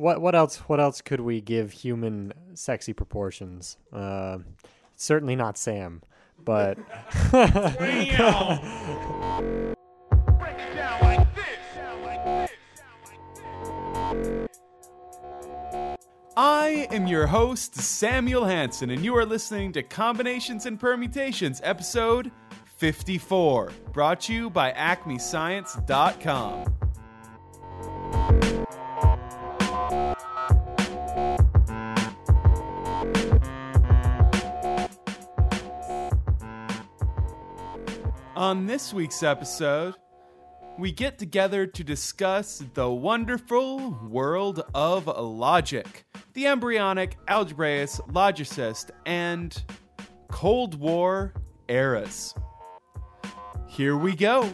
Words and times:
what 0.00 0.20
what 0.20 0.34
else 0.34 0.56
what 0.68 0.80
else 0.80 1.00
could 1.00 1.20
we 1.20 1.40
give 1.40 1.70
human 1.72 2.32
sexy 2.54 2.92
proportions? 2.92 3.76
Uh, 3.92 4.38
certainly 4.96 5.36
not 5.36 5.56
Sam, 5.58 6.02
but 6.44 6.78
I 16.36 16.88
am 16.90 17.06
your 17.06 17.26
host, 17.26 17.74
Samuel 17.74 18.46
Hansen, 18.46 18.90
and 18.90 19.04
you 19.04 19.14
are 19.16 19.26
listening 19.26 19.72
to 19.72 19.82
Combinations 19.82 20.64
and 20.64 20.80
Permutations, 20.80 21.60
episode 21.62 22.30
54, 22.78 23.72
brought 23.92 24.22
to 24.22 24.32
you 24.32 24.48
by 24.48 24.72
AcmeScience.com. 24.72 26.89
On 38.40 38.64
this 38.64 38.94
week's 38.94 39.22
episode, 39.22 39.96
we 40.78 40.92
get 40.92 41.18
together 41.18 41.66
to 41.66 41.84
discuss 41.84 42.64
the 42.72 42.90
wonderful 42.90 43.90
world 44.08 44.64
of 44.74 45.08
logic, 45.08 46.06
the 46.32 46.46
embryonic, 46.46 47.18
algebraist, 47.28 48.00
logicist, 48.10 48.92
and 49.04 49.62
Cold 50.28 50.80
War 50.80 51.34
eras. 51.68 52.34
Here 53.68 53.94
we 53.94 54.16
go. 54.16 54.50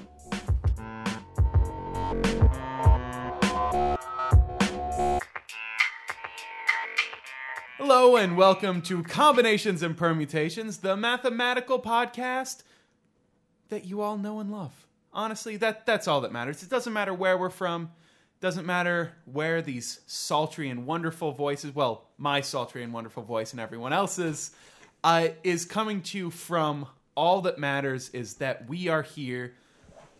Hello, 7.78 8.16
and 8.16 8.36
welcome 8.36 8.82
to 8.82 9.04
Combinations 9.04 9.84
and 9.84 9.96
Permutations, 9.96 10.78
the 10.78 10.96
mathematical 10.96 11.80
podcast 11.80 12.64
that 13.68 13.84
you 13.84 14.00
all 14.00 14.16
know 14.16 14.40
and 14.40 14.50
love. 14.50 14.86
Honestly, 15.12 15.56
that 15.56 15.86
that's 15.86 16.08
all 16.08 16.20
that 16.22 16.32
matters. 16.32 16.62
It 16.62 16.70
doesn't 16.70 16.92
matter 16.92 17.14
where 17.14 17.38
we're 17.38 17.50
from. 17.50 17.90
Doesn't 18.40 18.66
matter 18.66 19.12
where 19.24 19.62
these 19.62 20.00
sultry 20.06 20.68
and 20.68 20.86
wonderful 20.86 21.32
voices, 21.32 21.74
well, 21.74 22.10
my 22.18 22.42
sultry 22.42 22.82
and 22.82 22.92
wonderful 22.92 23.22
voice 23.22 23.52
and 23.52 23.60
everyone 23.60 23.94
else's, 23.94 24.50
uh, 25.02 25.28
is 25.42 25.64
coming 25.64 26.02
to 26.02 26.18
you 26.18 26.30
from. 26.30 26.86
All 27.14 27.40
that 27.42 27.58
matters 27.58 28.10
is 28.10 28.34
that 28.34 28.68
we 28.68 28.88
are 28.88 29.00
here 29.00 29.54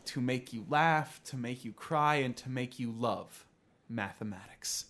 to 0.06 0.20
make 0.22 0.54
you 0.54 0.64
laugh, 0.70 1.20
to 1.24 1.36
make 1.36 1.62
you 1.62 1.72
cry, 1.72 2.16
and 2.16 2.34
to 2.38 2.48
make 2.48 2.78
you 2.78 2.90
love 2.90 3.44
mathematics. 3.86 4.86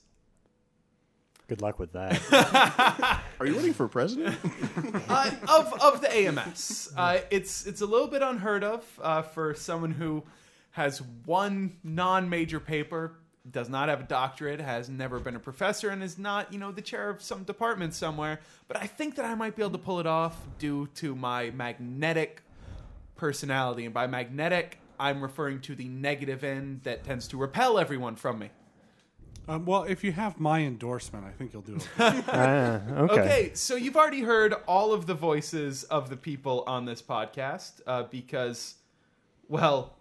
Good 1.49 1.63
luck 1.63 1.79
with 1.79 1.93
that. 1.93 3.23
Are 3.41 3.47
you 3.47 3.55
running 3.55 3.75
for 3.75 3.89
president? 3.89 4.37
uh, 5.09 5.31
of 5.49 5.73
of 5.81 6.01
the 6.01 6.15
AMS. 6.15 6.93
Uh, 6.97 7.19
it's 7.31 7.67
it's 7.67 7.81
a 7.81 7.87
little 7.87 8.09
bit 8.09 8.23
unheard 8.23 8.65
of 8.65 8.85
uh, 9.03 9.23
for 9.23 9.55
someone 9.55 9.93
who 9.93 10.23
has 10.73 11.03
one 11.25 11.77
non-major 11.83 12.61
paper, 12.61 13.17
does 13.51 13.69
not 13.69 13.89
have 13.89 14.01
a 14.01 14.05
doctorate, 14.05 14.61
has 14.61 14.89
never 14.89 15.19
been 15.19 15.37
a 15.37 15.41
professor, 15.41 15.91
and 15.91 16.03
is 16.03 16.19
not 16.19 16.53
you 16.53 16.59
know 16.59 16.73
the 16.73 16.83
chair 16.83 17.09
of 17.09 17.23
some 17.23 17.45
department 17.45 17.95
somewhere. 17.95 18.41
But 18.69 18.79
I 18.79 18.87
think 18.87 19.17
that 19.17 19.25
I 19.25 19.35
might 19.35 19.57
be 19.57 19.63
able 19.63 19.73
to 19.73 19.79
pull 19.79 20.01
it 20.01 20.07
off 20.07 20.37
due 20.59 20.89
to 20.97 21.15
my 21.15 21.51
magnetic 21.51 22.43
personality, 23.17 23.85
and 23.85 23.95
by 23.95 24.07
magnetic. 24.07 24.79
I'm 24.99 25.21
referring 25.21 25.61
to 25.61 25.75
the 25.75 25.89
negative 25.89 26.43
end 26.43 26.81
that 26.85 27.05
tends 27.05 27.29
to 27.29 27.37
repel 27.37 27.79
everyone 27.79 28.17
from 28.17 28.39
me. 28.39 28.49
Um, 29.49 29.65
well, 29.65 29.85
if 29.85 30.03
you 30.03 30.11
have 30.13 30.41
my 30.41 30.61
endorsement, 30.61 31.25
I 31.25 31.31
think 31.31 31.53
you'll 31.53 31.63
do 31.63 31.77
it. 31.77 31.89
Ah, 31.99 32.81
okay. 32.91 33.21
Okay, 33.21 33.51
so 33.55 33.77
you've 33.77 33.97
already 33.97 34.23
heard 34.23 34.55
all 34.67 34.93
of 34.93 35.07
the 35.07 35.15
voices 35.15 35.85
of 35.85 36.11
the 36.11 36.17
people 36.17 36.65
on 36.67 36.85
this 36.85 37.01
podcast 37.01 37.81
uh, 37.87 38.05
because, 38.05 38.75
well, 39.49 39.97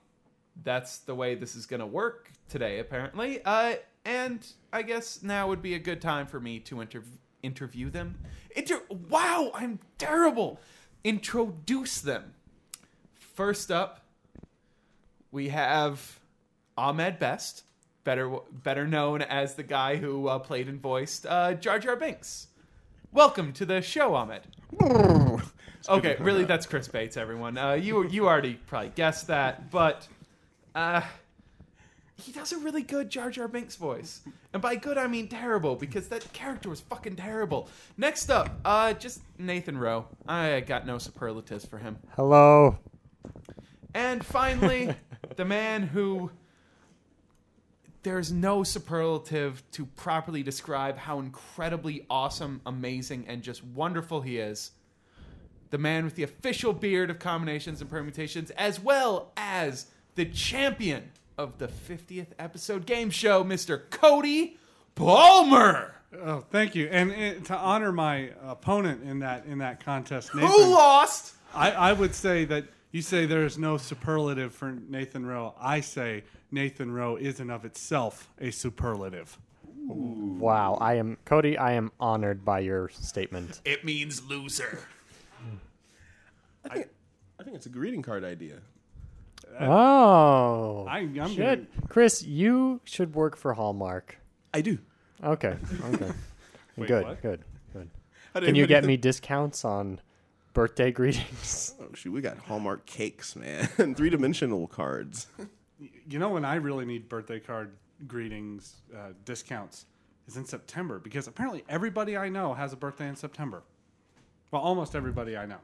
that's 0.64 1.00
the 1.00 1.14
way 1.14 1.36
this 1.36 1.56
is 1.56 1.66
going 1.66 1.80
to 1.80 1.86
work 1.86 2.32
today, 2.50 2.80
apparently. 2.80 3.40
Uh, 3.46 3.76
and 4.04 4.46
I 4.74 4.82
guess 4.82 5.22
now 5.22 5.48
would 5.48 5.62
be 5.62 5.76
a 5.76 5.80
good 5.80 6.02
time 6.02 6.26
for 6.26 6.40
me 6.40 6.60
to 6.62 6.82
inter- 6.82 7.04
interview 7.44 7.90
them. 7.92 8.18
Inter- 8.56 8.82
wow, 9.10 9.52
I'm 9.54 9.80
terrible. 10.00 10.60
Introduce 11.04 12.02
them. 12.02 12.34
First 13.36 13.70
up, 13.72 14.06
we 15.32 15.50
have 15.50 16.20
Ahmed 16.78 17.20
Best, 17.20 17.64
better 18.06 18.30
better 18.64 18.88
known 18.88 19.22
as 19.22 19.56
the 19.56 19.64
guy 19.64 19.98
who 19.98 20.30
uh, 20.30 20.40
played 20.40 20.70
and 20.70 20.80
voiced 20.80 21.26
uh, 21.26 21.56
Jar 21.56 21.80
Jar 21.80 21.98
Binks. 21.98 22.48
Welcome 23.12 23.52
to 23.54 23.66
the 23.66 23.82
show, 23.82 24.16
Ahmed. 24.16 24.42
okay, 25.90 26.16
really, 26.20 26.46
that's 26.46 26.66
Chris 26.66 26.88
Bates. 26.88 27.18
Everyone, 27.18 27.58
uh, 27.58 27.74
you 27.74 28.08
you 28.08 28.28
already 28.28 28.54
probably 28.68 28.92
guessed 28.96 29.28
that, 29.28 29.70
but 29.72 30.08
uh, 30.76 31.02
he 32.16 32.32
does 32.32 32.54
a 32.54 32.58
really 32.60 32.84
good 32.84 33.10
Jar 33.10 33.30
Jar 33.30 33.48
Binks 33.48 33.76
voice, 33.76 34.22
and 34.54 34.62
by 34.62 34.76
good 34.76 34.98
I 34.98 35.08
mean 35.08 35.28
terrible 35.28 35.76
because 35.76 36.08
that 36.10 36.32
character 36.32 36.70
was 36.70 36.82
fucking 36.82 37.16
terrible. 37.16 37.70
Next 37.98 38.30
up, 38.30 38.50
uh, 38.64 38.94
just 38.94 39.22
Nathan 39.38 39.78
Rowe. 39.78 40.06
I 40.28 40.62
got 40.62 40.86
no 40.86 41.00
superlatives 41.00 41.66
for 41.66 41.80
him. 41.80 41.98
Hello. 42.16 42.78
And 43.96 44.26
finally, 44.26 44.94
the 45.38 45.46
man 45.46 45.84
who 45.84 46.30
there's 48.06 48.32
no 48.32 48.64
superlative 48.64 49.64
to 49.72 49.88
properly 49.88 50.44
describe 50.44 50.96
how 50.96 51.20
incredibly 51.20 52.06
awesome, 52.08 52.62
amazing, 52.64 53.26
and 53.28 53.42
just 53.42 53.64
wonderful 53.64 54.22
he 54.22 54.38
is. 54.38 54.72
The 55.72 55.80
man 55.80 56.06
with 56.06 56.14
the 56.14 56.22
official 56.22 56.72
beard 56.72 57.10
of 57.10 57.18
combinations 57.18 57.82
and 57.82 57.90
permutations, 57.90 58.52
as 58.52 58.80
well 58.80 59.32
as 59.36 59.88
the 60.14 60.26
champion 60.26 61.12
of 61.36 61.58
the 61.58 61.68
50th 61.68 62.28
episode 62.38 62.86
game 62.86 63.10
show, 63.10 63.44
Mr. 63.44 63.82
Cody 63.90 64.60
Palmer. 64.94 65.96
oh, 66.24 66.46
thank 66.52 66.76
you. 66.76 66.88
And 66.92 67.44
to 67.48 67.58
honor 67.58 67.92
my 67.92 68.30
opponent 68.44 69.02
in 69.04 69.20
that 69.20 69.48
in 69.48 69.58
that 69.58 69.84
contest, 69.84 70.34
Nathan, 70.36 70.52
Who 70.52 70.74
lost? 70.74 71.34
I, 71.56 71.72
I 71.72 71.94
would 71.94 72.14
say 72.14 72.46
that 72.46 72.66
you 72.92 73.02
say 73.02 73.26
there 73.26 73.46
is 73.46 73.58
no 73.58 73.78
superlative 73.78 74.54
for 74.54 74.72
Nathan 74.72 75.26
Rowe. 75.26 75.54
I 75.60 75.82
say 75.82 76.24
Nathan 76.52 76.92
Rowe 76.92 77.16
is 77.16 77.40
in 77.40 77.50
of 77.50 77.66
itself 77.66 78.30
a 78.40 78.52
superlative. 78.52 79.38
Wow. 79.88 80.78
I 80.82 80.96
am 80.96 81.18
Cody. 81.26 81.58
I 81.58 81.74
am 81.74 81.92
honored 82.00 82.44
by 82.44 82.60
your 82.60 82.90
statement. 82.90 83.62
It 83.66 83.84
means 83.86 84.24
loser. 84.24 84.80
I 86.64 86.74
think, 86.74 86.88
I 87.40 87.44
think 87.44 87.56
it's 87.56 87.68
a 87.68 87.70
greeting 87.70 88.02
card 88.02 88.24
idea. 88.24 88.56
Uh, 89.60 89.66
oh. 89.66 90.86
I, 90.90 91.00
I'm 91.00 91.30
should 91.30 91.68
Chris? 91.90 92.24
You 92.24 92.82
should 92.84 93.14
work 93.14 93.36
for 93.38 93.54
Hallmark. 93.54 94.18
I 94.54 94.62
do. 94.62 94.80
Okay. 95.24 95.56
Okay. 95.94 96.12
Wait, 96.78 96.88
good. 96.88 97.04
what? 97.06 97.22
Good. 97.22 97.42
Good. 97.74 97.90
I 98.34 98.40
didn't 98.40 98.48
Can 98.48 98.56
you 98.56 98.64
even- 98.64 98.70
get 98.70 98.86
me 98.86 98.98
discounts 98.98 99.64
on 99.64 100.00
birthday 100.56 100.92
greetings? 100.92 101.76
Oh, 101.82 101.94
shoot, 101.94 102.12
we 102.12 102.22
got 102.22 102.38
Hallmark 102.38 102.86
cakes, 102.88 103.36
man. 103.36 103.70
and 103.78 103.96
three 103.96 104.10
dimensional 104.10 104.66
cards. 104.66 105.28
You 106.08 106.18
know 106.18 106.30
when 106.30 106.44
I 106.46 106.56
really 106.56 106.86
need 106.86 107.08
birthday 107.10 107.40
card 107.40 107.74
greetings 108.08 108.78
uh, 108.96 109.10
discounts 109.26 109.86
is 110.28 110.38
in 110.38 110.46
September 110.46 110.98
because 111.00 111.28
apparently 111.28 111.64
everybody 111.70 112.18
I 112.18 112.30
know 112.30 112.54
has 112.54 112.74
a 112.74 112.78
birthday 112.78 113.08
in 113.08 113.16
September. 113.16 113.62
Well, 114.50 114.62
almost 114.62 114.96
everybody 114.96 115.38
I 115.38 115.46
know. 115.46 115.60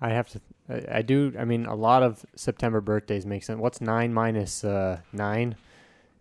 I 0.00 0.10
have 0.10 0.28
to. 0.30 0.40
I, 0.68 0.98
I 0.98 1.02
do. 1.02 1.32
I 1.38 1.44
mean, 1.44 1.64
a 1.66 1.74
lot 1.76 2.02
of 2.02 2.26
September 2.34 2.80
birthdays 2.80 3.24
make 3.24 3.44
sense. 3.44 3.60
What's 3.60 3.80
nine 3.80 4.12
minus 4.12 4.64
uh, 4.64 4.98
nine? 5.12 5.54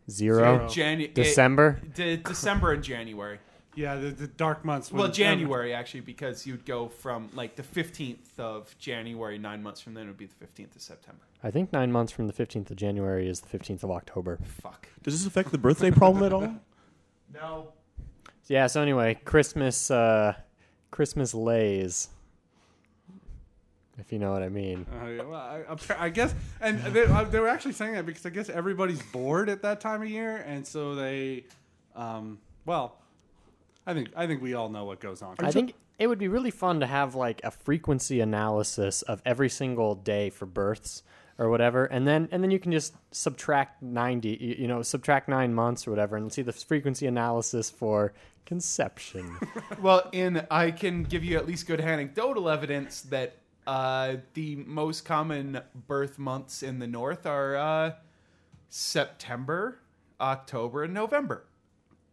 Zero. 0.09 0.67
Zero. 0.67 0.67
Janu- 0.67 1.13
December. 1.13 1.79
it- 1.83 1.93
de- 1.95 2.17
December 2.17 2.73
and 2.73 2.83
January. 2.83 3.39
Yeah, 3.75 3.95
the, 3.95 4.09
the 4.09 4.27
dark 4.27 4.65
months. 4.65 4.91
Well, 4.91 5.03
when- 5.03 5.13
January 5.13 5.73
actually, 5.73 6.01
because 6.01 6.45
you'd 6.45 6.65
go 6.65 6.89
from 6.89 7.29
like 7.33 7.55
the 7.55 7.63
fifteenth 7.63 8.39
of 8.39 8.75
January, 8.77 9.37
nine 9.37 9.63
months 9.63 9.79
from 9.81 9.93
then 9.93 10.05
it 10.05 10.07
would 10.07 10.17
be 10.17 10.25
the 10.25 10.35
fifteenth 10.35 10.75
of 10.75 10.81
September. 10.81 11.21
I 11.43 11.51
think 11.51 11.71
nine 11.71 11.91
months 11.91 12.11
from 12.11 12.27
the 12.27 12.33
fifteenth 12.33 12.69
of 12.69 12.77
January 12.77 13.27
is 13.27 13.39
the 13.39 13.47
fifteenth 13.47 13.83
of 13.83 13.91
October. 13.91 14.39
Fuck. 14.61 14.87
Does 15.03 15.17
this 15.17 15.25
affect 15.25 15.51
the 15.51 15.57
birthday 15.57 15.91
problem 15.91 16.23
at 16.23 16.33
all? 16.33 16.55
No. 17.33 17.71
Yeah. 18.47 18.67
So 18.67 18.81
anyway, 18.81 19.17
Christmas. 19.23 19.89
Uh, 19.89 20.33
Christmas 20.91 21.33
lays. 21.33 22.09
If 23.97 24.11
you 24.11 24.19
know 24.19 24.31
what 24.31 24.43
I 24.43 24.49
mean. 24.49 24.85
Uh, 24.91 25.23
well, 25.25 25.35
I, 25.35 26.05
I 26.05 26.09
guess, 26.09 26.33
and 26.59 26.79
they, 26.93 27.05
uh, 27.05 27.23
they 27.25 27.39
were 27.39 27.47
actually 27.47 27.73
saying 27.73 27.93
that 27.93 28.05
because 28.05 28.25
I 28.25 28.29
guess 28.29 28.49
everybody's 28.49 29.01
bored 29.01 29.47
at 29.47 29.61
that 29.61 29.79
time 29.79 30.01
of 30.01 30.09
year, 30.09 30.43
and 30.47 30.65
so 30.65 30.95
they, 30.95 31.45
um, 31.95 32.39
well, 32.65 32.97
I 33.85 33.93
think 33.93 34.09
I 34.15 34.27
think 34.27 34.41
we 34.41 34.53
all 34.53 34.69
know 34.69 34.85
what 34.85 34.99
goes 34.99 35.21
on. 35.21 35.35
I 35.39 35.51
think 35.51 35.73
it 35.97 36.07
would 36.07 36.19
be 36.19 36.27
really 36.27 36.51
fun 36.51 36.79
to 36.79 36.87
have 36.87 37.15
like 37.15 37.41
a 37.43 37.51
frequency 37.51 38.21
analysis 38.21 39.01
of 39.03 39.21
every 39.25 39.49
single 39.49 39.95
day 39.95 40.29
for 40.29 40.45
births 40.45 41.03
or 41.37 41.49
whatever, 41.49 41.85
and 41.85 42.07
then 42.07 42.29
and 42.31 42.43
then 42.43 42.51
you 42.51 42.59
can 42.59 42.71
just 42.71 42.93
subtract 43.11 43.81
ninety, 43.81 44.37
you, 44.39 44.55
you 44.59 44.67
know, 44.67 44.81
subtract 44.81 45.27
nine 45.27 45.53
months 45.53 45.87
or 45.87 45.91
whatever, 45.91 46.15
and 46.15 46.31
see 46.31 46.41
the 46.41 46.53
frequency 46.53 47.07
analysis 47.07 47.69
for 47.69 48.13
conception. 48.45 49.37
Well, 49.81 50.09
in 50.11 50.45
I 50.51 50.69
can 50.69 51.03
give 51.03 51.23
you 51.23 51.37
at 51.37 51.47
least 51.47 51.65
good 51.65 51.81
anecdotal 51.81 52.49
evidence 52.49 53.01
that 53.03 53.37
uh, 53.65 54.17
the 54.35 54.57
most 54.67 55.05
common 55.05 55.61
birth 55.87 56.19
months 56.19 56.61
in 56.61 56.77
the 56.77 56.85
north 56.85 57.25
are 57.25 57.55
uh, 57.55 57.91
September, 58.69 59.79
October, 60.19 60.83
and 60.83 60.93
November, 60.93 61.45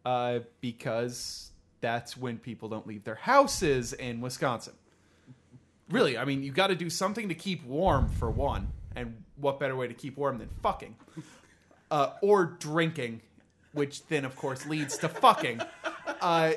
uh, 0.06 0.38
because 0.62 1.48
that's 1.80 2.16
when 2.16 2.38
people 2.38 2.69
don't 2.69 2.86
leave 2.86 3.04
their 3.04 3.14
houses 3.16 3.92
in 3.92 4.20
Wisconsin. 4.20 4.75
Really, 5.90 6.19
I 6.19 6.25
mean, 6.25 6.42
you 6.42 6.52
got 6.52 6.66
to 6.66 6.75
do 6.75 6.90
something 6.90 7.28
to 7.28 7.34
keep 7.34 7.64
warm 7.64 8.08
for 8.10 8.30
one, 8.30 8.69
and 8.94 9.22
what 9.36 9.58
better 9.58 9.75
way 9.76 9.88
to 9.88 9.94
keep 9.94 10.16
warm 10.16 10.38
than 10.38 10.48
fucking, 10.62 10.96
uh, 11.90 12.10
or 12.20 12.44
drinking, 12.44 13.22
which 13.72 14.06
then 14.08 14.25
of 14.25 14.36
course 14.36 14.66
leads 14.66 14.98
to 14.98 15.08
fucking. 15.08 15.60
Uh, 16.20 16.52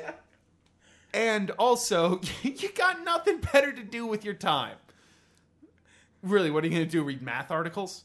and 1.14 1.50
also, 1.52 2.20
you 2.42 2.68
got 2.72 3.02
nothing 3.04 3.38
better 3.52 3.72
to 3.72 3.82
do 3.82 4.06
with 4.06 4.24
your 4.24 4.34
time. 4.34 4.76
Really, 6.22 6.50
what 6.50 6.62
are 6.62 6.66
you 6.66 6.74
going 6.74 6.84
to 6.86 6.90
do? 6.90 7.02
Read 7.02 7.22
math 7.22 7.50
articles? 7.50 8.04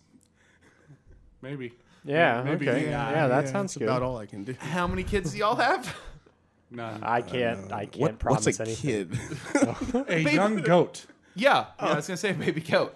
Maybe. 1.42 1.74
yeah, 2.04 2.42
Maybe, 2.44 2.68
okay, 2.70 2.86
yeah, 2.86 3.12
yeah, 3.12 3.28
that 3.28 3.46
Yeah, 3.46 3.52
sounds 3.52 3.74
that's 3.74 3.78
good. 3.78 3.84
about 3.90 4.02
all 4.02 4.18
I 4.18 4.26
can 4.26 4.44
do. 4.44 4.56
How 4.60 4.88
many 4.88 5.04
kids 5.04 5.34
do 5.34 5.38
y'all 5.40 5.56
have? 5.56 5.94
None. 6.70 7.02
I 7.04 7.22
can't, 7.22 7.72
I 7.72 7.86
can't 7.86 7.98
What, 8.02 8.20
promise 8.20 8.46
what's 8.46 8.60
a 8.60 8.64
anything. 8.64 9.10
kid? 9.54 10.06
a 10.10 10.20
young 10.34 10.58
goat. 10.58 11.06
yeah, 11.36 11.68
yeah 11.80 11.86
I 11.92 11.96
was 11.96 12.08
going 12.08 12.16
to 12.16 12.18
say 12.18 12.32
baby 12.34 12.62
goat. 12.62 12.96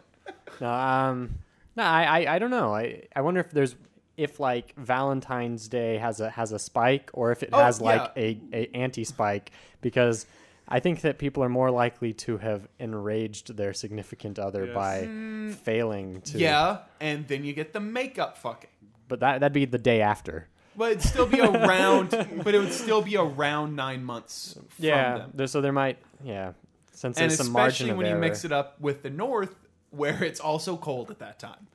No, 0.59 0.69
um, 0.71 1.35
no, 1.75 1.83
I, 1.83 2.03
I, 2.23 2.35
I 2.35 2.39
don't 2.39 2.51
know. 2.51 2.73
I, 2.75 3.03
I 3.15 3.21
wonder 3.21 3.39
if 3.39 3.51
there's 3.51 3.75
if 4.17 4.39
like 4.39 4.75
Valentine's 4.75 5.67
Day 5.69 5.97
has 5.97 6.19
a 6.19 6.29
has 6.29 6.51
a 6.51 6.59
spike 6.59 7.09
or 7.13 7.31
if 7.31 7.43
it 7.43 7.49
Oh, 7.53 7.63
has 7.63 7.79
like 7.81 8.11
yeah. 8.15 8.23
a, 8.23 8.39
a 8.53 8.69
anti 8.75 9.05
spike 9.05 9.51
because 9.79 10.25
I 10.67 10.79
think 10.81 11.01
that 11.01 11.17
people 11.17 11.41
are 11.43 11.49
more 11.49 11.71
likely 11.71 12.13
to 12.13 12.37
have 12.37 12.67
enraged 12.77 13.55
their 13.57 13.73
significant 13.73 14.37
other 14.37 14.65
Yes. 14.65 14.75
by 14.75 15.53
failing 15.63 16.21
to. 16.21 16.37
Yeah, 16.37 16.79
and 16.99 17.27
then 17.27 17.43
you 17.45 17.53
get 17.53 17.73
the 17.73 17.79
makeup 17.79 18.37
fucking. 18.37 18.69
but 19.07 19.21
that 19.21 19.39
that'd 19.39 19.53
be 19.53 19.65
the 19.65 19.77
day 19.79 20.01
after. 20.01 20.47
But 20.81 20.93
it'd 20.93 21.03
still 21.03 21.27
be 21.27 21.39
around, 21.39 22.09
but 22.43 22.55
it 22.55 22.57
would 22.57 22.73
still 22.73 23.03
be 23.03 23.15
around 23.15 23.75
nine 23.75 24.03
months 24.03 24.53
from 24.53 24.65
Yeah, 24.79 25.19
them. 25.19 25.31
there, 25.35 25.45
so 25.45 25.61
there 25.61 25.71
might 25.71 25.99
yeah 26.23 26.53
since 26.91 27.19
And 27.19 27.29
there's 27.29 27.37
some 27.37 27.51
margin 27.51 27.67
especially 27.69 27.89
of 27.91 27.97
when 27.97 28.05
you 28.07 28.11
error. 28.13 28.19
mix 28.19 28.45
it 28.45 28.51
up 28.51 28.81
with 28.81 29.03
the 29.03 29.11
north, 29.11 29.53
where 29.91 30.23
it's 30.23 30.39
also 30.39 30.77
cold 30.77 31.11
at 31.11 31.19
that 31.19 31.37
time. 31.37 31.67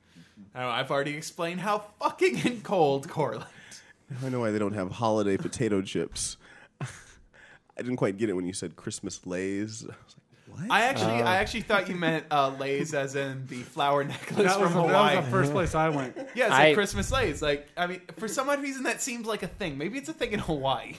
I 0.57 0.61
know, 0.63 0.69
I've 0.71 0.91
already 0.91 1.15
explained 1.17 1.61
how 1.61 1.85
fucking 2.01 2.41
and 2.49 2.65
cold 2.75 3.09
correlate. 3.09 3.47
I 4.25 4.29
know 4.29 4.41
why 4.41 4.51
they 4.51 4.59
don't 4.59 4.75
have 4.75 4.91
holiday 4.91 5.37
potato 5.37 5.83
chips. 5.83 6.37
I 6.81 6.87
didn't 7.77 7.99
quite 7.99 8.19
get 8.19 8.29
it 8.29 8.33
when 8.33 8.45
you 8.47 8.53
said 8.53 8.75
Christmas 8.75 9.25
lays. 9.25 9.85
I 9.85 9.87
was 9.87 10.17
like, 10.17 10.26
what? 10.57 10.71
I 10.71 10.83
actually, 10.83 11.23
Oh. 11.23 11.27
I 11.27 11.37
actually 11.37 11.63
thought 11.63 11.89
you 11.89 11.95
meant 11.95 12.27
uh, 12.31 12.51
leis 12.59 12.95
as 12.95 13.15
in 13.17 13.47
the 13.47 13.63
flower 13.63 14.05
necklace 14.05 14.37
That 14.37 14.61
was, 14.61 14.73
from 14.73 14.87
the, 14.87 14.93
that 14.93 15.17
was 15.17 15.25
the 15.25 15.31
first 15.31 15.53
place 15.53 15.75
I 15.75 15.89
went. 15.89 16.17
yeah, 16.35 16.47
it's 16.47 16.55
I- 16.55 16.75
Christmas 16.75 17.11
lays. 17.13 17.43
Like, 17.43 17.69
I 17.77 17.87
mean, 17.87 18.01
for 18.17 18.29
some 18.29 18.49
odd 18.49 18.63
reason, 18.63 18.83
that 18.85 19.01
seems 19.03 19.27
like 19.27 19.43
a 19.43 19.49
thing. 19.49 19.79
Maybe 19.79 19.99
it's 19.99 20.09
a 20.09 20.13
thing 20.13 20.33
in 20.33 20.41
Hawaii. 20.41 20.95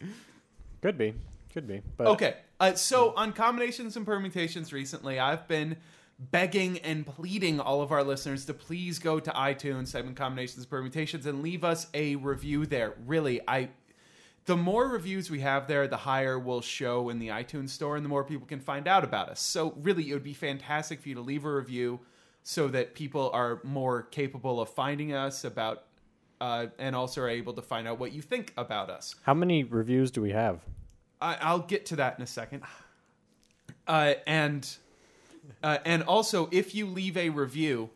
could 0.82 0.96
be 0.98 1.14
could 1.52 1.66
be 1.66 1.82
but 1.96 2.06
Okay, 2.08 2.34
uh, 2.60 2.74
so 2.74 3.12
on 3.16 3.32
combinations 3.32 3.96
and 3.96 4.04
permutations 4.06 4.72
recently, 4.72 5.18
I've 5.18 5.48
been 5.48 5.76
begging 6.18 6.78
and 6.80 7.06
pleading 7.06 7.60
all 7.60 7.80
of 7.80 7.90
our 7.92 8.02
listeners 8.04 8.44
to 8.46 8.54
please 8.54 8.98
go 8.98 9.18
to 9.20 9.30
iTunes, 9.30 9.92
type 9.92 10.04
in 10.04 10.14
combinations 10.14 10.58
and 10.58 10.70
permutations, 10.70 11.26
and 11.26 11.42
leave 11.42 11.64
us 11.64 11.86
a 11.94 12.16
review 12.16 12.66
there. 12.66 12.94
Really, 13.06 13.40
I. 13.48 13.70
The 14.48 14.56
more 14.56 14.88
reviews 14.88 15.30
we 15.30 15.40
have 15.40 15.66
there, 15.66 15.86
the 15.86 15.98
higher 15.98 16.38
we'll 16.38 16.62
show 16.62 17.10
in 17.10 17.18
the 17.18 17.28
iTunes 17.28 17.68
store, 17.68 17.96
and 17.96 18.04
the 18.04 18.08
more 18.08 18.24
people 18.24 18.46
can 18.46 18.60
find 18.60 18.88
out 18.88 19.04
about 19.04 19.28
us. 19.28 19.42
So, 19.42 19.74
really, 19.76 20.08
it 20.08 20.14
would 20.14 20.24
be 20.24 20.32
fantastic 20.32 21.02
for 21.02 21.10
you 21.10 21.16
to 21.16 21.20
leave 21.20 21.44
a 21.44 21.52
review 21.52 22.00
so 22.44 22.66
that 22.68 22.94
people 22.94 23.28
are 23.34 23.60
more 23.62 24.04
capable 24.04 24.58
of 24.58 24.70
finding 24.70 25.12
us 25.12 25.44
about, 25.44 25.84
uh, 26.40 26.68
and 26.78 26.96
also 26.96 27.20
are 27.20 27.28
able 27.28 27.52
to 27.52 27.60
find 27.60 27.86
out 27.86 27.98
what 27.98 28.12
you 28.12 28.22
think 28.22 28.54
about 28.56 28.88
us. 28.88 29.14
how 29.20 29.34
many 29.34 29.64
reviews 29.64 30.10
do 30.10 30.22
we 30.22 30.30
have? 30.30 30.60
I, 31.20 31.36
I'll 31.42 31.58
get 31.58 31.84
to 31.86 31.96
that 31.96 32.16
in 32.16 32.24
a 32.24 32.26
second. 32.26 32.62
Uh, 33.86 34.14
and 34.26 34.66
uh, 35.62 35.76
and 35.84 36.02
also, 36.04 36.48
if 36.52 36.74
you 36.74 36.86
leave 36.86 37.18
a 37.18 37.28
review, 37.28 37.90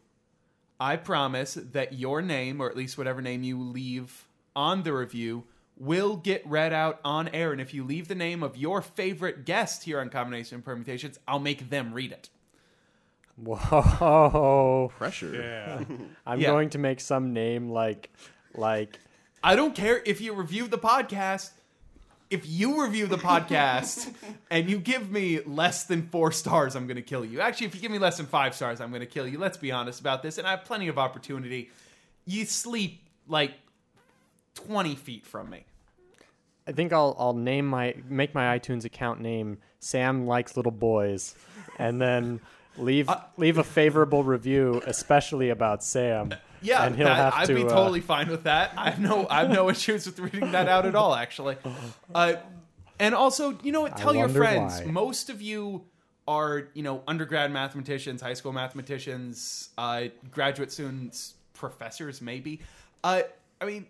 I 0.78 0.96
promise 0.96 1.54
that 1.54 1.94
your 1.94 2.20
name, 2.20 2.60
or 2.60 2.69
at 2.69 2.76
least 2.76 2.99
whatever 2.99 3.22
name 3.22 3.43
you 3.43 3.58
leave 3.58 4.26
on 4.54 4.82
the 4.82 4.93
review, 4.93 5.44
will 5.77 6.17
get 6.17 6.47
read 6.47 6.73
out 6.73 7.01
on 7.05 7.29
air. 7.29 7.53
And 7.53 7.61
if 7.61 7.73
you 7.75 7.85
leave 7.85 8.09
the 8.09 8.15
name 8.15 8.43
of 8.43 8.57
your 8.57 8.83
favorite 8.83 9.45
guest 9.45 9.85
here 9.85 10.01
on 10.01 10.09
Combination 10.11 10.57
and 10.57 10.65
Permutations, 10.65 11.19
I'll 11.27 11.39
make 11.39 11.71
them 11.71 11.93
read 11.93 12.13
it. 12.13 12.29
Whoa! 13.37 14.93
Pressure. 14.97 15.35
Yeah. 15.35 15.85
I'm 16.27 16.41
Yeah. 16.41 16.49
going 16.49 16.71
to 16.71 16.79
make 16.79 17.01
some 17.01 17.33
name 17.33 17.71
like 17.71 18.11
like 18.55 18.99
I 19.43 19.57
don't 19.57 19.75
care 19.75 20.01
if 20.05 20.21
you 20.21 20.35
review 20.35 20.69
the 20.69 20.79
podcast. 20.79 21.51
If 22.31 22.49
you 22.49 22.83
review 22.83 23.07
the 23.07 23.19
podcast 23.19 24.11
and 24.51 24.71
you 24.71 24.79
give 24.79 25.11
me 25.11 25.41
less 25.45 25.85
than 25.85 26.09
four 26.09 26.33
stars, 26.33 26.75
I'm 26.77 26.87
going 26.87 26.97
to 26.97 27.03
kill 27.03 27.25
you. 27.27 27.41
Actually, 27.41 27.67
if 27.67 27.75
you 27.75 27.81
give 27.83 27.91
me 27.91 27.99
less 27.99 28.17
than 28.17 28.25
five 28.27 28.55
stars, 28.55 28.81
I'm 28.81 28.89
going 28.91 29.01
to 29.01 29.07
kill 29.07 29.27
you. 29.27 29.39
Let's 29.39 29.59
be 29.59 29.71
honest 29.71 30.01
about 30.01 30.23
this. 30.23 30.39
And 30.39 30.47
I 30.47 30.53
have 30.53 30.65
plenty 30.65 30.89
of 30.89 30.99
opportunity. 30.99 31.71
You 32.25 32.47
sleep 32.47 33.03
like 33.29 33.53
20 34.54 34.94
feet 34.94 35.26
from 35.26 35.50
me. 35.50 35.64
I 36.66 36.72
think 36.72 36.93
I'll 36.93 37.16
I'll 37.19 37.34
name 37.34 37.66
my 37.66 37.94
make 38.08 38.34
my 38.34 38.56
iTunes 38.58 38.84
account 38.84 39.20
name 39.20 39.58
Sam 39.81 40.26
likes 40.26 40.56
little 40.56 40.70
boys, 40.72 41.34
and 41.78 42.00
then 42.00 42.40
leave 42.76 43.08
Uh, 43.08 43.20
leave 43.37 43.58
a 43.58 43.64
favorable 43.64 44.22
review, 44.22 44.81
especially 44.87 45.50
about 45.50 45.82
Sam. 45.82 46.32
Yeah, 46.60 46.84
and 46.87 46.94
he'll 46.94 47.06
that- 47.06 47.16
have 47.16 47.34
I'd 47.34 47.46
to. 47.46 47.54
be 47.56 47.64
uh, 47.64 47.69
totally 47.69 48.00
fine 48.00 48.28
with 48.28 48.44
that. 48.44 48.75
I 48.76 48.90
have 48.90 49.00
no, 49.00 49.26
I 49.28 49.40
have 49.40 49.50
no 49.50 49.69
issues 49.75 50.06
with 50.06 50.20
reading 50.20 50.52
that 50.52 50.69
out 50.69 50.87
at 50.87 50.94
all. 50.94 51.14
Actually, 51.16 51.56
uh, 52.14 52.34
and 53.00 53.14
also, 53.16 53.58
you 53.64 53.72
know 53.72 53.81
what? 53.81 53.96
Tell 53.96 54.14
your 54.14 54.28
friends. 54.28 54.78
why. 54.81 54.87
Most 54.87 55.31
of 55.31 55.43
you 55.43 55.82
are, 56.28 56.69
you 56.75 56.84
know, 56.84 57.02
undergrad 57.08 57.50
mathematicians, 57.50 58.22
high 58.22 58.34
school 58.34 58.52
mathematicians, 58.52 59.70
uh, 59.76 60.04
graduate 60.31 60.70
students, 60.70 61.34
professors, 61.54 62.20
maybe. 62.22 62.60
Uh, 63.02 63.22
I 63.60 63.64
mean, 63.64 63.87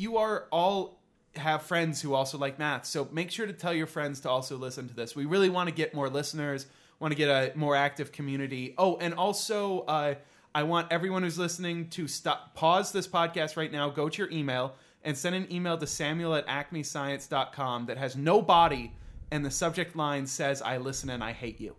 you 0.00 0.16
are 0.16 0.46
all 0.50 0.98
have 1.36 1.62
friends 1.62 2.00
who 2.00 2.14
also 2.14 2.38
like 2.38 2.58
math. 2.58 2.86
So 2.86 3.06
make 3.12 3.30
sure 3.30 3.46
to 3.46 3.52
tell 3.52 3.74
your 3.74 3.86
friends 3.86 4.20
to 4.20 4.30
also 4.30 4.56
listen 4.56 4.88
to 4.88 4.94
this. 4.94 5.14
We 5.14 5.26
really 5.26 5.50
want 5.50 5.68
to 5.68 5.74
get 5.74 5.94
more 5.94 6.08
listeners, 6.08 6.66
want 6.98 7.12
to 7.12 7.16
get 7.16 7.28
a 7.28 7.56
more 7.56 7.76
active 7.76 8.10
community. 8.10 8.74
Oh, 8.78 8.96
and 8.96 9.12
also 9.12 9.80
uh, 9.80 10.14
I 10.54 10.62
want 10.62 10.90
everyone 10.90 11.22
who's 11.22 11.38
listening 11.38 11.90
to 11.90 12.08
stop 12.08 12.54
pause 12.54 12.92
this 12.92 13.06
podcast 13.06 13.58
right 13.58 13.70
now, 13.70 13.90
go 13.90 14.08
to 14.08 14.18
your 14.22 14.30
email 14.32 14.74
and 15.04 15.16
send 15.16 15.34
an 15.34 15.52
email 15.52 15.76
to 15.76 15.86
Samuel 15.86 16.34
at 16.34 16.46
acmescience.com 16.46 17.86
that 17.86 17.98
has 17.98 18.16
no 18.16 18.40
body 18.40 18.92
and 19.30 19.44
the 19.44 19.50
subject 19.50 19.94
line 19.96 20.26
says 20.26 20.62
I 20.62 20.78
listen 20.78 21.10
and 21.10 21.22
I 21.22 21.32
hate 21.32 21.60
you. 21.60 21.76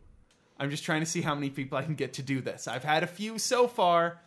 I'm 0.59 0.69
just 0.69 0.83
trying 0.83 1.01
to 1.01 1.07
see 1.07 1.21
how 1.21 1.33
many 1.33 1.49
people 1.49 1.75
I 1.75 1.83
can 1.83 1.95
get 1.95 2.13
to 2.13 2.21
do 2.21 2.39
this. 2.39 2.67
I've 2.67 2.83
had 2.83 3.01
a 3.01 3.07
few 3.07 3.39
so 3.39 3.67
far, 3.67 4.19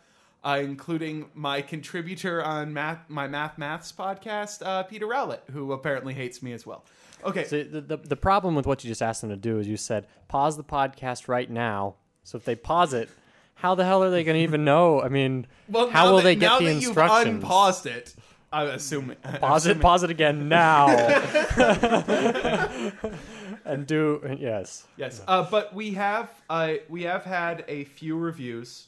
uh, 0.45 0.59
including 0.61 1.25
my 1.33 1.61
contributor 1.61 2.43
on 2.43 2.71
math, 2.71 3.09
my 3.09 3.27
Math 3.27 3.57
Maths 3.57 3.91
podcast, 3.91 4.65
uh, 4.65 4.83
Peter 4.83 5.07
Rowlett, 5.07 5.41
who 5.51 5.73
apparently 5.73 6.13
hates 6.13 6.41
me 6.43 6.53
as 6.53 6.65
well. 6.65 6.85
Okay, 7.23 7.45
So 7.45 7.63
the, 7.63 7.81
the 7.81 7.97
the 7.97 8.15
problem 8.15 8.53
with 8.53 8.67
what 8.67 8.83
you 8.83 8.87
just 8.87 9.01
asked 9.01 9.21
them 9.21 9.31
to 9.31 9.37
do 9.37 9.57
is 9.59 9.67
you 9.67 9.77
said 9.77 10.05
pause 10.27 10.57
the 10.57 10.63
podcast 10.63 11.27
right 11.27 11.49
now. 11.49 11.95
So 12.23 12.37
if 12.37 12.45
they 12.45 12.55
pause 12.55 12.93
it, 12.93 13.09
how 13.55 13.73
the 13.73 13.85
hell 13.85 14.03
are 14.03 14.11
they 14.11 14.23
going 14.23 14.37
to 14.37 14.43
even 14.43 14.63
know? 14.63 15.01
I 15.01 15.09
mean, 15.09 15.47
well, 15.67 15.89
how 15.89 16.11
will 16.11 16.17
that, 16.17 16.23
they 16.23 16.35
get 16.35 16.47
now 16.47 16.59
the 16.59 16.65
that 16.65 16.71
instructions? 16.71 17.25
you've 17.25 17.43
unpaused 17.43 17.87
it? 17.87 18.13
I'm 18.53 18.67
assuming. 18.69 19.17
Pause 19.39 19.67
it, 19.67 19.81
pause 19.81 20.03
it 20.03 20.11
again 20.11 20.47
now, 20.47 20.87
and 23.65 23.87
do 23.87 24.37
yes. 24.39 24.85
Yes, 24.95 25.21
uh, 25.27 25.47
but 25.49 25.73
we 25.73 25.93
have 25.93 26.29
uh, 26.49 26.73
we 26.87 27.03
have 27.03 27.23
had 27.23 27.65
a 27.67 27.85
few 27.85 28.17
reviews, 28.17 28.87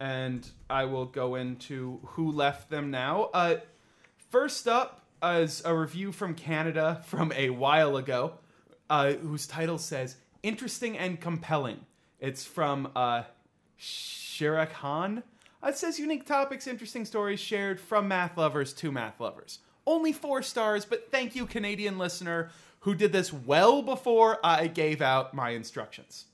and 0.00 0.48
I 0.68 0.86
will 0.86 1.04
go 1.04 1.34
into 1.34 2.00
who 2.04 2.32
left 2.32 2.70
them 2.70 2.90
now. 2.90 3.30
Uh, 3.34 3.56
first 4.30 4.66
up 4.66 5.04
is 5.22 5.62
a 5.64 5.74
review 5.74 6.10
from 6.10 6.34
Canada 6.34 7.02
from 7.04 7.30
a 7.32 7.50
while 7.50 7.96
ago, 7.96 8.32
uh, 8.88 9.12
whose 9.12 9.46
title 9.46 9.78
says 9.78 10.16
"Interesting 10.42 10.96
and 10.98 11.20
Compelling." 11.20 11.84
It's 12.18 12.44
from 12.44 12.90
uh, 12.96 13.24
Shirak 13.78 14.72
Khan. 14.72 15.22
Uh, 15.62 15.68
It 15.68 15.76
says 15.76 15.98
unique 15.98 16.26
topics, 16.26 16.66
interesting 16.66 17.04
stories 17.04 17.40
shared 17.40 17.78
from 17.78 18.08
math 18.08 18.36
lovers 18.36 18.72
to 18.74 18.90
math 18.90 19.20
lovers. 19.20 19.58
Only 19.86 20.12
four 20.12 20.42
stars, 20.42 20.84
but 20.84 21.10
thank 21.10 21.34
you, 21.34 21.46
Canadian 21.46 21.98
listener, 21.98 22.50
who 22.80 22.94
did 22.94 23.12
this 23.12 23.32
well 23.32 23.82
before 23.82 24.38
I 24.44 24.66
gave 24.68 25.02
out 25.02 25.34
my 25.34 25.50
instructions. 25.50 26.26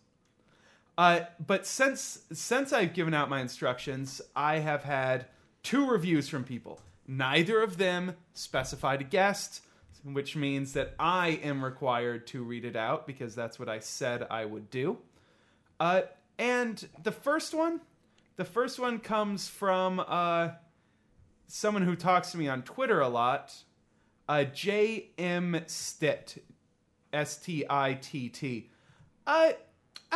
Uh, 0.98 1.20
but 1.44 1.66
since 1.66 2.20
since 2.32 2.72
I've 2.72 2.94
given 2.94 3.12
out 3.12 3.28
my 3.28 3.40
instructions, 3.40 4.22
I 4.34 4.58
have 4.58 4.82
had 4.82 5.26
two 5.62 5.88
reviews 5.88 6.28
from 6.28 6.44
people. 6.44 6.80
Neither 7.06 7.60
of 7.62 7.76
them 7.76 8.14
specified 8.32 9.00
a 9.00 9.04
guest, 9.04 9.62
which 10.04 10.36
means 10.36 10.72
that 10.72 10.94
I 10.98 11.40
am 11.42 11.64
required 11.64 12.26
to 12.28 12.42
read 12.42 12.64
it 12.64 12.76
out 12.76 13.06
because 13.06 13.34
that's 13.34 13.58
what 13.58 13.68
I 13.68 13.80
said 13.80 14.26
I 14.30 14.44
would 14.44 14.70
do. 14.70 14.98
Uh, 15.78 16.02
and 16.38 16.88
the 17.02 17.12
first 17.12 17.54
one, 17.54 17.80
the 18.36 18.44
first 18.44 18.78
one 18.78 18.98
comes 18.98 19.48
from 19.48 20.02
uh, 20.06 20.50
someone 21.46 21.82
who 21.82 21.96
talks 21.96 22.32
to 22.32 22.38
me 22.38 22.48
on 22.48 22.62
Twitter 22.62 23.00
a 23.00 23.08
lot, 23.08 23.54
uh, 24.28 24.44
J.M. 24.44 25.60
Stitt, 25.66 26.42
S 27.12 27.36
T 27.36 27.64
I 27.68 27.94
T 27.94 28.28
T. 28.28 28.70
Uh, 29.26 29.52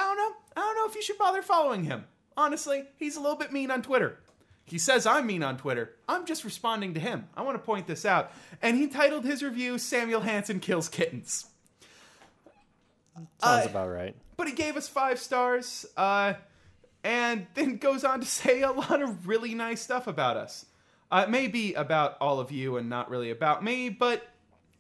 I 0.01 0.05
don't 0.05 0.17
know. 0.17 0.37
I 0.57 0.61
don't 0.61 0.77
know 0.77 0.87
if 0.89 0.95
you 0.95 1.03
should 1.03 1.19
bother 1.19 1.43
following 1.43 1.85
him. 1.85 2.05
Honestly, 2.37 2.85
he's 2.97 3.17
a 3.17 3.21
little 3.21 3.37
bit 3.37 3.53
mean 3.53 3.71
on 3.71 3.83
Twitter. 3.83 4.19
He 4.65 4.79
says 4.79 5.05
I'm 5.05 5.27
mean 5.27 5.43
on 5.43 5.57
Twitter. 5.59 5.91
I'm 6.09 6.25
just 6.27 6.45
responding 6.45 6.95
to 6.95 7.01
him. 7.01 7.29
I 7.37 7.43
want 7.43 7.57
to 7.57 7.63
point 7.63 7.87
this 7.87 8.05
out. 8.05 8.33
And 8.63 8.77
he 8.77 8.87
titled 8.87 9.25
his 9.25 9.43
review 9.43 9.79
Samuel 9.79 10.21
Hansen 10.21 10.61
Kills 10.61 10.89
Kittens. 10.89 11.47
Sounds 13.15 13.67
Uh, 13.67 13.69
about 13.69 13.89
right. 13.89 14.15
but 14.37 14.47
he 14.47 14.55
gave 14.55 14.77
us 14.77 14.89
five 14.89 15.19
stars 15.19 15.85
uh, 15.97 16.35
and 17.05 17.47
then 17.55 17.77
goes 17.77 18.05
on 18.05 18.21
to 18.21 18.27
say 18.27 18.63
a 18.63 18.73
lot 18.73 19.03
of 19.03 19.27
really 19.29 19.55
nice 19.55 19.83
stuff 19.83 20.07
about 20.07 20.37
us 20.39 20.65
uh, 21.11 21.27
maybe 21.29 21.75
about 21.75 22.17
all 22.21 22.41
of 22.41 22.51
you 22.51 22.77
and 22.79 22.89
not 22.89 23.11
really 23.11 23.31
about 23.31 23.63
me 23.63 23.91
but 23.91 24.27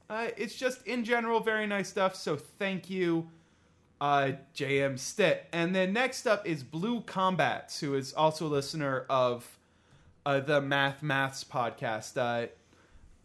uh, 0.09 0.29
it's 0.39 0.55
just 0.55 0.87
in 0.87 1.05
general 1.05 1.41
very 1.41 1.67
nice 1.67 1.89
stuff 1.91 2.15
so 2.17 2.37
thank 2.37 2.89
you 2.89 3.29
uh, 4.00 4.33
jm 4.54 4.99
stitt 4.99 5.47
and 5.52 5.75
then 5.75 5.92
next 5.92 6.26
up 6.26 6.47
is 6.47 6.62
blue 6.62 7.00
combats 7.02 7.80
who 7.80 7.95
is 7.95 8.12
also 8.14 8.47
a 8.47 8.49
listener 8.49 9.04
of 9.11 9.59
uh, 10.25 10.40
the 10.40 10.61
math 10.61 11.02
maths 11.02 11.45
podcast 11.45 12.16
uh, 12.16 12.47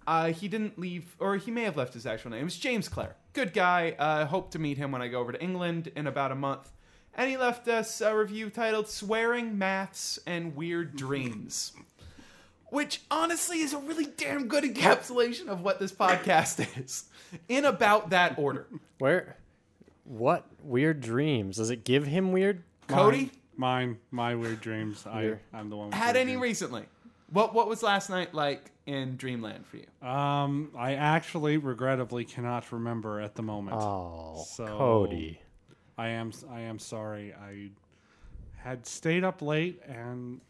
uh, 0.08 0.32
he 0.32 0.48
didn't 0.48 0.78
leave, 0.78 1.16
or 1.20 1.38
he 1.38 1.52
may 1.52 1.64
have 1.64 1.78
left 1.78 1.94
his 1.94 2.06
actual 2.06 2.32
name. 2.32 2.42
It 2.42 2.46
was 2.46 2.58
James 2.58 2.88
Clare. 2.88 3.16
Good 3.34 3.54
guy. 3.54 3.96
Uh, 3.98 4.26
hope 4.26 4.52
to 4.52 4.60
meet 4.60 4.78
him 4.78 4.92
when 4.92 5.02
I 5.02 5.08
go 5.08 5.20
over 5.20 5.32
to 5.32 5.42
England 5.42 5.92
in 5.96 6.08
about 6.08 6.32
a 6.32 6.36
month. 6.36 6.72
And 7.16 7.30
he 7.30 7.38
left 7.38 7.68
us 7.68 8.02
a 8.02 8.16
review 8.16 8.50
titled 8.50 8.88
Swearing, 8.88 9.58
Maths, 9.58 10.20
and 10.28 10.56
Weird 10.56 10.96
Dreams. 10.96 11.72
Which 12.68 13.02
honestly 13.10 13.62
is 13.62 13.74
a 13.74 13.78
really 13.78 14.06
damn 14.06 14.48
good 14.48 14.64
encapsulation 14.64 15.48
of 15.48 15.62
what 15.62 15.80
this 15.80 15.92
podcast 15.92 16.66
is. 16.84 17.06
In 17.48 17.66
about 17.66 18.10
that 18.10 18.38
order. 18.38 18.68
Where? 19.00 19.38
What 20.06 20.46
weird 20.62 21.02
dreams? 21.02 21.58
Does 21.58 21.70
it 21.70 21.84
give 21.84 22.06
him 22.06 22.32
weird? 22.32 22.64
Cody, 22.88 23.32
Mine, 23.58 23.98
my 24.12 24.36
weird 24.36 24.62
dreams. 24.62 25.06
I, 25.08 25.36
I'm 25.54 25.70
the 25.70 25.76
one. 25.78 25.88
With 25.88 25.96
had 25.96 26.16
weird 26.16 26.18
any 26.18 26.32
dreams. 26.34 26.42
recently? 26.44 26.84
What 27.32 27.54
what 27.56 27.68
was 27.68 27.82
last 27.82 28.10
night 28.10 28.34
like 28.34 28.72
in 28.86 29.18
Dreamland 29.18 29.66
for 29.66 29.78
you? 29.78 30.08
Um, 30.08 30.72
I 30.78 30.94
actually, 30.94 31.58
regrettably, 31.58 32.24
cannot 32.26 32.72
remember 32.72 33.20
at 33.20 33.34
the 33.36 33.42
moment. 33.42 33.78
Oh, 33.82 34.46
So- 34.48 34.66
Cody. 34.68 35.42
I 35.98 36.10
am, 36.10 36.34
I 36.52 36.60
am 36.62 36.78
sorry. 36.78 37.34
I 37.34 37.70
had 38.58 38.86
stayed 38.86 39.24
up 39.24 39.42
late 39.42 39.82
and 39.88 40.42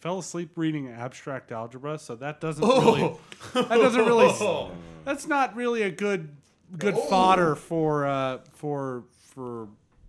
fell 0.00 0.18
asleep 0.18 0.50
reading 0.56 0.88
abstract 0.90 1.50
algebra, 1.52 1.98
so 1.98 2.14
that 2.16 2.38
doesn't 2.40 2.62
really, 2.62 3.14
that 3.54 3.68
doesn't 3.70 4.04
really, 4.04 4.70
that's 5.06 5.26
not 5.26 5.56
really 5.56 5.82
a 5.82 5.90
good, 5.90 6.28
good 6.78 6.96
fodder 7.08 7.54
for, 7.54 8.06
uh, 8.06 8.38
for, 8.54 9.04
for 9.34 9.68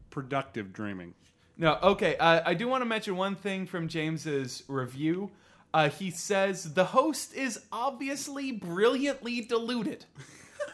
productive 0.09 0.73
dreaming. 0.73 1.13
No, 1.57 1.77
okay. 1.83 2.17
Uh, 2.17 2.41
I 2.45 2.53
do 2.53 2.67
want 2.67 2.81
to 2.81 2.85
mention 2.85 3.15
one 3.15 3.35
thing 3.35 3.65
from 3.67 3.87
James's 3.87 4.63
review. 4.67 5.31
Uh, 5.73 5.89
he 5.89 6.11
says 6.11 6.73
the 6.73 6.85
host 6.85 7.33
is 7.33 7.59
obviously 7.71 8.51
brilliantly 8.51 9.41
deluded. 9.41 10.05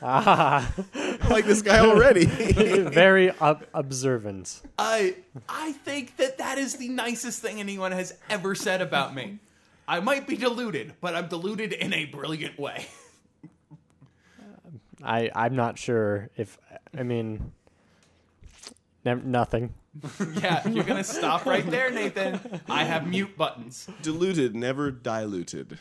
Ah, 0.01 0.73
I 0.95 1.27
like 1.29 1.45
this 1.45 1.61
guy 1.61 1.79
already. 1.79 2.25
very 2.25 3.31
ob- 3.39 3.65
observant. 3.73 4.61
I 4.77 5.15
I 5.47 5.73
think 5.73 6.17
that 6.17 6.37
that 6.39 6.57
is 6.57 6.75
the 6.77 6.89
nicest 6.89 7.41
thing 7.41 7.59
anyone 7.59 7.91
has 7.91 8.13
ever 8.29 8.55
said 8.55 8.81
about 8.81 9.13
me. 9.15 9.39
I 9.87 9.99
might 9.99 10.27
be 10.27 10.35
deluded, 10.35 10.93
but 10.99 11.15
I'm 11.15 11.27
deluded 11.27 11.73
in 11.73 11.93
a 11.93 12.05
brilliant 12.05 12.59
way. 12.59 12.87
I 15.03 15.29
I'm 15.35 15.55
not 15.55 15.77
sure 15.77 16.29
if 16.37 16.57
I 16.97 17.03
mean 17.03 17.51
nev- 19.05 19.25
nothing. 19.25 19.73
yeah, 20.35 20.67
you're 20.67 20.83
gonna 20.83 21.03
stop 21.03 21.45
right 21.45 21.65
there, 21.69 21.89
Nathan. 21.91 22.61
I 22.69 22.83
have 22.83 23.07
mute 23.07 23.37
buttons. 23.37 23.87
Diluted, 24.01 24.55
never 24.55 24.91
diluted. 24.91 25.79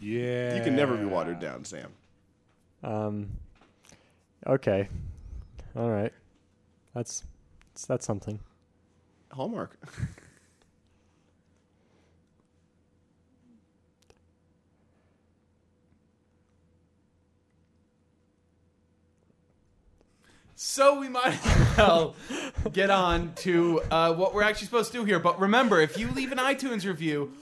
Yeah. 0.00 0.56
You 0.56 0.62
can 0.62 0.76
never 0.76 0.96
be 0.96 1.04
watered 1.04 1.40
down, 1.40 1.64
Sam. 1.64 1.92
Um. 2.82 3.30
Okay. 4.46 4.88
All 5.74 5.90
right. 5.90 6.12
That's 6.94 7.24
that's 7.88 8.06
something. 8.06 8.40
Hallmark. 9.32 9.78
So 20.68 20.98
we 20.98 21.08
might 21.08 21.46
as 21.46 21.76
well 21.78 22.16
get 22.72 22.90
on 22.90 23.34
to 23.36 23.82
uh, 23.88 24.12
what 24.14 24.34
we're 24.34 24.42
actually 24.42 24.66
supposed 24.66 24.90
to 24.90 24.98
do 24.98 25.04
here. 25.04 25.20
But 25.20 25.38
remember, 25.38 25.80
if 25.80 25.96
you 25.96 26.10
leave 26.10 26.32
an 26.32 26.38
iTunes 26.38 26.84
review, 26.84 27.32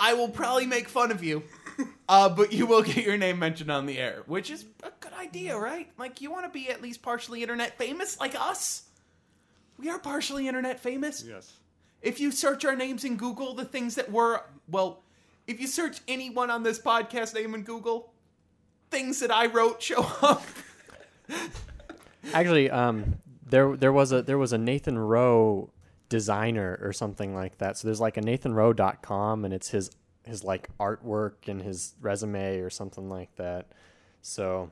I 0.00 0.14
will 0.14 0.28
probably 0.28 0.66
make 0.66 0.88
fun 0.88 1.12
of 1.12 1.22
you, 1.22 1.44
uh, 2.08 2.28
but 2.28 2.52
you 2.52 2.66
will 2.66 2.82
get 2.82 3.04
your 3.04 3.16
name 3.16 3.38
mentioned 3.38 3.70
on 3.70 3.86
the 3.86 3.98
air, 3.98 4.24
which 4.26 4.50
is 4.50 4.64
a 4.82 4.90
good 4.98 5.12
idea, 5.12 5.56
right? 5.56 5.90
Like, 5.96 6.20
you 6.20 6.32
want 6.32 6.44
to 6.44 6.50
be 6.50 6.68
at 6.68 6.82
least 6.82 7.02
partially 7.02 7.42
internet 7.42 7.78
famous, 7.78 8.18
like 8.18 8.34
us. 8.34 8.82
We 9.78 9.88
are 9.88 10.00
partially 10.00 10.48
internet 10.48 10.80
famous. 10.80 11.24
Yes. 11.26 11.52
If 12.02 12.18
you 12.18 12.32
search 12.32 12.64
our 12.64 12.74
names 12.74 13.04
in 13.04 13.16
Google, 13.16 13.54
the 13.54 13.64
things 13.64 13.94
that 13.94 14.10
were, 14.10 14.42
well, 14.68 15.04
if 15.46 15.60
you 15.60 15.68
search 15.68 16.00
anyone 16.08 16.50
on 16.50 16.64
this 16.64 16.80
podcast 16.80 17.32
name 17.32 17.54
in 17.54 17.62
Google, 17.62 18.12
things 18.90 19.20
that 19.20 19.30
I 19.30 19.46
wrote 19.46 19.80
show 19.80 20.04
up. 20.20 20.42
Actually, 22.32 22.70
um, 22.70 23.16
there 23.48 23.76
there 23.76 23.92
was 23.92 24.12
a 24.12 24.22
there 24.22 24.38
was 24.38 24.52
a 24.52 24.58
Nathan 24.58 24.98
Rowe 24.98 25.70
designer 26.08 26.78
or 26.82 26.92
something 26.92 27.34
like 27.34 27.58
that. 27.58 27.78
So 27.78 27.88
there's 27.88 28.00
like 28.00 28.16
a 28.16 28.20
NathanRowe.com 28.20 29.44
and 29.44 29.54
it's 29.54 29.68
his 29.70 29.90
his 30.24 30.44
like 30.44 30.68
artwork 30.78 31.48
and 31.48 31.62
his 31.62 31.94
resume 32.00 32.58
or 32.60 32.68
something 32.68 33.08
like 33.08 33.34
that. 33.36 33.72
So. 34.22 34.70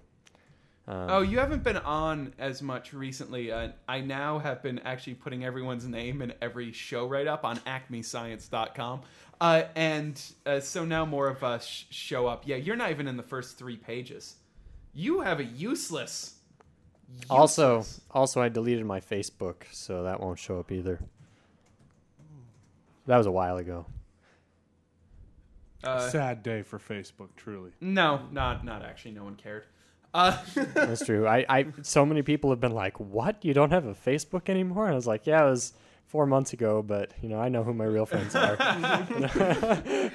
Um, 0.87 1.07
Oh, 1.11 1.21
you 1.21 1.39
haven't 1.39 1.63
been 1.63 1.77
on 1.77 2.33
as 2.39 2.63
much 2.63 2.95
recently. 2.95 3.53
Uh, 3.53 3.69
I 3.87 4.01
now 4.01 4.39
have 4.39 4.63
been 4.63 4.79
actually 4.81 5.15
putting 5.15 5.45
everyone's 5.45 5.87
name 5.87 6.23
in 6.23 6.33
every 6.41 6.73
show 6.73 7.07
write 7.07 7.27
up 7.27 7.45
on 7.45 7.59
acmescience.com. 7.59 9.03
Uh, 9.39 9.65
and 9.77 10.21
uh, 10.47 10.61
so 10.61 10.87
now 10.87 11.05
more 11.05 11.29
of 11.29 11.45
us 11.45 11.67
sh- 11.67 11.85
show 11.91 12.27
up. 12.27 12.45
Yeah, 12.47 12.57
you're 12.57 12.75
not 12.75 12.91
even 12.91 13.07
in 13.07 13.19
the 13.19 13.23
first 13.23 13.59
three 13.59 13.77
pages. 13.77 14.37
You 14.95 15.21
have 15.21 15.41
a 15.41 15.45
useless. 15.45 16.38
Also, 17.31 17.85
also, 18.11 18.41
I 18.41 18.49
deleted 18.49 18.85
my 18.87 19.01
Facebook, 19.01 19.63
so 19.73 20.03
that 20.05 20.21
won't 20.21 20.39
show 20.39 20.59
up 20.59 20.71
either. 20.71 21.01
That 23.07 23.17
was 23.17 23.27
a 23.27 23.31
while 23.31 23.57
ago. 23.57 23.87
Uh, 25.83 26.09
Sad 26.09 26.43
day 26.43 26.63
for 26.63 26.79
Facebook, 26.79 27.29
truly. 27.37 27.71
no, 27.81 28.23
not 28.33 28.65
not 28.65 28.83
actually. 28.85 29.13
No 29.13 29.25
one 29.25 29.37
cared. 29.37 29.65
Uh, 30.13 30.37
That's 30.75 31.05
true. 31.05 31.27
I, 31.27 31.45
I, 31.49 31.67
so 31.83 32.05
many 32.05 32.23
people 32.23 32.51
have 32.51 32.61
been 32.61 32.73
like, 32.73 32.99
"What? 32.99 33.45
You 33.45 33.55
don't 33.55 33.71
have 33.71 33.87
a 33.87 33.95
Facebook 33.95 34.49
anymore?" 34.49 34.85
And 34.87 34.93
I 34.93 34.97
was 34.97 35.07
like, 35.07 35.27
"Yeah, 35.27 35.47
it 35.47 35.51
was 35.51 35.75
four 36.09 36.27
months 36.27 36.53
ago, 36.53 36.83
but 36.83 37.13
you 37.23 37.29
know, 37.29 37.39
I 37.39 37.49
know 37.49 37.63
who 37.63 37.73
my 37.73 37.85
real 37.85 38.07
friends 38.07 38.35
are." 38.35 38.57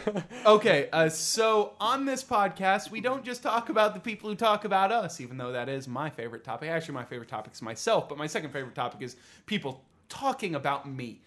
Okay, 0.46 0.90
uh, 0.92 1.08
so 1.08 1.74
on 1.80 2.06
this 2.06 2.24
podcast, 2.24 2.92
we 2.92 3.00
don't 3.00 3.24
just 3.24 3.42
talk 3.42 3.70
about 3.70 3.94
the 3.94 4.00
people 4.00 4.30
who 4.30 4.36
talk 4.36 4.66
about 4.66 4.92
us, 4.92 5.22
even 5.22 5.38
though 5.38 5.54
that 5.54 5.70
is 5.70 5.88
my 5.88 6.10
favorite 6.10 6.44
topic. 6.44 6.70
Actually, 6.70 6.96
my 6.96 7.06
favorite 7.06 7.30
topic 7.30 7.54
is 7.54 7.62
myself, 7.62 8.10
but 8.10 8.18
my 8.18 8.28
second 8.28 8.52
favorite 8.52 8.76
topic 8.76 9.02
is 9.02 9.16
people 9.46 9.82
talking 10.10 10.54
about 10.56 10.90
me. 10.90 11.22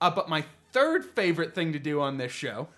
Uh, 0.00 0.10
but 0.10 0.28
my 0.28 0.44
third 0.72 1.04
favorite 1.04 1.54
thing 1.54 1.72
to 1.72 1.78
do 1.78 2.00
on 2.00 2.16
this 2.16 2.30
show 2.32 2.68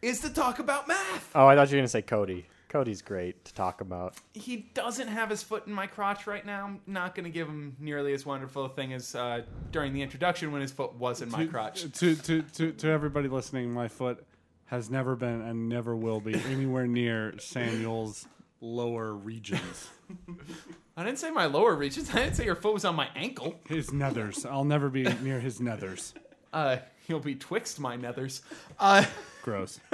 is 0.00 0.20
to 0.20 0.30
talk 0.30 0.58
about 0.58 0.86
math. 0.86 1.30
oh, 1.34 1.46
I 1.46 1.56
thought 1.56 1.70
you 1.70 1.76
were 1.76 1.80
gonna 1.80 1.88
say 1.88 2.02
Cody. 2.02 2.46
Cody's 2.72 3.02
great 3.02 3.44
to 3.44 3.52
talk 3.52 3.82
about. 3.82 4.14
He 4.32 4.70
doesn't 4.72 5.08
have 5.08 5.28
his 5.28 5.42
foot 5.42 5.66
in 5.66 5.74
my 5.74 5.86
crotch 5.86 6.26
right 6.26 6.44
now. 6.44 6.64
I'm 6.64 6.80
not 6.86 7.14
going 7.14 7.24
to 7.24 7.30
give 7.30 7.46
him 7.46 7.76
nearly 7.78 8.14
as 8.14 8.24
wonderful 8.24 8.64
a 8.64 8.70
thing 8.70 8.94
as 8.94 9.14
uh, 9.14 9.42
during 9.70 9.92
the 9.92 10.00
introduction 10.00 10.52
when 10.52 10.62
his 10.62 10.72
foot 10.72 10.94
was 10.94 11.20
in 11.20 11.30
my 11.30 11.44
to, 11.44 11.50
crotch. 11.50 11.82
To, 11.82 12.16
to, 12.16 12.40
to, 12.40 12.72
to 12.72 12.88
everybody 12.88 13.28
listening, 13.28 13.70
my 13.70 13.88
foot 13.88 14.24
has 14.64 14.88
never 14.88 15.14
been 15.14 15.42
and 15.42 15.68
never 15.68 15.94
will 15.94 16.18
be 16.18 16.34
anywhere 16.50 16.86
near 16.86 17.34
Samuel's 17.38 18.26
lower 18.62 19.12
regions. 19.12 19.90
I 20.96 21.04
didn't 21.04 21.18
say 21.18 21.30
my 21.30 21.44
lower 21.44 21.74
regions. 21.74 22.08
I 22.08 22.20
didn't 22.20 22.36
say 22.36 22.46
your 22.46 22.56
foot 22.56 22.72
was 22.72 22.86
on 22.86 22.96
my 22.96 23.10
ankle. 23.14 23.60
His 23.68 23.90
nethers. 23.90 24.50
I'll 24.50 24.64
never 24.64 24.88
be 24.88 25.02
near 25.20 25.40
his 25.40 25.60
nethers. 25.60 26.14
Uh, 26.54 26.78
he'll 27.06 27.20
be 27.20 27.34
twixt 27.34 27.78
my 27.78 27.98
nethers. 27.98 28.40
Uh, 28.78 29.04
Gross. 29.42 29.78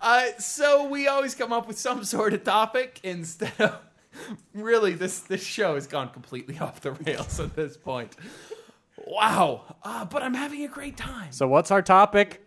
uh, 0.00 0.26
so 0.38 0.88
we 0.88 1.08
always 1.08 1.34
come 1.34 1.52
up 1.52 1.66
with 1.66 1.78
some 1.78 2.04
sort 2.04 2.34
of 2.34 2.44
topic 2.44 3.00
instead 3.02 3.52
of. 3.58 3.78
Really, 4.54 4.94
this 4.94 5.20
this 5.20 5.44
show 5.44 5.74
has 5.74 5.86
gone 5.86 6.10
completely 6.10 6.58
off 6.60 6.80
the 6.80 6.92
rails 6.92 7.38
at 7.40 7.54
this 7.54 7.76
point. 7.76 8.16
Wow, 9.06 9.76
uh, 9.82 10.04
but 10.04 10.22
I'm 10.22 10.34
having 10.34 10.64
a 10.64 10.68
great 10.68 10.96
time. 10.96 11.30
So 11.32 11.46
what's 11.46 11.70
our 11.70 11.82
topic? 11.82 12.44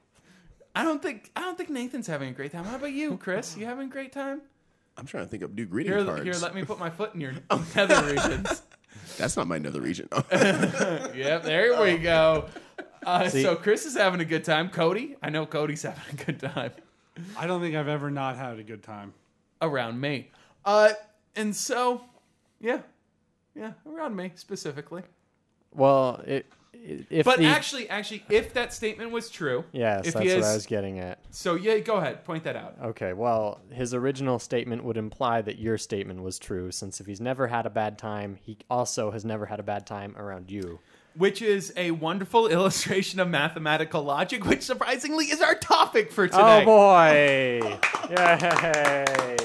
I 0.75 0.83
don't 0.83 1.01
think 1.01 1.31
I 1.35 1.41
don't 1.41 1.57
think 1.57 1.69
Nathan's 1.69 2.07
having 2.07 2.29
a 2.29 2.33
great 2.33 2.51
time. 2.51 2.65
How 2.65 2.75
about 2.75 2.91
you, 2.91 3.17
Chris? 3.17 3.57
You 3.57 3.65
having 3.65 3.87
a 3.87 3.91
great 3.91 4.11
time? 4.11 4.41
I'm 4.97 5.05
trying 5.05 5.23
to 5.23 5.29
think 5.29 5.43
of 5.43 5.55
new 5.55 5.65
greeting 5.65 5.93
Here, 5.93 6.03
cards. 6.03 6.23
here, 6.23 6.33
let 6.33 6.53
me 6.53 6.63
put 6.63 6.77
my 6.77 6.89
foot 6.97 7.13
in 7.15 7.21
your 7.21 7.33
nether 7.75 8.03
regions. 8.03 8.61
That's 9.17 9.37
not 9.37 9.47
my 9.47 9.57
nether 9.57 9.81
region. 9.81 10.09
Yep, 10.31 11.43
there 11.43 11.81
we 11.81 11.97
go. 11.97 12.47
Uh, 13.05 13.29
so 13.29 13.55
Chris 13.55 13.85
is 13.85 13.95
having 13.95 14.19
a 14.19 14.25
good 14.25 14.43
time. 14.43 14.69
Cody, 14.69 15.15
I 15.23 15.29
know 15.29 15.45
Cody's 15.45 15.83
having 15.83 16.03
a 16.19 16.23
good 16.23 16.39
time 16.39 16.71
I 17.37 17.47
don't 17.47 17.61
think 17.61 17.75
I've 17.75 17.87
ever 17.87 18.09
not 18.09 18.37
had 18.37 18.59
a 18.59 18.63
good 18.63 18.83
time. 18.83 19.13
around 19.61 19.99
me. 19.99 20.31
Uh, 20.65 20.91
and 21.35 21.55
so, 21.55 22.01
yeah, 22.59 22.79
yeah, 23.55 23.73
around 23.87 24.15
me 24.15 24.31
specifically. 24.35 25.03
Well, 25.73 26.21
it, 26.25 26.45
it, 26.73 27.05
if 27.09 27.25
But 27.25 27.39
the, 27.39 27.45
actually, 27.45 27.89
actually, 27.89 28.23
if 28.29 28.53
that 28.53 28.73
statement 28.73 29.11
was 29.11 29.29
true, 29.29 29.63
yes, 29.71 30.07
if 30.07 30.13
that's 30.13 30.25
he 30.25 30.31
what 30.31 30.39
is, 30.39 30.45
I 30.45 30.53
was 30.53 30.65
getting 30.65 30.99
at. 30.99 31.19
so 31.31 31.55
yeah, 31.55 31.79
go 31.79 31.95
ahead, 31.95 32.23
point 32.25 32.43
that 32.43 32.55
out. 32.55 32.75
Okay, 32.83 33.13
well, 33.13 33.59
his 33.71 33.93
original 33.93 34.39
statement 34.39 34.83
would 34.83 34.97
imply 34.97 35.41
that 35.41 35.59
your 35.59 35.77
statement 35.77 36.21
was 36.21 36.39
true, 36.39 36.71
since 36.71 36.99
if 36.99 37.07
he's 37.07 37.21
never 37.21 37.47
had 37.47 37.65
a 37.65 37.69
bad 37.69 37.97
time, 37.97 38.37
he 38.41 38.57
also 38.69 39.11
has 39.11 39.23
never 39.25 39.45
had 39.45 39.59
a 39.59 39.63
bad 39.63 39.85
time 39.85 40.15
around 40.17 40.49
you. 40.51 40.79
Which 41.15 41.41
is 41.41 41.73
a 41.75 41.91
wonderful 41.91 42.47
illustration 42.49 43.19
of 43.19 43.29
mathematical 43.29 44.03
logic, 44.03 44.45
which 44.45 44.63
surprisingly 44.63 45.25
is 45.25 45.41
our 45.41 45.55
topic 45.55 46.11
for 46.11 46.25
oh, 46.25 46.27
today. 46.27 46.61
Oh 46.61 46.65
boy! 46.65 47.79
Yay! 48.09 49.37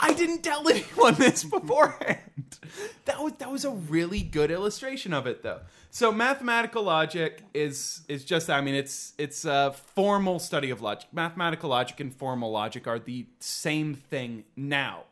I 0.00 0.14
didn't 0.14 0.42
tell 0.42 0.68
anyone 0.68 1.14
this 1.14 1.44
beforehand. 1.44 2.58
That 3.04 3.22
was 3.22 3.34
that 3.38 3.50
was 3.50 3.64
a 3.64 3.70
really 3.70 4.22
good 4.22 4.50
illustration 4.50 5.12
of 5.12 5.26
it 5.26 5.42
though. 5.42 5.60
So 5.90 6.10
mathematical 6.10 6.82
logic 6.82 7.42
is 7.54 8.02
is 8.08 8.24
just 8.24 8.50
I 8.50 8.60
mean 8.60 8.74
it's 8.74 9.12
it's 9.18 9.44
a 9.44 9.74
formal 9.94 10.38
study 10.38 10.70
of 10.70 10.82
logic. 10.82 11.08
Mathematical 11.12 11.70
logic 11.70 12.00
and 12.00 12.12
formal 12.12 12.50
logic 12.50 12.86
are 12.86 12.98
the 12.98 13.26
same 13.40 13.94
thing 13.94 14.44
now. 14.56 15.04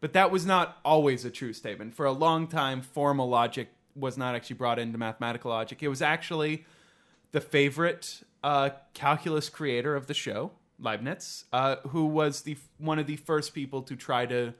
But 0.00 0.12
that 0.12 0.30
was 0.30 0.46
not 0.46 0.78
always 0.84 1.24
a 1.24 1.30
true 1.30 1.52
statement. 1.52 1.94
For 1.94 2.06
a 2.06 2.12
long 2.12 2.46
time 2.46 2.82
formal 2.82 3.28
logic 3.28 3.68
was 3.98 4.16
not 4.16 4.34
actually 4.34 4.56
brought 4.56 4.78
into 4.78 4.98
mathematical 4.98 5.50
logic. 5.50 5.82
It 5.82 5.88
was 5.88 6.02
actually 6.02 6.64
the 7.32 7.40
favorite 7.40 8.22
uh, 8.42 8.70
calculus 8.94 9.48
creator 9.48 9.94
of 9.94 10.06
the 10.06 10.14
show, 10.14 10.52
Leibniz, 10.78 11.44
uh, 11.52 11.76
who 11.88 12.06
was 12.06 12.42
the 12.42 12.56
one 12.78 12.98
of 12.98 13.06
the 13.06 13.16
first 13.16 13.54
people 13.54 13.82
to 13.82 13.96
try 13.96 14.26
to 14.26 14.54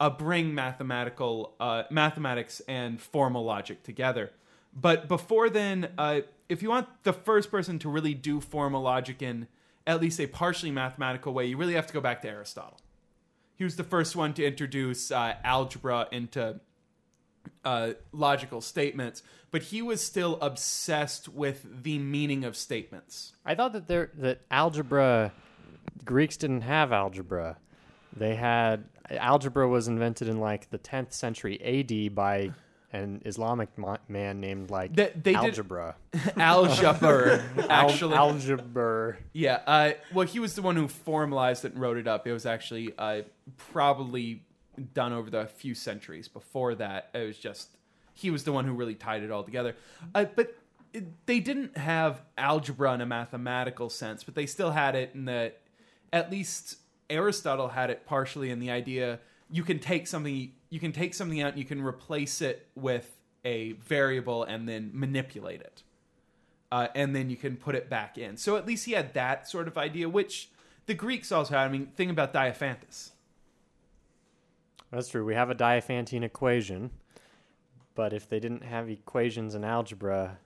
uh, 0.00 0.10
bring 0.10 0.54
mathematical 0.54 1.54
uh, 1.60 1.84
mathematics 1.90 2.60
and 2.66 3.00
formal 3.00 3.44
logic 3.44 3.82
together. 3.82 4.30
But 4.74 5.08
before 5.08 5.50
then, 5.50 5.90
uh, 5.98 6.20
if 6.48 6.62
you 6.62 6.70
want 6.70 6.88
the 7.02 7.12
first 7.12 7.50
person 7.50 7.78
to 7.80 7.88
really 7.88 8.14
do 8.14 8.40
formal 8.40 8.82
logic 8.82 9.20
in 9.22 9.46
at 9.86 10.00
least 10.00 10.20
a 10.20 10.26
partially 10.26 10.70
mathematical 10.70 11.32
way, 11.32 11.46
you 11.46 11.56
really 11.56 11.74
have 11.74 11.86
to 11.86 11.92
go 11.92 12.00
back 12.00 12.22
to 12.22 12.28
Aristotle. 12.28 12.78
He 13.56 13.64
was 13.64 13.76
the 13.76 13.84
first 13.84 14.16
one 14.16 14.32
to 14.34 14.44
introduce 14.44 15.10
uh, 15.10 15.34
algebra 15.44 16.08
into 16.10 16.60
uh, 17.64 17.92
logical 18.12 18.60
statements, 18.60 19.22
but 19.50 19.62
he 19.62 19.82
was 19.82 20.00
still 20.04 20.38
obsessed 20.40 21.28
with 21.28 21.82
the 21.82 21.98
meaning 21.98 22.44
of 22.44 22.56
statements. 22.56 23.32
I 23.44 23.54
thought 23.54 23.72
that 23.74 23.86
there 23.88 24.10
that 24.18 24.40
algebra 24.50 25.32
Greeks 26.04 26.36
didn't 26.36 26.62
have 26.62 26.92
algebra. 26.92 27.58
They 28.16 28.34
had 28.34 28.84
algebra 29.10 29.68
was 29.68 29.88
invented 29.88 30.28
in 30.28 30.38
like 30.40 30.70
the 30.70 30.78
10th 30.78 31.12
century 31.12 31.60
AD 31.62 32.14
by 32.14 32.52
an 32.92 33.22
Islamic 33.24 33.76
mo- 33.78 33.98
man 34.08 34.40
named 34.40 34.68
like 34.70 34.94
They- 34.96 35.12
they 35.14 35.32
did- 35.32 35.36
algebra. 35.36 35.94
Algebra, 36.36 37.42
actually. 37.70 38.14
Al- 38.16 38.30
algebra. 38.30 39.16
yeah. 39.32 39.60
Uh, 39.66 39.92
well, 40.12 40.26
he 40.26 40.40
was 40.40 40.54
the 40.56 40.62
one 40.62 40.74
who 40.74 40.88
formalized 40.88 41.64
it 41.64 41.72
and 41.72 41.80
wrote 41.80 41.98
it 41.98 42.08
up. 42.08 42.26
It 42.26 42.32
was 42.32 42.46
actually 42.46 42.92
uh, 42.98 43.22
probably 43.72 44.42
done 44.80 45.12
over 45.12 45.30
the 45.30 45.46
few 45.46 45.74
centuries 45.74 46.28
before 46.28 46.74
that. 46.76 47.10
It 47.14 47.26
was 47.26 47.38
just 47.38 47.76
he 48.14 48.30
was 48.30 48.44
the 48.44 48.52
one 48.52 48.64
who 48.64 48.72
really 48.72 48.94
tied 48.94 49.22
it 49.22 49.30
all 49.30 49.42
together. 49.42 49.76
Uh, 50.14 50.26
but 50.34 50.56
it, 50.92 51.26
they 51.26 51.40
didn't 51.40 51.76
have 51.76 52.22
algebra 52.36 52.94
in 52.94 53.00
a 53.00 53.06
mathematical 53.06 53.88
sense, 53.88 54.24
but 54.24 54.34
they 54.34 54.46
still 54.46 54.72
had 54.72 54.94
it 54.94 55.12
in 55.14 55.26
that 55.26 55.60
at 56.12 56.30
least 56.30 56.76
Aristotle 57.08 57.68
had 57.68 57.90
it 57.90 58.06
partially 58.06 58.50
in 58.50 58.60
the 58.60 58.70
idea 58.70 59.20
you 59.50 59.64
can 59.64 59.78
take 59.78 60.06
something 60.06 60.52
you 60.70 60.80
can 60.80 60.92
take 60.92 61.14
something 61.14 61.40
out 61.40 61.50
and 61.50 61.58
you 61.58 61.64
can 61.64 61.82
replace 61.82 62.40
it 62.40 62.68
with 62.74 63.10
a 63.44 63.72
variable 63.72 64.44
and 64.44 64.68
then 64.68 64.90
manipulate 64.94 65.60
it. 65.60 65.82
Uh, 66.70 66.86
and 66.94 67.16
then 67.16 67.28
you 67.28 67.36
can 67.36 67.56
put 67.56 67.74
it 67.74 67.90
back 67.90 68.16
in. 68.16 68.36
So 68.36 68.56
at 68.56 68.64
least 68.64 68.84
he 68.84 68.92
had 68.92 69.12
that 69.14 69.48
sort 69.48 69.66
of 69.66 69.76
idea, 69.76 70.08
which 70.08 70.50
the 70.86 70.94
Greeks 70.94 71.32
also 71.32 71.54
had. 71.54 71.64
I 71.64 71.68
mean, 71.68 71.86
think 71.96 72.12
about 72.12 72.32
Diophantus. 72.32 73.10
That's 74.90 75.08
true. 75.08 75.24
We 75.24 75.34
have 75.34 75.50
a 75.50 75.54
Diophantine 75.54 76.22
equation, 76.24 76.90
but 77.94 78.12
if 78.12 78.28
they 78.28 78.40
didn't 78.40 78.64
have 78.64 78.88
equations 78.88 79.54
in 79.54 79.64
algebra, 79.64 80.38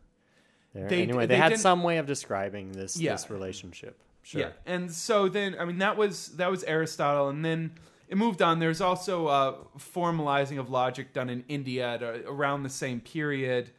there, 0.75 0.89
They- 0.89 1.03
anyway, 1.03 1.27
they, 1.27 1.35
they 1.35 1.41
had 1.41 1.59
some 1.59 1.83
way 1.83 1.99
of 1.99 2.07
describing 2.07 2.73
this 2.73 2.99
Yeah. 2.99 3.13
this 3.13 3.31
relationship. 3.31 3.99
Sure. 4.23 4.41
Yeah, 4.41 4.51
and 4.67 4.91
so 4.91 5.29
then 5.29 5.55
I 5.59 5.65
mean 5.67 5.79
that 5.79 5.97
was 5.97 6.29
that 6.37 6.51
was 6.51 6.65
Aristotle, 6.65 7.29
and 7.29 7.45
then 7.45 7.73
it 8.09 8.17
moved 8.17 8.41
on. 8.43 8.59
There's 8.59 8.81
also 8.81 9.27
uh, 9.27 9.55
formalizing 9.79 10.59
of 10.59 10.71
logic 10.71 11.13
done 11.13 11.29
in 11.29 11.45
India 11.49 11.95
at 11.95 12.03
a, 12.03 12.27
around 12.29 12.63
the 12.63 12.71
same 12.71 13.01
period, 13.01 13.71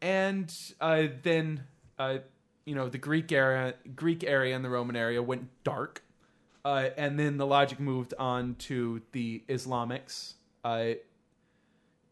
and 0.00 0.54
uh, 0.80 1.08
then 1.22 1.64
uh, 1.98 2.18
you 2.64 2.74
know 2.74 2.88
the 2.88 2.98
Greek 2.98 3.30
era, 3.30 3.74
Greek 3.94 4.24
area, 4.24 4.56
and 4.56 4.64
the 4.64 4.70
Roman 4.70 4.96
area 4.96 5.22
went 5.22 5.48
dark, 5.64 6.02
uh, 6.68 6.90
and 6.98 7.18
then 7.18 7.38
the 7.38 7.46
logic 7.46 7.80
moved 7.80 8.12
on 8.18 8.54
to 8.56 9.00
the 9.12 9.42
Islamics. 9.48 10.34
Uh, 10.62 10.90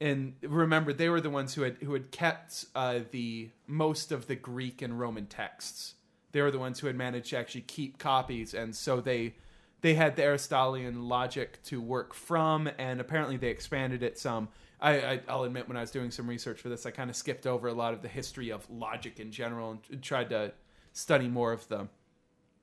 and 0.01 0.33
remember, 0.40 0.95
they 0.95 1.11
were 1.11 1.21
the 1.21 1.29
ones 1.29 1.53
who 1.53 1.61
had 1.61 1.77
who 1.83 1.92
had 1.92 2.11
kept 2.11 2.64
uh, 2.75 3.01
the 3.11 3.51
most 3.66 4.12
of 4.12 4.29
the 4.29 4.35
Greek 4.35 4.81
and 4.81 4.99
Roman 4.99 5.27
texts. 5.27 5.97
They 6.33 6.40
were 6.40 6.51
the 6.51 6.59
ones 6.59 6.81
who 6.81 6.87
had 6.87 6.97
managed 6.97 7.29
to 7.31 7.37
actually 7.37 7.62
keep 7.62 7.99
copies, 7.99 8.55
and 8.55 8.75
so 8.75 9.03
they 9.03 9.35
they 9.83 9.92
had 9.92 10.16
the 10.16 10.25
Aristotelian 10.25 11.07
logic 11.07 11.62
to 11.64 11.79
work 11.79 12.14
from, 12.14 12.71
and 12.79 12.99
apparently 12.99 13.37
they 13.37 13.49
expanded 13.49 14.03
it 14.03 14.19
some. 14.19 14.49
I, 14.81 15.01
I, 15.01 15.21
I'll 15.29 15.42
admit, 15.42 15.69
when 15.69 15.77
I 15.77 15.83
was 15.83 15.90
doing 15.90 16.11
some 16.11 16.27
research 16.27 16.62
for 16.62 16.71
this, 16.71 16.87
I 16.87 16.92
kind 16.92 17.11
of 17.11 17.16
skipped 17.16 17.47
over 17.47 17.69
a 17.69 17.75
lot 17.75 17.92
of 17.92 18.01
the 18.01 18.09
history 18.09 18.51
of 18.51 18.66
logic 18.71 19.21
in 19.21 19.33
general 19.33 19.79
and 19.90 20.03
tried 20.03 20.31
to 20.31 20.53
study 20.95 21.29
more 21.29 21.53
of 21.53 21.69
the, 21.69 21.88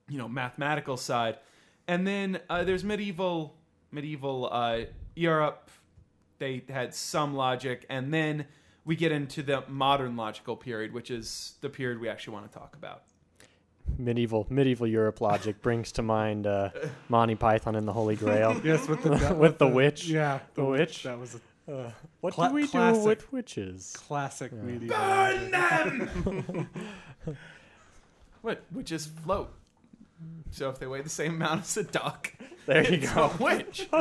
you 0.09 0.17
know, 0.17 0.27
mathematical 0.27 0.97
side. 0.97 1.37
And 1.87 2.07
then 2.07 2.39
uh, 2.49 2.63
there's 2.63 2.83
medieval 2.83 3.55
medieval 3.91 4.49
uh, 4.51 4.81
Europe. 5.15 5.69
They 6.39 6.63
had 6.69 6.93
some 6.95 7.35
logic, 7.35 7.85
and 7.89 8.13
then 8.13 8.45
we 8.85 8.95
get 8.95 9.11
into 9.11 9.43
the 9.43 9.63
modern 9.67 10.15
logical 10.17 10.55
period, 10.57 10.93
which 10.93 11.09
is 11.11 11.53
the 11.61 11.69
period 11.69 11.99
we 12.01 12.09
actually 12.09 12.33
want 12.33 12.51
to 12.51 12.57
talk 12.57 12.75
about. 12.75 13.03
Medieval 13.97 14.47
medieval 14.49 14.87
Europe 14.87 15.19
logic 15.21 15.61
brings 15.61 15.91
to 15.93 16.01
mind 16.01 16.47
uh, 16.47 16.69
Monty 17.09 17.35
Python 17.35 17.75
and 17.75 17.87
the 17.87 17.93
Holy 17.93 18.15
Grail. 18.15 18.59
Yes, 18.63 18.87
with 18.87 19.03
the 19.03 19.35
With 19.39 19.57
the 19.57 19.67
witch? 19.67 20.07
Yeah, 20.07 20.39
The 20.55 20.63
witch? 20.65 21.03
That 21.03 21.19
was 21.19 21.35
a 21.67 21.93
What 22.21 22.33
Cla- 22.33 22.47
do 22.49 22.55
we 22.55 22.67
classic. 22.67 23.01
do 23.03 23.07
with 23.07 23.31
witches? 23.33 23.93
classic 23.95 24.51
medieval. 24.53 24.97
Burn 24.97 25.51
them! 25.51 26.69
what? 28.41 28.63
Witches 28.71 29.05
float. 29.05 29.53
So 30.51 30.69
if 30.69 30.79
they 30.79 30.85
weigh 30.87 31.01
the 31.01 31.09
same 31.09 31.35
amount 31.35 31.61
as 31.61 31.77
a 31.77 31.83
duck, 31.83 32.31
There 32.67 32.83
you 32.83 32.97
it's 32.99 33.11
go. 33.13 33.31
a 33.39 33.43
witch. 33.43 33.87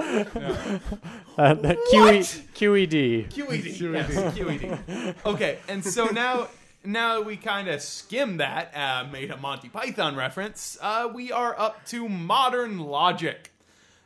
Uh, 1.38 1.54
the 1.54 1.74
QE, 1.90 2.20
QED. 2.54 3.30
QED. 3.32 3.80
Yes, 3.80 4.36
QED. 4.36 5.14
Okay, 5.24 5.58
and 5.66 5.82
so 5.82 6.04
now 6.08 6.48
now 6.84 7.22
we 7.22 7.36
kind 7.38 7.68
of 7.68 7.80
skim 7.80 8.36
that, 8.36 8.70
uh, 8.76 9.06
made 9.10 9.30
a 9.30 9.36
Monty 9.38 9.70
Python 9.70 10.14
reference. 10.14 10.76
Uh, 10.80 11.08
we 11.12 11.32
are 11.32 11.58
up 11.58 11.86
to 11.86 12.06
modern 12.08 12.78
logic. 12.78 13.50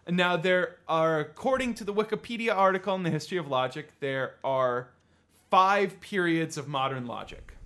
Now 0.08 0.36
there 0.36 0.76
are, 0.86 1.18
according 1.18 1.74
to 1.74 1.84
the 1.84 1.92
Wikipedia 1.92 2.54
article 2.54 2.94
in 2.94 3.02
the 3.02 3.10
history 3.10 3.38
of 3.38 3.48
logic, 3.48 3.90
there 3.98 4.34
are 4.44 4.88
five 5.50 6.00
periods 6.00 6.56
of 6.56 6.68
modern 6.68 7.06
logic. 7.06 7.56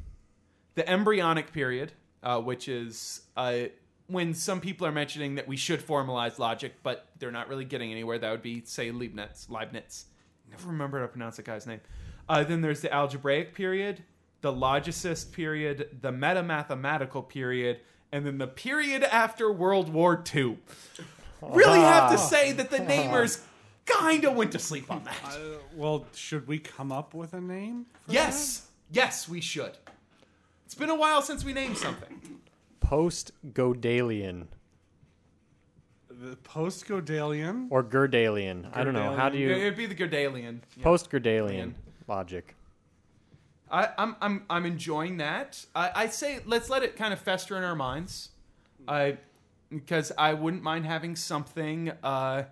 The 0.74 0.88
embryonic 0.88 1.52
period, 1.52 1.92
uh, 2.22 2.40
which 2.40 2.66
is 2.66 3.22
uh, 3.36 3.64
when 4.10 4.34
some 4.34 4.60
people 4.60 4.86
are 4.86 4.92
mentioning 4.92 5.36
that 5.36 5.46
we 5.46 5.56
should 5.56 5.80
formalize 5.80 6.38
logic, 6.38 6.74
but 6.82 7.06
they're 7.18 7.30
not 7.30 7.48
really 7.48 7.64
getting 7.64 7.90
anywhere. 7.90 8.18
That 8.18 8.30
would 8.30 8.42
be, 8.42 8.62
say, 8.64 8.90
Leibniz. 8.90 9.46
Leibniz. 9.48 10.06
never 10.50 10.68
remember 10.68 10.98
how 10.98 11.06
to 11.06 11.08
pronounce 11.08 11.36
that 11.36 11.44
guy's 11.44 11.66
name. 11.66 11.80
Uh, 12.28 12.44
then 12.44 12.60
there's 12.60 12.80
the 12.80 12.92
algebraic 12.92 13.54
period, 13.54 14.02
the 14.40 14.52
logicist 14.52 15.32
period, 15.32 15.98
the 16.00 16.12
metamathematical 16.12 17.28
period, 17.28 17.80
and 18.12 18.26
then 18.26 18.38
the 18.38 18.46
period 18.46 19.04
after 19.04 19.50
World 19.52 19.92
War 19.92 20.22
II. 20.34 20.58
Really 21.42 21.80
have 21.80 22.10
to 22.10 22.18
say 22.18 22.52
that 22.52 22.70
the 22.70 22.76
namers 22.78 23.42
kind 23.86 24.24
of 24.24 24.34
went 24.34 24.52
to 24.52 24.58
sleep 24.58 24.90
on 24.90 25.04
that. 25.04 25.16
Uh, 25.24 25.58
well, 25.74 26.06
should 26.14 26.46
we 26.46 26.58
come 26.58 26.92
up 26.92 27.14
with 27.14 27.32
a 27.32 27.40
name? 27.40 27.86
Yes, 28.08 28.66
yes, 28.90 29.28
we 29.28 29.40
should. 29.40 29.72
It's 30.66 30.74
been 30.74 30.90
a 30.90 30.94
while 30.94 31.22
since 31.22 31.44
we 31.44 31.52
named 31.52 31.78
something. 31.78 32.40
Post 32.90 33.30
Godalian? 33.52 34.48
The 36.08 36.34
post 36.38 36.88
Godalian. 36.88 37.68
or 37.70 37.84
Gerdalian. 37.84 38.68
I 38.72 38.82
don't 38.82 38.94
know. 38.94 39.14
How 39.14 39.28
do 39.28 39.38
you 39.38 39.48
It'd 39.48 39.76
be 39.76 39.86
the 39.86 39.94
Gerdalian. 39.94 40.58
Yeah. 40.76 40.82
post 40.82 41.08
Gerdalian 41.08 41.74
logic? 42.08 42.56
I, 43.70 43.90
I'm 43.96 44.16
I'm 44.20 44.44
I'm 44.50 44.66
enjoying 44.66 45.18
that. 45.18 45.64
I, 45.72 45.92
I 45.94 46.06
say 46.08 46.40
let's 46.46 46.68
let 46.68 46.82
it 46.82 46.96
kind 46.96 47.12
of 47.12 47.20
fester 47.20 47.56
in 47.56 47.62
our 47.62 47.76
minds. 47.76 48.30
I 48.88 49.18
because 49.68 50.10
I 50.18 50.34
wouldn't 50.34 50.64
mind 50.64 50.84
having 50.84 51.14
something 51.14 51.92
uh, 52.02 52.42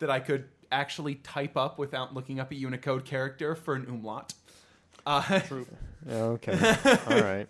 that 0.00 0.10
I 0.10 0.18
could 0.18 0.48
actually 0.72 1.14
type 1.14 1.56
up 1.56 1.78
without 1.78 2.14
looking 2.14 2.40
up 2.40 2.50
a 2.50 2.56
Unicode 2.56 3.04
character 3.04 3.54
for 3.54 3.76
an 3.76 3.86
umlaut. 3.86 4.34
Uh, 5.06 5.40
Okay. 6.08 6.76
All 7.10 7.20
right. 7.20 7.48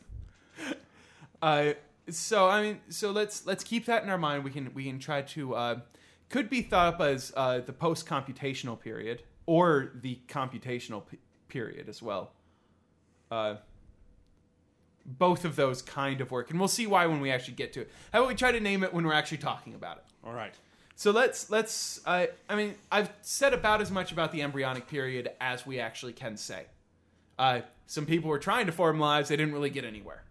uh, 1.42 1.72
so 2.10 2.48
I 2.48 2.62
mean, 2.62 2.80
so 2.88 3.10
let's 3.10 3.46
let's 3.46 3.64
keep 3.64 3.86
that 3.86 4.02
in 4.02 4.10
our 4.10 4.18
mind. 4.18 4.44
We 4.44 4.50
can 4.50 4.72
we 4.74 4.84
can 4.84 4.98
try 4.98 5.22
to 5.22 5.54
uh, 5.54 5.80
could 6.28 6.50
be 6.50 6.62
thought 6.62 6.94
up 6.94 7.00
as 7.00 7.32
uh, 7.36 7.60
the 7.60 7.72
post 7.72 8.06
computational 8.06 8.78
period 8.78 9.22
or 9.46 9.92
the 10.02 10.18
computational 10.28 11.02
p- 11.06 11.18
period 11.48 11.88
as 11.88 12.02
well. 12.02 12.32
Uh, 13.30 13.56
both 15.04 15.44
of 15.44 15.56
those 15.56 15.80
kind 15.80 16.20
of 16.20 16.30
work, 16.30 16.50
and 16.50 16.58
we'll 16.58 16.68
see 16.68 16.86
why 16.86 17.06
when 17.06 17.20
we 17.20 17.30
actually 17.30 17.54
get 17.54 17.72
to 17.72 17.80
it. 17.80 17.90
How 18.12 18.20
about 18.20 18.28
we 18.28 18.34
try 18.34 18.52
to 18.52 18.60
name 18.60 18.82
it 18.82 18.92
when 18.92 19.06
we're 19.06 19.14
actually 19.14 19.38
talking 19.38 19.74
about 19.74 19.98
it? 19.98 20.04
All 20.24 20.34
right. 20.34 20.54
So 20.96 21.12
let's 21.12 21.48
let's. 21.48 22.00
Uh, 22.04 22.26
I 22.48 22.56
mean, 22.56 22.74
I've 22.90 23.10
said 23.22 23.54
about 23.54 23.80
as 23.80 23.90
much 23.90 24.12
about 24.12 24.32
the 24.32 24.42
embryonic 24.42 24.88
period 24.88 25.30
as 25.40 25.66
we 25.66 25.80
actually 25.80 26.12
can 26.12 26.36
say. 26.36 26.66
Uh, 27.38 27.60
some 27.86 28.04
people 28.04 28.28
were 28.28 28.38
trying 28.38 28.66
to 28.66 28.72
form 28.72 28.98
lives; 28.98 29.28
they 29.28 29.36
didn't 29.36 29.54
really 29.54 29.70
get 29.70 29.84
anywhere. 29.84 30.24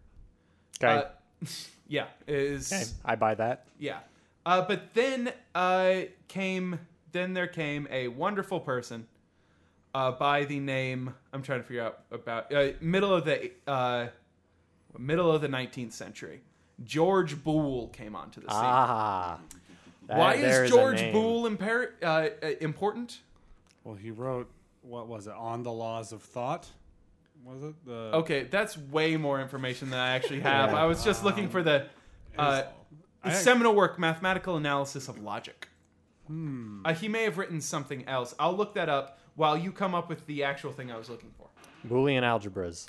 Okay. 0.84 0.94
Uh, 0.94 1.06
yeah, 1.88 2.06
is 2.28 2.72
okay. 2.72 2.84
I 3.06 3.16
buy 3.16 3.36
that. 3.36 3.66
yeah. 3.80 4.00
Uh, 4.46 4.62
but 4.66 4.94
then 4.94 5.32
uh, 5.56 6.02
came 6.30 6.80
then 7.12 7.34
there 7.34 7.48
came 7.48 7.88
a 7.92 8.08
wonderful 8.08 8.60
person 8.62 9.08
uh, 9.94 10.12
by 10.12 10.46
the 10.46 10.60
name 10.60 11.14
I'm 11.34 11.42
trying 11.42 11.60
to 11.60 11.66
figure 11.66 11.84
out 11.84 12.00
about 12.12 12.54
uh, 12.54 12.70
middle 12.80 13.14
of 13.14 13.26
the 13.26 13.52
uh, 13.68 14.08
middle 14.98 15.32
of 15.32 15.42
the 15.42 15.50
19th 15.50 15.92
century. 15.92 16.42
George 16.84 17.44
Boole 17.44 17.88
came 17.90 18.16
onto 18.16 18.40
the 18.40 18.48
scene. 18.50 18.60
Ah. 18.62 19.40
That- 20.08 20.18
Why 20.18 20.38
there's 20.38 20.70
is 20.70 20.76
a 20.76 20.78
George 20.78 21.02
name. 21.02 21.14
Boole 21.14 21.50
impar- 21.50 21.92
uh, 22.02 22.30
uh, 22.42 22.50
important? 22.62 23.20
Well, 23.84 23.96
he 23.96 24.12
wrote 24.12 24.50
what 24.82 25.08
was 25.08 25.28
it 25.28 25.34
on 25.34 25.64
the 25.64 25.72
laws 25.72 26.12
of 26.14 26.22
thought? 26.22 26.68
Was 27.46 27.64
it 27.64 27.76
the? 27.86 28.12
Okay, 28.16 28.44
that's 28.44 28.78
way 28.78 29.16
more 29.18 29.40
information 29.42 29.90
than 29.90 30.00
I 30.00 30.10
actually 30.16 30.42
have. 30.42 30.72
Yeah. 30.72 30.82
I 30.82 30.86
was 30.86 31.04
just 31.04 31.24
looking 31.24 31.48
for 31.50 31.64
the 31.64 31.88
uh, 32.38 32.64
I- 33.24 33.32
seminal 33.34 33.74
work, 33.74 33.98
Mathematical 34.00 34.58
Analysis 34.58 35.08
of 35.08 35.18
Logic. 35.20 35.68
Uh, 36.30 36.94
he 36.94 37.08
may 37.08 37.24
have 37.24 37.38
written 37.38 37.62
something 37.62 38.06
else. 38.06 38.36
I'll 38.38 38.54
look 38.56 38.74
that 38.76 38.90
up 38.90 39.20
while 39.36 39.58
you 39.58 39.72
come 39.72 39.96
up 39.96 40.10
with 40.10 40.26
the 40.26 40.44
actual 40.44 40.74
thing 40.74 40.92
I 40.92 40.98
was 40.98 41.10
looking 41.10 41.32
for. 41.38 41.48
Boolean 41.88 42.24
algebras. 42.24 42.88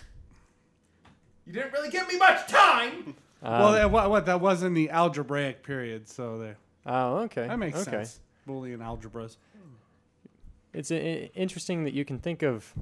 You 1.47 1.53
didn't 1.53 1.73
really 1.73 1.89
give 1.91 2.09
me 2.09 2.19
much 2.19 2.49
time. 2.49 3.15
well, 3.41 3.73
that, 3.73 3.91
what, 3.93 4.11
what 4.11 4.27
that 4.27 4.41
was 4.41 4.65
in 4.65 4.75
the 4.75 4.91
algebraic 4.91 5.63
period, 5.63 6.09
so 6.09 6.37
there 6.39 6.57
Oh, 6.85 7.19
okay. 7.19 7.47
that 7.47 7.59
makes 7.61 7.79
okay. 7.83 7.91
sense. 8.05 8.19
Boolean 8.49 8.79
algebras. 8.79 9.37
It's 10.75 10.91
i- 10.91 11.31
interesting 11.35 11.85
that 11.85 11.95
you 11.95 12.05
can 12.05 12.19
think 12.19 12.43
of. 12.43 12.75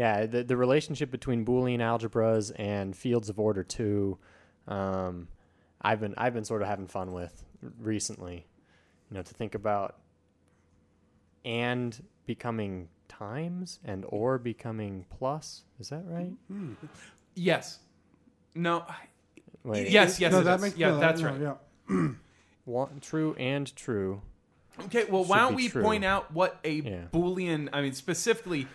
Yeah, 0.00 0.24
the 0.24 0.42
the 0.42 0.56
relationship 0.56 1.10
between 1.10 1.44
Boolean 1.44 1.80
algebras 1.80 2.52
and 2.56 2.96
fields 2.96 3.28
of 3.28 3.38
order 3.38 3.62
two, 3.62 4.16
um, 4.66 5.28
I've 5.82 6.00
been 6.00 6.14
I've 6.16 6.32
been 6.32 6.46
sort 6.46 6.62
of 6.62 6.68
having 6.68 6.86
fun 6.86 7.12
with 7.12 7.44
recently. 7.78 8.46
You 9.10 9.16
know, 9.18 9.22
to 9.22 9.34
think 9.34 9.54
about 9.54 9.96
and 11.44 12.02
becoming 12.24 12.88
times 13.08 13.78
and 13.84 14.06
or 14.08 14.38
becoming 14.38 15.04
plus. 15.10 15.64
Is 15.78 15.90
that 15.90 16.04
right? 16.06 16.32
yes. 17.34 17.80
No. 18.54 18.86
Wait, 19.64 19.90
Yes. 19.90 20.18
Yes. 20.18 20.32
no, 20.32 20.40
it 20.40 20.44
that 20.44 20.56
is. 20.56 20.62
makes 20.62 20.76
yeah, 20.78 20.90
no, 20.92 21.00
that's 21.00 21.20
no, 21.20 21.28
right. 21.28 21.40
Yeah. 21.90 22.08
one, 22.64 23.00
true 23.00 23.34
and 23.38 23.76
true. 23.76 24.22
Okay, 24.86 25.04
well, 25.10 25.24
why 25.24 25.40
don't 25.40 25.54
we 25.56 25.68
true. 25.68 25.82
point 25.82 26.06
out 26.06 26.32
what 26.32 26.58
a 26.64 26.72
Yeah. 26.72 27.04
Boolean, 27.12 27.68
I 27.74 27.82
mean, 27.82 27.92
specifically 27.92 28.66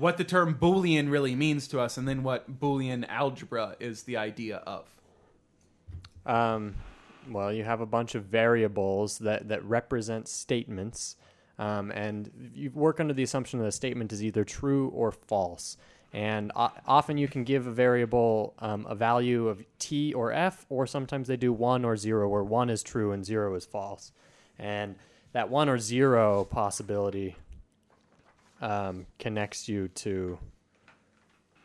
what 0.00 0.16
the 0.16 0.24
term 0.24 0.54
Boolean 0.54 1.10
really 1.10 1.36
means 1.36 1.68
to 1.68 1.78
us, 1.78 1.98
and 1.98 2.08
then 2.08 2.22
what 2.22 2.58
Boolean 2.58 3.06
algebra 3.08 3.76
is 3.78 4.04
the 4.04 4.16
idea 4.16 4.56
of. 4.56 4.88
Um, 6.24 6.76
well, 7.30 7.52
you 7.52 7.64
have 7.64 7.82
a 7.82 7.86
bunch 7.86 8.14
of 8.14 8.24
variables 8.24 9.18
that, 9.18 9.48
that 9.48 9.62
represent 9.62 10.26
statements, 10.26 11.16
um, 11.58 11.90
and 11.90 12.30
you 12.54 12.70
work 12.70 12.98
under 12.98 13.12
the 13.12 13.22
assumption 13.22 13.60
that 13.60 13.66
a 13.66 13.72
statement 13.72 14.10
is 14.10 14.24
either 14.24 14.42
true 14.42 14.88
or 14.88 15.12
false. 15.12 15.76
And 16.14 16.50
o- 16.56 16.72
often 16.86 17.18
you 17.18 17.28
can 17.28 17.44
give 17.44 17.66
a 17.66 17.70
variable 17.70 18.54
um, 18.58 18.86
a 18.88 18.94
value 18.94 19.48
of 19.48 19.62
t 19.78 20.14
or 20.14 20.32
f, 20.32 20.64
or 20.70 20.86
sometimes 20.86 21.28
they 21.28 21.36
do 21.36 21.52
one 21.52 21.84
or 21.84 21.98
zero, 21.98 22.26
where 22.26 22.42
one 22.42 22.70
is 22.70 22.82
true 22.82 23.12
and 23.12 23.22
zero 23.24 23.54
is 23.54 23.66
false. 23.66 24.12
And 24.58 24.96
that 25.32 25.50
one 25.50 25.68
or 25.68 25.78
zero 25.78 26.44
possibility 26.44 27.36
um, 28.60 29.06
connects 29.18 29.68
you 29.68 29.88
to. 29.88 30.38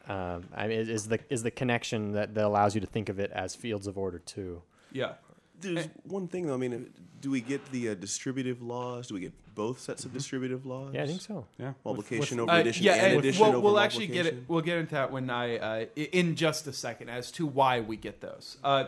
Um, 0.07 0.45
I 0.55 0.67
mean, 0.67 0.79
is- 0.79 0.89
is 0.89 1.07
the 1.07 1.19
is 1.29 1.41
the 1.43 1.51
connection 1.51 2.11
that, 2.13 2.35
that 2.35 2.45
allows 2.45 2.75
you 2.75 2.81
to 2.81 2.87
think 2.87 3.09
of 3.09 3.19
it 3.19 3.31
as 3.31 3.55
fields 3.55 3.87
of 3.87 3.97
order 3.97 4.19
too? 4.19 4.61
Yeah. 4.91 5.13
There's 5.59 5.87
one 6.03 6.27
thing 6.27 6.45
though. 6.47 6.53
I 6.53 6.57
mean, 6.57 6.93
do 7.21 7.31
we 7.31 7.39
get 7.41 7.65
the 7.71 7.89
uh, 7.89 7.93
distributive 7.95 8.61
laws? 8.61 9.07
Do 9.07 9.13
we 9.15 9.21
get 9.21 9.33
both 9.55 9.79
sets 9.79 10.03
of 10.05 10.13
distributive 10.13 10.65
laws? 10.65 10.93
Yeah, 10.93 11.03
I 11.03 11.07
think 11.07 11.21
so. 11.21 11.47
Yeah. 11.57 11.73
Multiplication 11.85 12.41
over 12.41 12.51
Uh, 12.51 12.59
addition 12.59 12.83
yeah, 12.85 12.93
and 12.95 13.05
and 13.13 13.19
addition 13.19 13.41
we'll, 13.41 13.49
over 13.55 13.59
we'll 13.61 13.79
actually 13.79 14.07
get 14.07 14.25
it. 14.27 14.35
multiplication? 14.35 14.45
We'll 14.49 14.61
get 14.61 14.77
into 14.79 14.93
that 14.95 15.11
when 15.11 15.29
I 15.29 15.57
uh, 15.57 15.85
i- 15.97 16.09
in 16.11 16.35
just 16.35 16.67
a 16.67 16.73
second 16.73 17.09
as 17.09 17.31
to 17.31 17.47
why 17.47 17.79
we 17.79 17.95
get 17.95 18.19
those. 18.21 18.57
Uh, 18.63 18.85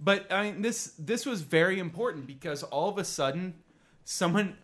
but 0.00 0.32
I 0.32 0.50
mean, 0.50 0.62
this 0.62 0.94
this 0.98 1.26
was 1.26 1.42
very 1.42 1.78
important 1.78 2.26
because 2.26 2.62
all 2.64 2.88
of 2.88 2.98
a 2.98 3.04
sudden, 3.04 3.54
someone. 4.04 4.56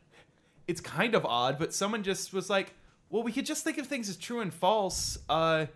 It's 0.69 0.81
kind 0.81 1.15
of 1.15 1.25
odd, 1.25 1.59
but 1.59 1.73
someone 1.73 2.03
just 2.03 2.33
was 2.33 2.51
like, 2.51 2.75
"Well, 3.11 3.23
we 3.23 3.33
could 3.33 3.47
just 3.47 3.65
think 3.65 3.79
of 3.79 3.87
things 3.87 4.09
as 4.09 4.17
true 4.17 4.41
and 4.41 4.53
false, 4.53 5.19
uh, 5.29 5.67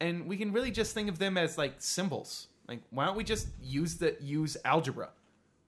and 0.00 0.26
we 0.26 0.36
can 0.36 0.52
really 0.52 0.70
just 0.70 0.92
think 0.94 1.08
of 1.08 1.18
them 1.18 1.38
as 1.38 1.56
like 1.56 1.74
symbols. 1.78 2.48
Like, 2.68 2.80
why 2.90 3.06
don't 3.06 3.16
we 3.16 3.24
just 3.24 3.48
use 3.62 3.96
the 3.96 4.16
use 4.20 4.56
algebra?" 4.64 5.10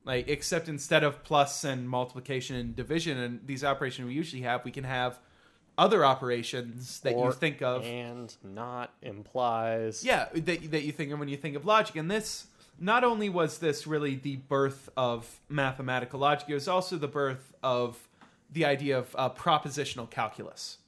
Like, 0.04 0.28
except 0.28 0.68
instead 0.68 1.02
of 1.02 1.24
plus 1.24 1.64
and 1.64 1.88
multiplication 1.88 2.54
and 2.56 2.76
division 2.76 3.18
and 3.18 3.40
these 3.44 3.64
operations 3.64 4.06
we 4.06 4.14
usually 4.14 4.42
have, 4.42 4.64
we 4.64 4.70
can 4.70 4.84
have 4.84 5.18
other 5.78 6.04
operations 6.04 7.00
that 7.00 7.16
you 7.16 7.32
think 7.32 7.60
of. 7.60 7.84
and 7.84 8.34
not 8.42 8.92
implies. 9.02 10.04
Yeah, 10.04 10.28
that, 10.32 10.70
that 10.70 10.82
you 10.84 10.92
think 10.92 11.12
of 11.12 11.18
when 11.18 11.28
you 11.28 11.36
think 11.36 11.56
of 11.56 11.66
logic. 11.66 11.96
And 11.96 12.10
this, 12.10 12.46
not 12.78 13.04
only 13.04 13.28
was 13.28 13.58
this 13.58 13.86
really 13.86 14.14
the 14.14 14.36
birth 14.36 14.88
of 14.96 15.40
mathematical 15.48 16.20
logic, 16.20 16.48
it 16.48 16.54
was 16.54 16.68
also 16.68 16.96
the 16.96 17.08
birth 17.08 17.52
of 17.62 18.05
the 18.52 18.64
idea 18.64 18.98
of 18.98 19.14
uh, 19.16 19.30
propositional 19.30 20.08
calculus 20.10 20.78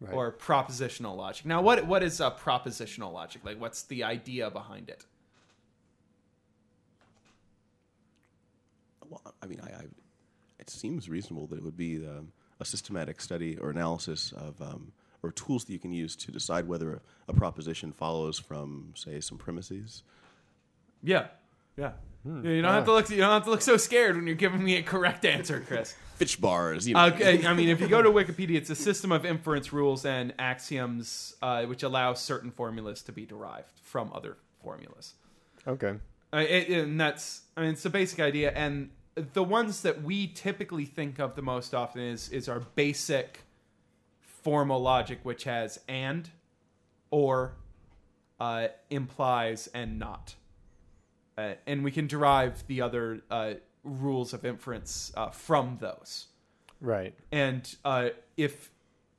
Right. 0.00 0.14
or 0.14 0.32
propositional 0.32 1.16
logic. 1.16 1.46
Now, 1.46 1.62
what 1.62 1.86
what 1.86 2.02
is 2.02 2.20
uh, 2.20 2.32
propositional 2.32 3.12
logic? 3.12 3.44
Like, 3.44 3.60
what's 3.60 3.84
the 3.84 4.02
idea 4.02 4.50
behind 4.50 4.88
it? 4.88 5.06
Well, 9.08 9.22
I 9.40 9.46
mean, 9.46 9.60
I, 9.62 9.66
I, 9.66 9.84
it 10.58 10.68
seems 10.68 11.08
reasonable 11.08 11.46
that 11.48 11.58
it 11.58 11.62
would 11.62 11.76
be 11.76 12.04
um, 12.04 12.32
a 12.58 12.64
systematic 12.64 13.20
study 13.20 13.56
or 13.58 13.70
analysis 13.70 14.32
of 14.32 14.60
um, 14.60 14.92
or 15.22 15.30
tools 15.30 15.64
that 15.66 15.72
you 15.72 15.78
can 15.78 15.92
use 15.92 16.16
to 16.16 16.32
decide 16.32 16.66
whether 16.66 16.94
a, 16.94 17.00
a 17.28 17.32
proposition 17.32 17.92
follows 17.92 18.40
from, 18.40 18.92
say, 18.96 19.20
some 19.20 19.38
premises. 19.38 20.02
Yeah, 21.02 21.26
yeah. 21.76 21.92
Yeah, 22.24 22.50
you 22.50 22.62
don't 22.62 22.72
have 22.72 22.84
to 22.84 22.92
look. 22.92 23.10
You 23.10 23.16
don't 23.18 23.30
have 23.30 23.44
to 23.44 23.50
look 23.50 23.62
so 23.62 23.76
scared 23.76 24.16
when 24.16 24.26
you're 24.26 24.36
giving 24.36 24.62
me 24.62 24.76
a 24.76 24.82
correct 24.82 25.24
answer, 25.24 25.60
Chris. 25.66 25.94
Fitch 26.16 26.40
bars, 26.40 26.86
you 26.86 26.94
know. 26.94 27.06
Okay, 27.06 27.44
I 27.44 27.52
mean, 27.52 27.68
if 27.68 27.80
you 27.80 27.88
go 27.88 28.00
to 28.00 28.10
Wikipedia, 28.10 28.56
it's 28.56 28.70
a 28.70 28.76
system 28.76 29.10
of 29.10 29.24
inference 29.24 29.72
rules 29.72 30.04
and 30.04 30.32
axioms 30.38 31.34
uh, 31.42 31.64
which 31.64 31.82
allow 31.82 32.14
certain 32.14 32.52
formulas 32.52 33.02
to 33.02 33.12
be 33.12 33.26
derived 33.26 33.80
from 33.82 34.12
other 34.14 34.36
formulas. 34.62 35.14
Okay. 35.66 35.94
Uh, 36.32 36.36
it, 36.38 36.68
and 36.70 37.00
that's, 37.00 37.42
I 37.56 37.62
mean, 37.62 37.70
it's 37.70 37.84
a 37.84 37.90
basic 37.90 38.20
idea. 38.20 38.52
And 38.52 38.90
the 39.14 39.42
ones 39.42 39.82
that 39.82 40.02
we 40.02 40.28
typically 40.28 40.84
think 40.84 41.18
of 41.18 41.34
the 41.34 41.42
most 41.42 41.74
often 41.74 42.02
is 42.02 42.28
is 42.28 42.48
our 42.48 42.60
basic 42.60 43.40
formal 44.20 44.80
logic, 44.80 45.20
which 45.24 45.44
has 45.44 45.80
and, 45.88 46.30
or, 47.10 47.54
uh, 48.38 48.68
implies, 48.90 49.68
and 49.74 49.98
not. 49.98 50.36
Uh, 51.36 51.54
and 51.66 51.82
we 51.82 51.90
can 51.90 52.06
derive 52.06 52.64
the 52.66 52.80
other 52.80 53.22
uh, 53.30 53.54
rules 53.84 54.32
of 54.32 54.44
inference 54.44 55.12
uh, 55.16 55.30
from 55.30 55.78
those. 55.80 56.26
Right. 56.80 57.14
And 57.30 57.74
uh, 57.84 58.10
if 58.36 58.70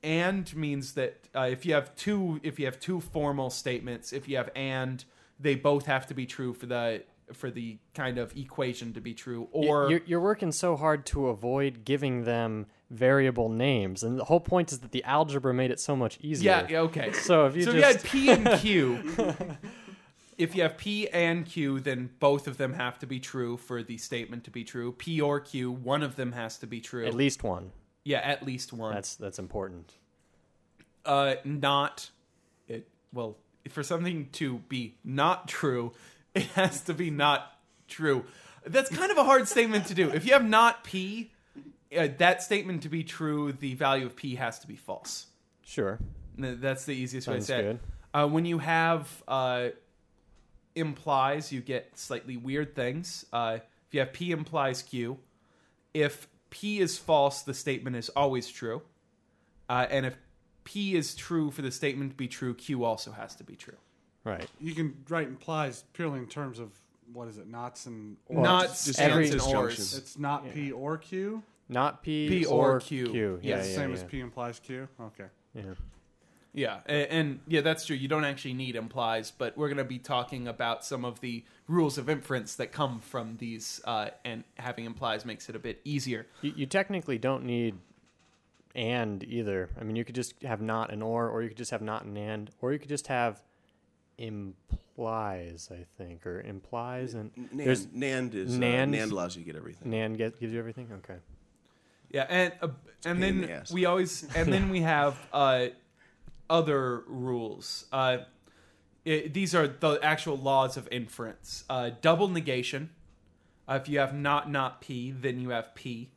and 0.03 0.53
means 0.55 0.93
that 0.93 1.29
uh, 1.33 1.47
if 1.49 1.65
you 1.65 1.73
have 1.73 1.95
two 1.95 2.39
if 2.43 2.59
you 2.59 2.65
have 2.65 2.79
two 2.79 2.99
formal 2.99 3.49
statements, 3.49 4.13
if 4.13 4.27
you 4.27 4.37
have 4.37 4.49
and, 4.55 5.03
they 5.39 5.55
both 5.55 5.85
have 5.85 6.07
to 6.07 6.13
be 6.13 6.25
true 6.25 6.53
for 6.53 6.65
the 6.65 7.03
for 7.31 7.49
the 7.49 7.77
kind 7.93 8.17
of 8.17 8.35
equation 8.35 8.93
to 8.93 9.01
be 9.01 9.13
true. 9.13 9.47
Or 9.51 9.89
you're, 9.89 10.01
you're 10.05 10.21
working 10.21 10.51
so 10.51 10.75
hard 10.75 11.05
to 11.07 11.27
avoid 11.27 11.85
giving 11.85 12.25
them 12.25 12.67
variable 12.89 13.49
names, 13.49 14.03
and 14.03 14.19
the 14.19 14.25
whole 14.25 14.39
point 14.39 14.71
is 14.71 14.79
that 14.79 14.91
the 14.91 15.03
algebra 15.03 15.53
made 15.53 15.71
it 15.71 15.79
so 15.79 15.95
much 15.95 16.19
easier. 16.21 16.67
yeah, 16.69 16.79
okay. 16.79 17.13
So 17.13 17.45
if 17.45 17.55
you 17.55 17.63
so 17.63 17.73
just 17.73 18.05
if 18.05 18.13
you 18.13 18.29
had 18.29 18.43
P 18.43 18.49
and 18.49 18.59
Q, 18.59 19.57
if 20.37 20.55
you 20.55 20.63
have 20.63 20.77
P 20.77 21.07
and 21.09 21.45
Q, 21.45 21.79
then 21.79 22.09
both 22.19 22.47
of 22.47 22.57
them 22.57 22.73
have 22.73 22.99
to 22.99 23.05
be 23.05 23.19
true 23.19 23.57
for 23.57 23.83
the 23.83 23.97
statement 23.97 24.43
to 24.45 24.51
be 24.51 24.63
true. 24.63 24.91
P 24.93 25.21
or 25.21 25.39
Q, 25.39 25.71
one 25.71 26.03
of 26.03 26.15
them 26.15 26.31
has 26.31 26.57
to 26.59 26.67
be 26.67 26.81
true. 26.81 27.05
at 27.05 27.13
least 27.13 27.43
one, 27.43 27.71
yeah, 28.03 28.19
at 28.19 28.43
least 28.43 28.73
one. 28.73 28.93
that's 28.93 29.15
that's 29.15 29.39
important. 29.39 29.93
uh 31.05 31.35
not 31.43 32.09
it 32.67 32.87
well 33.11 33.37
for 33.69 33.83
something 33.83 34.29
to 34.31 34.59
be 34.69 34.95
not 35.03 35.47
true 35.47 35.91
it 36.35 36.43
has 36.55 36.81
to 36.81 36.93
be 36.93 37.09
not 37.09 37.59
true 37.87 38.23
that's 38.65 38.89
kind 38.89 39.11
of 39.11 39.17
a 39.17 39.23
hard 39.23 39.47
statement 39.47 39.85
to 39.87 39.93
do 39.93 40.09
if 40.09 40.25
you 40.25 40.31
have 40.33 40.47
not 40.47 40.83
p 40.83 41.31
uh, 41.97 42.07
that 42.17 42.41
statement 42.41 42.81
to 42.83 42.89
be 42.89 43.03
true 43.03 43.51
the 43.51 43.73
value 43.75 44.05
of 44.05 44.15
p 44.15 44.35
has 44.35 44.59
to 44.59 44.67
be 44.67 44.75
false 44.75 45.27
Sure, 45.65 45.97
that's 46.37 46.85
the 46.85 46.93
easiest 46.93 47.27
way 47.27 47.35
to 47.35 47.41
Sounds 47.41 47.47
say 47.47 47.65
it 47.71 47.79
uh, 48.13 48.27
when 48.27 48.45
you 48.45 48.59
have 48.59 49.23
uh, 49.27 49.69
implies 50.75 51.51
you 51.51 51.61
get 51.61 51.97
slightly 51.97 52.37
weird 52.37 52.75
things 52.75 53.25
uh, 53.33 53.57
if 53.87 53.93
you 53.93 53.99
have 53.99 54.11
p 54.13 54.31
implies 54.31 54.81
q 54.81 55.17
if 55.93 56.27
p 56.49 56.79
is 56.79 56.97
false 56.97 57.41
the 57.43 57.53
statement 57.53 57.95
is 57.95 58.09
always 58.09 58.49
true 58.49 58.81
uh, 59.69 59.85
and 59.89 60.05
if 60.05 60.17
p 60.63 60.95
is 60.95 61.13
true 61.15 61.51
for 61.51 61.61
the 61.61 61.71
statement 61.71 62.11
to 62.11 62.17
be 62.17 62.27
true 62.27 62.53
q 62.53 62.83
also 62.83 63.11
has 63.11 63.35
to 63.35 63.43
be 63.43 63.55
true 63.55 63.77
right. 64.23 64.47
You 64.59 64.73
can 64.73 64.95
write 65.09 65.27
implies 65.27 65.83
purely 65.93 66.19
in 66.19 66.27
terms 66.27 66.59
of 66.59 66.71
what 67.11 67.27
is 67.27 67.37
it, 67.37 67.47
nots 67.47 67.85
and 67.85 68.17
or. 68.27 68.41
not 68.41 68.67
just 68.69 68.99
every 68.99 69.27
every- 69.27 69.37
and 69.39 69.55
ors. 69.55 69.95
It's 69.97 70.17
not 70.17 70.49
P 70.51 70.71
or 70.71 70.97
Q. 70.97 71.43
Not 71.69 72.01
P, 72.01 72.27
P 72.27 72.45
or, 72.45 72.75
or 72.75 72.79
Q. 72.79 73.07
Q. 73.07 73.39
Yeah, 73.43 73.57
Yes, 73.57 73.69
yeah, 73.69 73.75
Same 73.75 73.89
yeah. 73.89 73.95
as 73.97 74.03
P 74.03 74.19
implies 74.19 74.59
Q. 74.59 74.87
Okay. 74.99 75.25
Yeah. 75.53 75.63
Yeah 76.53 76.79
and, 76.85 77.07
and 77.09 77.39
yeah 77.47 77.61
that's 77.61 77.85
true 77.85 77.95
you 77.95 78.07
don't 78.07 78.25
actually 78.25 78.53
need 78.53 78.75
implies 78.75 79.31
but 79.31 79.57
we're 79.57 79.67
going 79.67 79.77
to 79.77 79.83
be 79.83 79.99
talking 79.99 80.47
about 80.47 80.85
some 80.85 81.03
of 81.03 81.19
the 81.21 81.43
rules 81.67 81.97
of 81.97 82.09
inference 82.09 82.55
that 82.55 82.71
come 82.71 82.99
from 82.99 83.37
these 83.37 83.81
uh, 83.85 84.09
and 84.23 84.43
having 84.55 84.85
implies 84.85 85.25
makes 85.25 85.49
it 85.49 85.55
a 85.55 85.59
bit 85.59 85.81
easier 85.83 86.27
You, 86.41 86.53
you 86.55 86.65
technically 86.65 87.17
don't 87.17 87.43
need 87.43 87.75
and 88.75 89.23
either. 89.23 89.69
I 89.79 89.83
mean, 89.83 89.95
you 89.95 90.05
could 90.05 90.15
just 90.15 90.41
have 90.43 90.61
not 90.61 90.91
and 90.91 91.03
or, 91.03 91.29
or 91.29 91.43
you 91.43 91.49
could 91.49 91.57
just 91.57 91.71
have 91.71 91.81
not 91.81 92.05
and 92.05 92.17
and, 92.17 92.51
or 92.61 92.73
you 92.73 92.79
could 92.79 92.89
just 92.89 93.07
have 93.07 93.41
implies. 94.17 95.69
I 95.71 95.85
think, 95.97 96.25
or 96.25 96.41
implies 96.41 97.13
and 97.13 97.31
there's 97.51 97.87
NAND, 97.87 98.31
NAND 98.31 98.35
is 98.35 98.57
NAND. 98.57 98.93
Uh, 98.93 98.97
NAND 98.97 99.11
allows 99.11 99.35
you 99.35 99.43
to 99.43 99.45
get 99.45 99.55
everything. 99.55 99.91
NAND 99.91 100.17
get, 100.17 100.39
gives 100.39 100.53
you 100.53 100.59
everything. 100.59 100.89
Okay. 100.99 101.19
Yeah, 102.11 102.27
and 102.29 102.53
uh, 102.61 102.67
and 103.05 103.21
then 103.21 103.41
the 103.41 103.73
we 103.73 103.85
always 103.85 104.23
and 104.35 104.53
then 104.53 104.69
we 104.69 104.81
have 104.81 105.17
uh, 105.33 105.67
other 106.49 107.03
rules. 107.07 107.85
Uh, 107.91 108.19
it, 109.05 109.33
these 109.33 109.53
are 109.53 109.67
the 109.67 109.99
actual 110.01 110.37
laws 110.37 110.77
of 110.77 110.87
inference. 110.91 111.65
Uh, 111.69 111.91
double 112.01 112.27
negation. 112.27 112.89
Uh, 113.67 113.79
if 113.81 113.89
you 113.89 113.99
have 113.99 114.13
not 114.13 114.49
not 114.49 114.81
p, 114.81 115.11
then 115.11 115.39
you 115.39 115.49
have 115.49 115.73
p. 115.75 116.11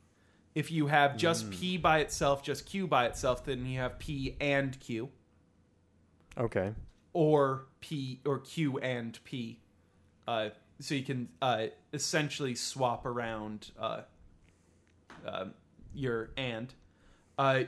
If 0.55 0.71
you 0.71 0.87
have 0.87 1.17
just 1.17 1.51
p 1.51 1.77
by 1.77 1.99
itself, 1.99 2.41
just 2.41 2.65
q 2.65 2.87
by 2.87 3.05
itself, 3.05 3.45
then 3.45 3.65
you 3.65 3.79
have 3.79 3.99
p 3.99 4.35
and 4.41 4.77
q, 4.79 5.09
Okay. 6.35 6.73
or 7.13 7.67
p 7.79 8.21
or 8.25 8.39
q 8.39 8.79
and 8.79 9.19
p. 9.23 9.59
Uh, 10.27 10.49
so 10.79 10.95
you 10.95 11.03
can 11.03 11.29
uh, 11.41 11.67
essentially 11.93 12.55
swap 12.55 13.05
around 13.05 13.71
uh, 13.79 14.01
uh, 15.25 15.45
your 15.93 16.31
and. 16.37 16.73
Uh, 17.37 17.63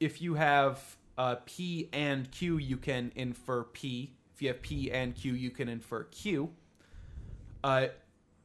if 0.00 0.20
you 0.20 0.34
have 0.34 0.96
uh, 1.18 1.36
P 1.44 1.88
and 1.92 2.30
Q, 2.30 2.56
you 2.58 2.76
can 2.76 3.12
infer 3.16 3.64
P. 3.64 4.12
If 4.34 4.42
you 4.42 4.48
have 4.48 4.62
P 4.62 4.90
and 4.90 5.14
Q, 5.14 5.34
you 5.34 5.50
can 5.50 5.68
infer 5.68 6.04
Q. 6.04 6.50
Uh, 7.62 7.88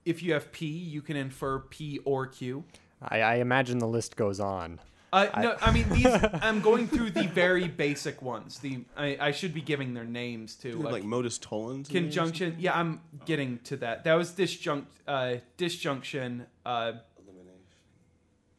if 0.05 0.23
you 0.23 0.33
have 0.33 0.51
P, 0.51 0.65
you 0.65 1.01
can 1.01 1.15
infer 1.15 1.59
P 1.59 1.99
or 2.03 2.25
Q. 2.25 2.65
I, 3.01 3.21
I 3.21 3.35
imagine 3.35 3.77
the 3.77 3.87
list 3.87 4.15
goes 4.15 4.39
on. 4.39 4.79
Uh, 5.13 5.27
no, 5.39 5.55
I 5.61 5.71
mean 5.71 5.87
these. 5.89 6.07
I'm 6.41 6.59
going 6.61 6.87
through 6.87 7.11
the 7.11 7.27
very 7.27 7.67
basic 7.67 8.23
ones. 8.23 8.57
The 8.57 8.83
I, 8.97 9.17
I 9.19 9.31
should 9.31 9.53
be 9.53 9.61
giving 9.61 9.93
their 9.93 10.05
names 10.05 10.55
too. 10.55 10.79
Like, 10.79 10.93
like 10.93 11.03
modus 11.03 11.37
tollens. 11.37 11.87
in 11.87 11.93
there 11.93 12.01
or 12.01 12.05
conjunction. 12.05 12.55
Yeah, 12.57 12.75
I'm 12.75 12.99
getting 13.25 13.59
to 13.65 13.77
that. 13.77 14.05
That 14.05 14.15
was 14.15 14.31
disjunct 14.31 14.85
uh, 15.07 15.35
disjunction. 15.57 16.47
Uh, 16.65 16.93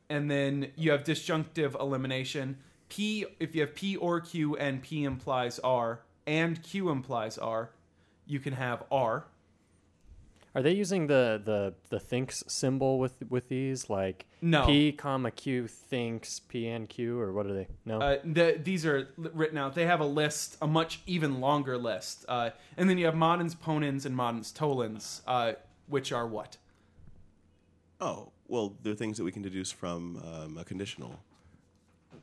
and 0.09 0.31
then 0.31 0.71
you 0.77 0.93
have 0.93 1.03
disjunctive 1.03 1.75
elimination. 1.81 2.59
P 2.95 3.27
if 3.41 3.55
you 3.55 3.63
have 3.63 3.75
P 3.75 3.97
or 3.97 4.21
Q 4.21 4.57
and 4.57 4.81
P 4.81 5.03
implies 5.03 5.59
R 5.59 6.01
and 6.27 6.63
Q 6.63 6.91
implies 6.91 7.39
R, 7.39 7.71
you 8.25 8.39
can 8.39 8.53
have 8.53 8.85
R. 8.91 9.25
Are 10.55 10.63
they 10.63 10.73
using 10.73 11.09
the 11.09 11.43
the 11.45 11.75
the 11.89 11.99
thinks 11.99 12.45
symbol 12.47 13.01
with 13.01 13.25
with 13.29 13.49
these 13.49 13.91
like 13.91 14.27
No. 14.41 14.67
P 14.67 14.93
comma 14.93 15.33
Q 15.33 15.67
thinks 15.67 16.39
P 16.39 16.69
and 16.69 16.89
Q 16.89 17.19
or 17.19 17.33
what 17.33 17.47
are 17.47 17.55
they? 17.55 17.67
No. 17.85 18.01
Uh, 18.01 18.19
the, 18.23 18.61
these 18.63 18.87
are 18.87 19.09
written 19.17 19.59
out. 19.59 19.75
They 19.75 19.87
have 19.87 19.99
a 19.99 20.07
list, 20.07 20.57
a 20.63 20.69
much 20.69 21.01
even 21.07 21.41
longer 21.41 21.77
list. 21.77 22.25
Uh, 22.29 22.51
and 22.77 22.89
then 22.89 22.99
you 22.99 23.07
have 23.07 23.17
modus, 23.17 23.57
ponens, 23.57 24.07
and 24.07 24.15
modus, 24.15 24.53
tollens, 24.53 25.23
uh, 25.27 25.55
which 25.89 26.13
are 26.13 26.29
what? 26.29 26.59
Oh, 28.01 28.31
well, 28.47 28.77
there 28.83 28.93
are 28.93 28.97
things 28.97 29.17
that 29.19 29.25
we 29.25 29.33
can 29.33 29.43
deduce 29.43 29.73
from 29.73 30.19
um, 30.19 30.59
a 30.59 30.65
conditional, 30.65 31.19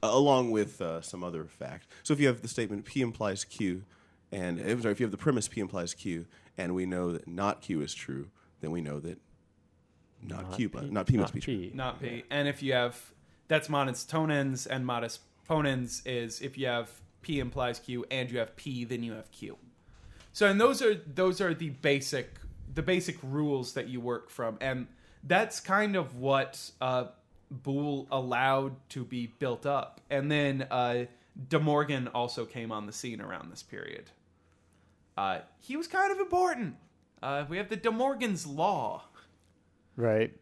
along 0.03 0.51
with 0.51 0.81
uh, 0.81 1.01
some 1.01 1.23
other 1.23 1.45
fact. 1.45 1.87
So 2.03 2.13
if 2.13 2.19
you 2.19 2.27
have 2.27 2.41
the 2.41 2.47
statement 2.47 2.85
P 2.85 3.01
implies 3.01 3.43
Q, 3.43 3.83
and 4.31 4.59
eh, 4.59 4.75
sorry, 4.79 4.91
if 4.91 4.99
you 4.99 5.05
have 5.05 5.11
the 5.11 5.17
premise 5.17 5.47
P 5.47 5.61
implies 5.61 5.93
Q, 5.93 6.25
and 6.57 6.73
we 6.73 6.85
know 6.85 7.11
that 7.11 7.27
not 7.27 7.61
Q 7.61 7.81
is 7.81 7.93
true, 7.93 8.29
then 8.61 8.71
we 8.71 8.81
know 8.81 8.99
that 8.99 9.19
not, 10.23 10.53
Q, 10.53 10.69
but 10.69 10.91
not 10.91 11.07
P 11.07 11.17
must 11.17 11.33
be 11.33 11.39
true. 11.39 11.57
P. 11.57 11.71
Not 11.73 12.01
P. 12.01 12.23
And 12.29 12.47
if 12.47 12.61
you 12.61 12.73
have 12.73 13.13
that's 13.47 13.69
modus 13.69 14.05
tollens 14.05 14.65
and 14.65 14.85
modus 14.85 15.19
ponens 15.49 16.01
is 16.05 16.41
if 16.41 16.57
you 16.57 16.67
have 16.67 16.89
P 17.21 17.39
implies 17.39 17.79
Q 17.79 18.05
and 18.09 18.31
you 18.31 18.39
have 18.39 18.55
P, 18.55 18.85
then 18.85 19.03
you 19.03 19.13
have 19.13 19.31
Q. 19.31 19.57
So 20.33 20.47
and 20.47 20.61
those 20.61 20.81
are 20.81 20.95
those 20.95 21.41
are 21.41 21.53
the 21.53 21.69
basic 21.69 22.37
the 22.73 22.81
basic 22.81 23.17
rules 23.21 23.73
that 23.73 23.87
you 23.87 23.99
work 23.99 24.29
from, 24.29 24.57
and 24.61 24.87
that's 25.23 25.59
kind 25.59 25.95
of 25.95 26.15
what 26.15 26.71
uh, 26.79 27.05
Boole 27.51 28.07
allowed 28.11 28.73
to 28.91 29.03
be 29.03 29.27
built 29.27 29.65
up. 29.65 30.01
And 30.09 30.31
then 30.31 30.65
uh, 30.71 31.05
De 31.49 31.59
Morgan 31.59 32.07
also 32.07 32.45
came 32.45 32.71
on 32.71 32.85
the 32.87 32.93
scene 32.93 33.21
around 33.21 33.51
this 33.51 33.61
period. 33.61 34.09
Uh, 35.17 35.39
he 35.59 35.75
was 35.77 35.87
kind 35.87 36.11
of 36.11 36.19
important. 36.19 36.77
Uh, 37.21 37.45
we 37.49 37.57
have 37.57 37.69
the 37.69 37.75
De 37.75 37.91
Morgan's 37.91 38.47
law 38.47 39.03
Right. 39.97 40.33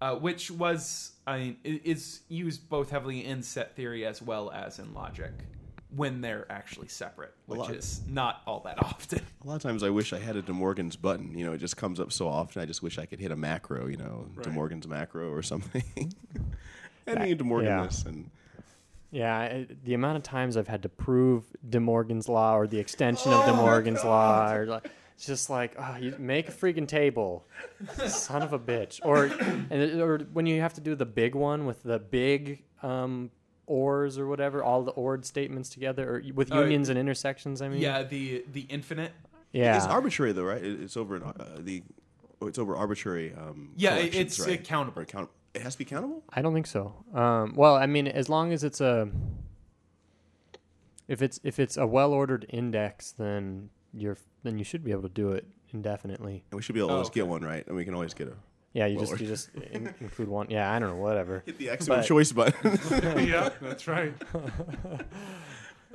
uh, 0.00 0.16
which 0.16 0.50
was 0.50 1.12
I 1.26 1.38
mean 1.38 1.56
is 1.62 2.20
used 2.28 2.68
both 2.68 2.90
heavily 2.90 3.24
in 3.24 3.42
set 3.42 3.76
theory 3.76 4.04
as 4.06 4.20
well 4.22 4.50
as 4.50 4.78
in 4.78 4.92
logic 4.94 5.32
when 5.96 6.20
they're 6.20 6.46
actually 6.50 6.88
separate, 6.88 7.34
which 7.46 7.58
lot. 7.58 7.74
is 7.74 8.02
not 8.08 8.42
all 8.46 8.60
that 8.60 8.78
often. 8.84 9.20
A 9.42 9.46
lot 9.46 9.56
of 9.56 9.62
times 9.62 9.82
I 9.82 9.90
wish 9.90 10.12
I 10.12 10.18
had 10.18 10.36
a 10.36 10.42
De 10.42 10.52
Morgan's 10.52 10.94
button. 10.96 11.36
You 11.36 11.46
know, 11.46 11.52
it 11.52 11.58
just 11.58 11.76
comes 11.76 11.98
up 11.98 12.12
so 12.12 12.28
often. 12.28 12.60
I 12.62 12.66
just 12.66 12.82
wish 12.82 12.98
I 12.98 13.06
could 13.06 13.18
hit 13.20 13.30
a 13.32 13.36
macro, 13.36 13.86
you 13.86 13.96
know, 13.96 14.26
De 14.34 14.40
Right. 14.42 14.52
Morgan's 14.52 14.86
macro 14.86 15.30
or 15.32 15.42
something. 15.42 15.82
and 15.96 16.14
That- 17.06 17.20
need 17.26 17.38
De 17.38 17.44
Morgan 17.44 17.68
yeah. 17.70 17.84
this 17.84 18.04
and 18.04 18.30
Yeah, 19.10 19.36
I, 19.38 19.66
the 19.84 19.94
amount 19.94 20.16
of 20.18 20.22
times 20.22 20.56
I've 20.56 20.68
had 20.68 20.82
to 20.82 20.88
prove 20.88 21.44
De 21.68 21.80
Morgan's 21.80 22.28
law 22.28 22.56
or 22.56 22.66
the 22.66 22.78
extension 22.78 23.32
of 23.32 23.44
De 23.46 23.54
Morgan's 23.54 24.04
law, 24.04 24.52
or 24.52 24.66
like, 24.66 24.90
it's 25.14 25.24
just 25.26 25.48
like, 25.48 25.74
oh, 25.78 25.96
you 25.96 26.14
make 26.18 26.48
a 26.48 26.52
freaking 26.52 26.86
table, 26.86 27.46
son 28.06 28.42
of 28.42 28.52
a 28.52 28.58
bitch. 28.58 29.00
Or, 29.02 29.24
and 29.70 30.00
or 30.02 30.18
when 30.32 30.44
you 30.46 30.60
have 30.60 30.74
to 30.74 30.80
do 30.82 30.94
the 30.94 31.06
big 31.06 31.34
one 31.34 31.64
with 31.64 31.82
the 31.82 31.98
big 31.98 32.64
um, 32.82 33.30
ors 33.66 34.18
or 34.18 34.26
whatever, 34.26 34.62
all 34.62 34.82
the 34.82 34.92
ord 34.92 35.24
statements 35.24 35.68
together, 35.68 36.16
or 36.16 36.22
with 36.34 36.52
Oh, 36.52 36.60
unions 36.62 36.88
and 36.88 36.98
intersections. 36.98 37.60
I 37.62 37.68
mean, 37.68 37.80
yeah, 37.80 38.02
the 38.02 38.44
the 38.52 38.62
infinite. 38.62 39.12
yeah. 39.52 39.76
it's 39.76 39.86
arbitrary 39.86 40.32
though, 40.32 40.44
right? 40.44 40.62
It- 40.64 40.80
It's 40.82 40.96
over 40.96 41.16
in 41.16 41.22
uh, 41.22 41.32
the 41.58 41.82
oh, 42.40 42.46
it's 42.46 42.58
over 42.58 42.76
arbitrary. 42.76 43.34
Um, 43.34 43.72
Yeah, 43.76 43.96
it- 43.96 44.14
it's 44.14 44.38
right? 44.40 44.58
accountable. 44.60 45.02
Account- 45.02 45.30
it 45.54 45.62
has 45.62 45.74
to 45.74 45.78
be 45.78 45.84
countable. 45.86 46.22
I 46.30 46.42
don't 46.42 46.52
think 46.54 46.66
so. 46.66 46.94
Um, 47.14 47.54
well, 47.56 47.76
I 47.76 47.86
mean, 47.86 48.06
as 48.06 48.28
long 48.28 48.52
as 48.52 48.62
it's 48.62 48.80
a 48.80 49.08
if 51.08 51.22
it's 51.22 51.40
if 51.44 51.58
it's 51.58 51.76
a 51.76 51.86
well 51.86 52.12
ordered 52.12 52.46
index, 52.48 53.12
then 53.12 53.70
you're 53.92 54.18
then 54.42 54.58
you 54.58 54.64
should 54.64 54.84
be 54.84 54.90
able 54.90 55.02
to 55.02 55.08
do 55.08 55.32
it 55.32 55.46
indefinitely. 55.72 56.44
And 56.50 56.58
we 56.58 56.62
should 56.62 56.74
be 56.74 56.80
able 56.80 56.88
to 56.88 56.92
Oh, 56.94 56.96
always 56.98 57.10
get 57.10 57.26
one 57.26 57.42
right, 57.42 57.66
and 57.66 57.76
we 57.76 57.84
can 57.84 57.94
always 57.94 58.14
get 58.14 58.28
a 58.28 58.34
Yeah, 58.72 58.86
you 58.86 58.96
Well 58.96 59.06
just 59.06 59.20
you 59.20 59.26
just 59.26 59.50
in, 59.72 59.94
include 60.00 60.28
one. 60.28 60.48
Yeah, 60.50 60.70
I 60.70 60.78
don't 60.78 60.90
know, 60.90 61.02
whatever. 61.02 61.42
hit 61.46 61.56
the 61.58 61.70
excellent 61.70 62.02
But- 62.02 62.06
choice 62.08 62.32
button. 62.32 62.78
yeah, 63.26 63.48
that's 63.60 63.86
right. 63.88 64.12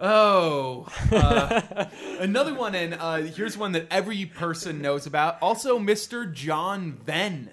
Oh, 0.03 0.87
uh, 1.11 1.85
another 2.19 2.55
one, 2.55 2.73
and 2.73 2.95
uh, 2.95 3.17
here's 3.17 3.55
one 3.55 3.73
that 3.73 3.85
every 3.91 4.25
person 4.25 4.81
knows 4.81 5.05
about. 5.05 5.37
Also, 5.43 5.77
Mr. 5.77 6.31
John 6.33 6.93
Venn 6.93 7.51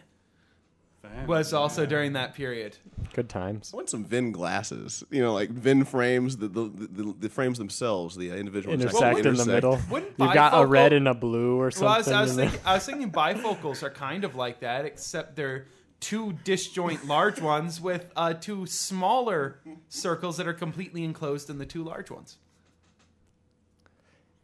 was 1.26 1.52
also 1.52 1.84
during 1.84 2.14
that 2.14 2.34
period. 2.34 2.78
Good 3.18 3.28
times. 3.28 3.72
I 3.74 3.76
want 3.76 3.90
some 3.90 4.04
Venn 4.04 4.30
glasses. 4.30 5.02
You 5.10 5.20
know, 5.20 5.34
like 5.34 5.50
Venn 5.50 5.82
frames, 5.82 6.36
the 6.36 6.46
the, 6.46 6.68
the, 6.68 7.14
the 7.18 7.28
frames 7.28 7.58
themselves, 7.58 8.16
the 8.16 8.30
uh, 8.30 8.36
individual 8.36 8.72
Intersect 8.72 9.26
in 9.26 9.34
the 9.34 9.44
middle. 9.44 9.80
Wouldn't 9.90 10.12
You've 10.16 10.34
got 10.34 10.52
a 10.54 10.64
red 10.64 10.92
and 10.92 11.08
a 11.08 11.14
blue 11.14 11.60
or 11.60 11.72
Well, 11.80 11.88
I 11.88 11.98
was, 11.98 12.06
something. 12.06 12.14
I, 12.14 12.20
was 12.20 12.30
in 12.30 12.36
thinking, 12.36 12.60
I 12.64 12.74
was 12.74 12.86
thinking 12.86 13.10
bifocals 13.10 13.82
are 13.82 13.90
kind 13.90 14.22
of 14.22 14.36
like 14.36 14.60
that, 14.60 14.84
except 14.84 15.34
they're 15.34 15.66
two 15.98 16.34
disjoint 16.44 17.08
large 17.08 17.40
ones 17.40 17.80
with 17.80 18.12
uh, 18.14 18.34
two 18.34 18.66
smaller 18.66 19.58
circles 19.88 20.36
that 20.36 20.46
are 20.46 20.54
completely 20.54 21.02
enclosed 21.02 21.50
in 21.50 21.58
the 21.58 21.66
two 21.66 21.82
large 21.82 22.12
ones. 22.12 22.38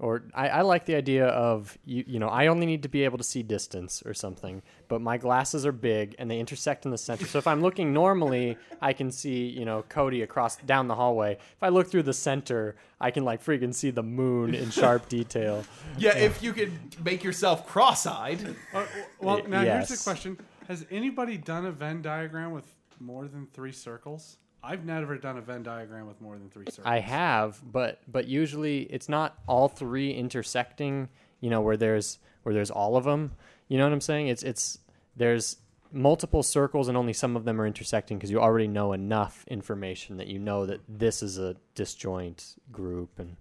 Or 0.05 0.23
I, 0.35 0.49
I 0.49 0.61
like 0.61 0.85
the 0.85 0.97
idea 0.97 1.29
of 1.29 1.79
you 1.87 2.05
you 2.07 2.19
know 2.19 2.29
I 2.29 2.49
only 2.49 2.67
need 2.67 2.83
to 2.83 2.91
be 2.91 3.05
able 3.05 3.17
to 3.17 3.25
see 3.25 3.43
distance 3.43 4.03
or 4.05 4.13
something, 4.13 4.61
but 4.89 5.01
my 5.01 5.17
glasses 5.17 5.65
are 5.65 5.73
big 5.73 6.15
and 6.19 6.31
they 6.31 6.39
intersect 6.39 6.85
in 6.85 6.91
the 6.91 6.99
center. 6.99 7.25
So 7.25 7.39
if 7.39 7.47
I'm 7.47 7.63
looking 7.63 7.95
normally, 7.95 8.59
I 8.83 8.93
can 8.93 9.11
see 9.11 9.47
you 9.47 9.65
know 9.65 9.83
Cody 9.89 10.21
across 10.21 10.57
down 10.57 10.89
the 10.89 10.95
hallway. 10.95 11.33
If 11.57 11.63
I 11.63 11.71
look 11.71 11.87
through 11.91 12.03
the 12.03 12.13
center, 12.13 12.77
I 13.01 13.11
can 13.11 13.25
like 13.25 13.43
freaking 13.43 13.75
see 13.75 13.91
the 13.91 14.03
moon 14.03 14.55
in 14.55 14.69
sharp 14.71 15.09
detail. 15.19 15.65
Yeah, 15.97 16.15
if 16.19 16.43
you 16.43 16.53
could 16.53 16.73
make 17.03 17.25
yourself 17.25 17.67
cross-eyed. 17.67 18.41
Uh, 18.75 18.85
well, 19.21 19.41
Y- 19.41 19.49
now 19.49 19.63
here's 19.63 19.89
the 19.89 19.97
question: 20.05 20.37
Has 20.69 20.85
anybody 20.91 21.39
done 21.39 21.65
a 21.65 21.73
Venn 21.73 22.03
diagram 22.03 22.53
with 22.53 22.71
more 23.01 23.27
than 23.27 23.47
three 23.55 23.73
circles? 23.73 24.37
I've 24.65 24.85
never 24.85 25.19
done 25.19 25.37
a 25.37 25.41
Venn 25.41 25.63
diagram 25.63 26.07
with 26.07 26.21
more 26.21 26.39
than 26.39 26.49
three 26.49 26.65
circles. 26.67 26.87
I 26.87 27.01
have, 27.01 27.61
but 27.65 28.01
but 28.11 28.27
usually 28.27 28.83
it's 28.83 29.09
not 29.09 29.39
all 29.47 29.69
three 29.69 30.13
intersecting. 30.13 31.09
You 31.41 31.51
know 31.51 31.61
where 31.61 31.77
there's 31.77 32.19
where 32.43 32.55
there's 32.55 32.71
all 32.71 32.97
of 32.97 33.05
them. 33.05 33.33
You 33.69 33.79
know 33.79 33.85
what 33.85 33.93
I'm 33.93 34.01
saying? 34.01 34.29
It's 34.29 34.43
it's 34.43 34.79
there's 35.17 35.57
multiple 35.93 36.43
circles 36.43 36.89
and 36.89 36.97
only 36.97 37.13
some 37.13 37.37
of 37.37 37.45
them 37.45 37.61
are 37.61 37.67
intersecting 37.67 38.19
because 38.19 38.31
you 38.31 38.41
already 38.41 38.67
know 38.67 38.93
enough 38.93 39.45
information 39.47 40.17
that 40.17 40.27
you 40.27 40.39
know 40.39 40.67
that 40.67 40.81
this 40.89 41.23
is 41.23 41.39
a 41.39 41.57
disjoint 41.75 42.57
group 42.73 43.19
and. 43.19 43.37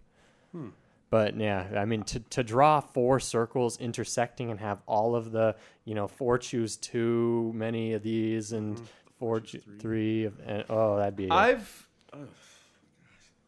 Hmm. 0.52 0.70
But 1.10 1.40
yeah, 1.40 1.68
I 1.78 1.86
mean 1.86 2.02
to 2.06 2.20
to 2.22 2.44
draw 2.44 2.80
four 2.80 3.20
circles 3.20 3.80
intersecting 3.80 4.50
and 4.50 4.60
have 4.60 4.82
all 4.88 5.16
of 5.16 5.32
the 5.32 5.56
you 5.86 5.94
know 5.94 6.08
four 6.08 6.40
choose 6.40 6.76
two 6.76 7.52
many 7.54 7.94
of 7.94 8.02
these 8.02 8.52
and 8.52 8.80
hmm. 8.80 8.86
Four 9.24 9.40
choo- 9.40 9.62
three 9.80 10.26
of 10.26 10.34
and, 10.46 10.66
oh 10.70 10.98
that'd 10.98 11.16
be 11.16 11.28
a- 11.28 11.34
I've, 11.34 11.88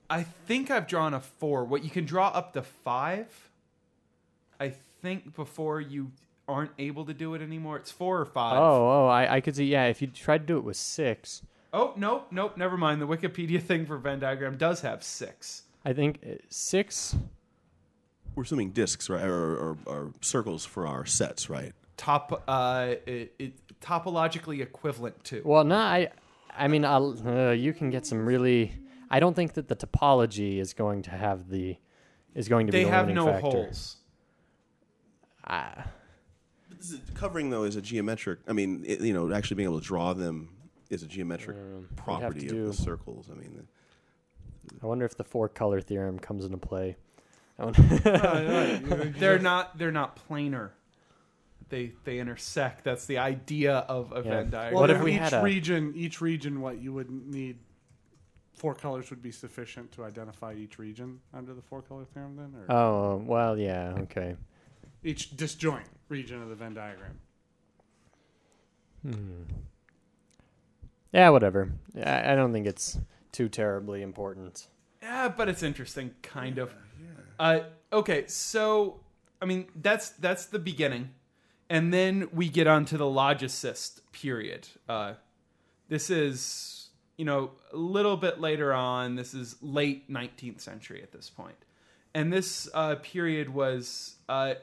I 0.09 0.23
think 0.23 0.71
I've 0.71 0.88
drawn 0.88 1.13
a 1.13 1.19
four. 1.19 1.65
What 1.65 1.83
you 1.83 1.89
can 1.89 2.05
draw 2.05 2.27
up 2.29 2.53
to 2.53 2.61
five. 2.61 3.27
I 4.59 4.69
think 5.01 5.35
before 5.35 5.81
you 5.81 6.11
aren't 6.47 6.71
able 6.79 7.05
to 7.05 7.13
do 7.13 7.33
it 7.33 7.41
anymore. 7.41 7.75
It's 7.77 7.91
four 7.91 8.19
or 8.21 8.25
five. 8.25 8.57
Oh, 8.57 9.05
oh, 9.05 9.07
I, 9.07 9.35
I 9.35 9.41
could 9.41 9.55
see. 9.55 9.65
Yeah, 9.65 9.88
if 9.88 10.01
you 10.01 10.07
tried 10.07 10.39
to 10.39 10.45
do 10.45 10.57
it 10.57 10.63
with 10.63 10.77
six, 10.77 11.41
Oh, 11.73 11.93
nope, 11.97 12.27
nope, 12.31 12.55
never 12.55 12.77
mind. 12.77 13.01
The 13.01 13.07
Wikipedia 13.07 13.61
thing 13.61 13.85
for 13.85 13.97
Venn 13.97 14.19
diagram 14.19 14.55
does 14.57 14.79
have 14.81 15.03
six. 15.03 15.63
I 15.83 15.91
think 15.91 16.19
uh, 16.25 16.35
six. 16.49 17.17
We're 18.33 18.43
assuming 18.43 18.71
discs, 18.71 19.09
right, 19.09 19.25
or, 19.25 19.55
or, 19.57 19.77
or 19.85 20.11
circles 20.21 20.63
for 20.65 20.88
our 20.88 21.05
sets, 21.05 21.49
right? 21.49 21.73
Top, 21.97 22.43
uh, 22.47 22.95
it, 23.05 23.33
it 23.39 23.53
topologically 23.86 24.62
equivalent 24.62 25.24
to. 25.26 25.41
Well, 25.45 25.63
no, 25.63 25.78
I, 25.78 26.10
I 26.58 26.67
mean, 26.67 26.84
I'll, 26.86 27.15
uh, 27.28 27.52
you 27.52 27.74
can 27.74 27.89
get 27.89 28.06
some 28.06 28.26
really. 28.26 28.74
I 29.10 29.19
don't 29.19 29.36
think 29.36 29.54
that 29.54 29.67
the 29.67 29.76
topology 29.76 30.58
is 30.58 30.74
going 30.74 31.04
to 31.04 31.12
have 31.12 31.50
the, 31.50 31.78
is 32.34 32.48
going 32.50 32.65
to 32.67 32.71
They 32.71 32.80
be 32.80 32.86
the 32.86 32.89
have 32.91 33.08
limiting 33.08 33.26
no 33.26 33.32
factor. 33.32 33.48
holes. 33.50 33.98
Ah, 35.48 35.86
This 36.78 36.91
is- 36.91 37.02
covering 37.13 37.50
though 37.52 37.63
is 37.63 37.76
a 37.76 37.82
geometric. 37.82 38.39
I 38.48 38.54
mean, 38.54 38.84
it, 38.86 39.02
you 39.02 39.13
know, 39.13 39.32
actually 39.32 39.56
being 39.56 39.69
able 39.69 39.80
to 39.80 39.86
draw 39.86 40.13
them 40.13 40.50
is 40.89 41.04
a 41.04 41.08
geometric 41.08 41.56
have 41.58 41.95
property 41.95 42.45
of 42.48 42.52
do- 42.52 42.65
the 42.67 42.74
circles. 42.74 43.30
I 43.32 43.36
mean, 43.36 43.67
I 44.82 44.86
wonder 44.88 45.06
if 45.06 45.15
the 45.15 45.24
four 45.24 45.48
color 45.50 45.82
theorem 45.82 46.17
comes 46.17 46.45
into 46.45 46.58
play. 46.58 46.95
I 47.60 47.65
wonder- 47.65 49.13
They're 49.19 49.39
not. 49.39 49.78
They're 49.78 49.91
not 49.91 50.19
planar. 50.28 50.71
They 51.69 51.93
they 52.04 52.19
intersect. 52.19 52.84
That's 52.84 53.06
the 53.06 53.17
idea 53.17 53.78
of 53.89 54.12
a 54.12 54.17
Yeah. 54.17 54.21
Venn 54.21 54.49
diagram. 54.51 54.73
Well, 54.73 54.82
What 54.82 54.89
if 54.91 54.97
if 54.97 55.04
we 55.04 55.13
each 55.13 55.19
had 55.19 55.34
a- 55.34 55.41
region, 55.43 55.93
each 55.95 56.21
region, 56.21 56.62
what 56.62 56.78
you 56.80 56.93
would 56.93 57.10
need, 57.10 57.58
four 58.54 58.75
colors 58.75 59.10
would 59.10 59.21
be 59.21 59.32
sufficient 59.32 59.91
to 59.93 60.04
identify 60.04 60.54
each 60.54 60.78
region 60.80 61.19
under 61.34 61.54
the 61.54 61.62
four 61.62 61.82
color 61.82 62.06
theorem, 62.06 62.36
then, 62.36 62.54
or 62.56 62.71
oh 62.71 63.17
well, 63.25 63.58
yeah, 63.58 63.95
okay. 64.01 64.36
each 65.04 65.36
disjoint 65.36 65.88
region 66.10 66.41
of 66.41 66.49
the 66.49 66.56
Venn 66.56 66.73
diagram. 66.75 67.19
Hmm. 69.01 69.43
Yeah, 71.12 71.30
whatever. 71.30 71.71
I, 71.95 72.34
I 72.34 72.36
don't 72.36 72.51
think 72.51 72.67
it's 72.67 72.97
too 73.32 73.47
terribly 73.49 74.01
important. 74.01 74.67
Yeah, 75.01 75.30
but 75.30 75.47
it's 75.49 75.63
interesting, 75.63 76.13
kind 76.21 76.58
of. 76.58 76.73
Uh, 77.39 77.62
okay, 77.93 78.25
so 78.28 78.99
I 79.41 79.45
mean 79.45 79.67
that's 79.75 80.10
that's 80.12 80.45
the 80.47 80.60
beginning, 80.60 81.10
and 81.69 81.93
then 81.93 82.28
we 82.34 82.49
get 82.49 82.67
onto 82.67 82.97
the 82.97 83.06
logicist 83.06 84.01
period. 84.12 84.67
Uh, 84.88 85.13
this 85.89 86.10
is 86.10 86.89
you 87.17 87.25
know 87.25 87.51
a 87.73 87.78
little 87.78 88.17
bit 88.17 88.39
later 88.39 88.73
on. 88.73 89.15
This 89.15 89.34
is 89.34 89.56
late 89.62 90.10
nineteenth 90.10 90.62
century 90.62 91.01
at 91.01 91.12
this 91.12 91.30
point, 91.30 91.58
and 92.13 92.32
this 92.32 92.67
uh, 92.73 92.95
period 92.95 93.49
was 93.54 94.15
uh, 94.30 94.56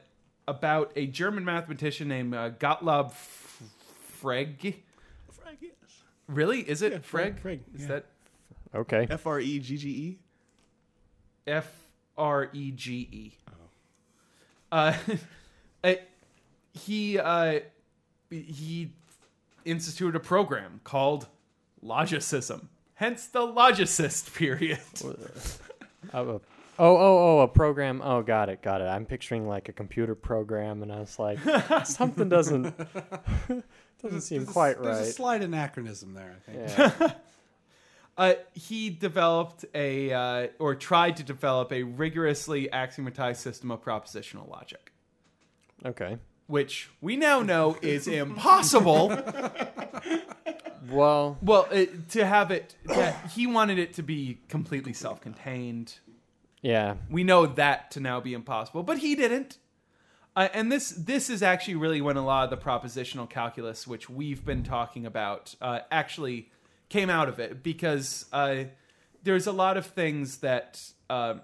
about 0.47 0.91
a 0.95 1.07
German 1.07 1.45
mathematician 1.45 2.07
named 2.07 2.33
uh, 2.33 2.49
Gottlob 2.51 3.07
F- 3.11 3.61
Frege. 4.21 4.75
Freg, 5.31 5.57
yes. 5.61 5.71
Really, 6.27 6.61
is 6.61 6.81
it 6.81 6.91
Yeah, 6.93 6.97
Frege? 6.99 7.39
Frege, 7.39 7.41
Frege, 7.41 7.59
Is 7.75 7.81
yeah. 7.81 7.87
that 7.87 8.05
Okay. 8.75 9.07
F 9.09 9.27
R 9.27 9.39
E 9.39 9.59
G 9.59 9.77
G 9.77 9.89
E. 9.89 10.19
F 11.45 11.71
R 12.17 12.49
E 12.53 12.71
G 12.71 12.93
E. 13.11 13.31
Uh, 14.71 14.93
uh, 15.83 15.93
he 16.73 17.19
uh, 17.19 17.59
he 18.29 18.91
instituted 19.65 20.15
a 20.15 20.19
program 20.19 20.81
called 20.83 21.27
Logicism. 21.83 22.67
Hence 22.95 23.27
the 23.27 23.39
logicist 23.39 24.33
period. 24.33 24.79
Uh, 26.13 26.19
oh, 26.19 26.41
oh, 26.79 27.37
oh, 27.37 27.39
a 27.39 27.47
program. 27.47 28.01
Oh, 28.03 28.21
got 28.21 28.49
it, 28.49 28.61
got 28.61 28.81
it. 28.81 28.85
I'm 28.85 29.05
picturing 29.05 29.47
like 29.47 29.69
a 29.69 29.71
computer 29.71 30.15
program, 30.15 30.83
and 30.83 30.91
I 30.91 30.99
was 30.99 31.17
like, 31.17 31.39
something 31.85 32.27
doesn't 32.27 32.75
doesn't 34.01 34.21
seem 34.21 34.39
There's 34.39 34.49
a- 34.49 34.51
quite 34.51 34.81
There's 34.83 35.07
a 35.07 35.11
slight 35.13 35.41
anachronism 35.41 36.13
there, 36.13 36.35
I 36.35 36.51
think. 36.51 36.77
Yeah. 36.99 37.13
Uh, 38.17 38.33
he 38.53 38.89
developed 38.89 39.63
a 39.73 40.11
uh, 40.11 40.47
or 40.59 40.75
tried 40.75 41.15
to 41.17 41.23
develop 41.23 41.71
a 41.71 41.83
rigorously 41.83 42.67
axiomatized 42.67 43.37
system 43.37 43.71
of 43.71 43.81
propositional 43.81 44.49
logic, 44.49 44.91
okay. 45.85 46.17
Which 46.47 46.89
we 47.01 47.15
now 47.15 47.41
know 47.41 47.77
is 47.81 48.07
impossible. 48.07 49.09
Well, 50.89 51.37
well, 51.41 51.67
it, 51.71 52.09
to 52.09 52.25
have 52.25 52.51
it, 52.51 52.75
to, 52.87 53.11
he 53.33 53.47
wanted 53.47 53.79
it 53.79 53.93
to 53.93 54.03
be 54.03 54.39
completely 54.49 54.93
self-contained. 54.93 55.99
yeah. 56.61 56.95
we 57.09 57.23
know 57.23 57.45
that 57.45 57.91
to 57.91 57.99
now 57.99 58.19
be 58.19 58.33
impossible, 58.33 58.83
but 58.83 58.99
he 58.99 59.15
didn't. 59.15 59.57
Uh, 60.35 60.49
and 60.53 60.71
this 60.71 60.89
this 60.89 61.29
is 61.29 61.43
actually 61.43 61.75
really 61.75 62.01
when 62.01 62.17
a 62.17 62.25
lot 62.25 62.43
of 62.43 62.49
the 62.49 62.57
propositional 62.57 63.29
calculus, 63.29 63.85
which 63.85 64.09
we've 64.09 64.43
been 64.43 64.63
talking 64.63 65.05
about, 65.05 65.55
uh, 65.61 65.79
actually 65.91 66.49
came 66.89 67.09
out 67.09 67.29
of 67.29 67.39
it 67.39 67.63
because 67.63 68.25
uh, 68.33 68.63
there's 69.23 69.47
a 69.47 69.51
lot 69.51 69.77
of 69.77 69.85
things 69.85 70.37
that 70.37 70.81
uh, 71.09 71.35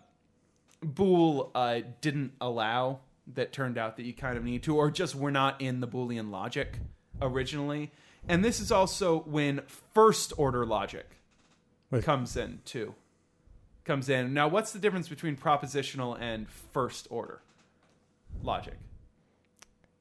Boole 0.81 1.51
uh, 1.53 1.81
didn't 2.01 2.33
allow 2.41 2.99
that 3.35 3.51
turned 3.53 3.77
out 3.77 3.97
that 3.97 4.03
you 4.03 4.13
kind 4.13 4.37
of 4.37 4.43
need 4.43 4.63
to, 4.63 4.75
or 4.75 4.89
just 4.91 5.15
were 5.15 5.31
not 5.31 5.59
in 5.61 5.79
the 5.79 5.87
Boolean 5.87 6.31
logic 6.31 6.79
originally. 7.21 7.91
And 8.27 8.43
this 8.43 8.59
is 8.59 8.71
also 8.71 9.19
when 9.21 9.61
first 9.93 10.33
order 10.37 10.65
logic 10.65 11.05
Wait. 11.91 12.03
comes 12.03 12.35
in 12.35 12.59
too 12.65 12.95
comes 13.89 14.07
in. 14.07 14.33
Now, 14.35 14.47
what's 14.47 14.71
the 14.71 14.79
difference 14.79 15.09
between 15.09 15.35
propositional 15.35 16.15
and 16.21 16.47
first 16.47 17.07
order 17.09 17.41
logic? 18.43 18.75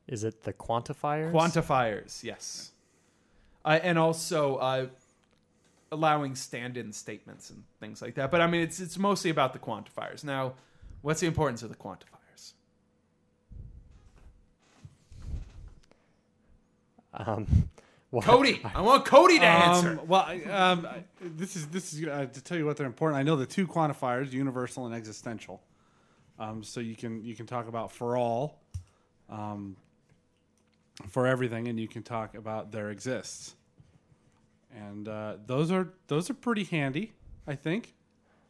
Is 0.07 0.25
it 0.25 0.43
the 0.45 0.53
quantifiers? 0.53 1.33
Quantifiers, 1.33 2.23
yes. 2.23 2.73
Uh, 3.65 3.79
and 3.83 3.99
also 3.99 4.57
uh, 4.57 4.87
allowing 5.91 6.35
stand-in 6.35 6.93
statements 6.93 7.51
and 7.51 7.65
things 7.81 8.01
like 8.03 8.15
that. 8.15 8.31
But 8.31 8.43
I 8.43 8.47
mean, 8.47 8.61
it's 8.61 8.79
it's 8.79 8.99
mostly 8.99 9.31
about 9.31 9.55
the 9.55 9.59
quantifiers. 9.59 10.23
Now, 10.23 10.53
what's 11.03 11.21
the 11.21 11.27
importance 11.27 11.63
of 11.63 11.71
the 11.71 11.77
quantifiers? 11.77 12.18
Um, 17.15 17.47
what- 18.11 18.25
Cody, 18.25 18.61
I 18.75 18.81
want 18.83 19.05
Cody 19.05 19.39
to 19.39 19.45
answer. 19.47 19.99
Um, 20.01 20.07
well, 20.09 20.41
um, 20.51 20.87
this 21.21 21.57
is 21.57 21.67
this 21.69 21.93
is 21.93 22.07
uh, 22.07 22.27
to 22.33 22.41
tell 22.43 22.57
you 22.59 22.67
what 22.67 22.77
they're 22.77 22.87
important. 22.87 23.19
I 23.19 23.23
know 23.23 23.37
the 23.37 23.47
two 23.47 23.67
quantifiers, 23.67 24.33
universal 24.33 24.87
and 24.87 24.95
existential. 24.95 25.63
Um, 26.39 26.63
so 26.63 26.81
you 26.81 26.95
can 26.97 27.25
you 27.25 27.35
can 27.35 27.47
talk 27.47 27.67
about 27.69 27.91
for 27.91 28.17
all, 28.17 28.61
um, 29.29 29.77
for 31.09 31.27
everything, 31.27 31.69
and 31.69 31.79
you 31.79 31.89
can 31.89 32.03
talk 32.03 32.35
about 32.35 32.71
there 32.73 32.91
exists. 32.91 33.55
And 34.77 35.09
uh, 35.09 35.37
those 35.47 35.71
are 35.73 35.89
those 36.09 36.31
are 36.31 36.35
pretty 36.35 36.65
handy. 36.65 37.13
I 37.47 37.55
think. 37.55 37.95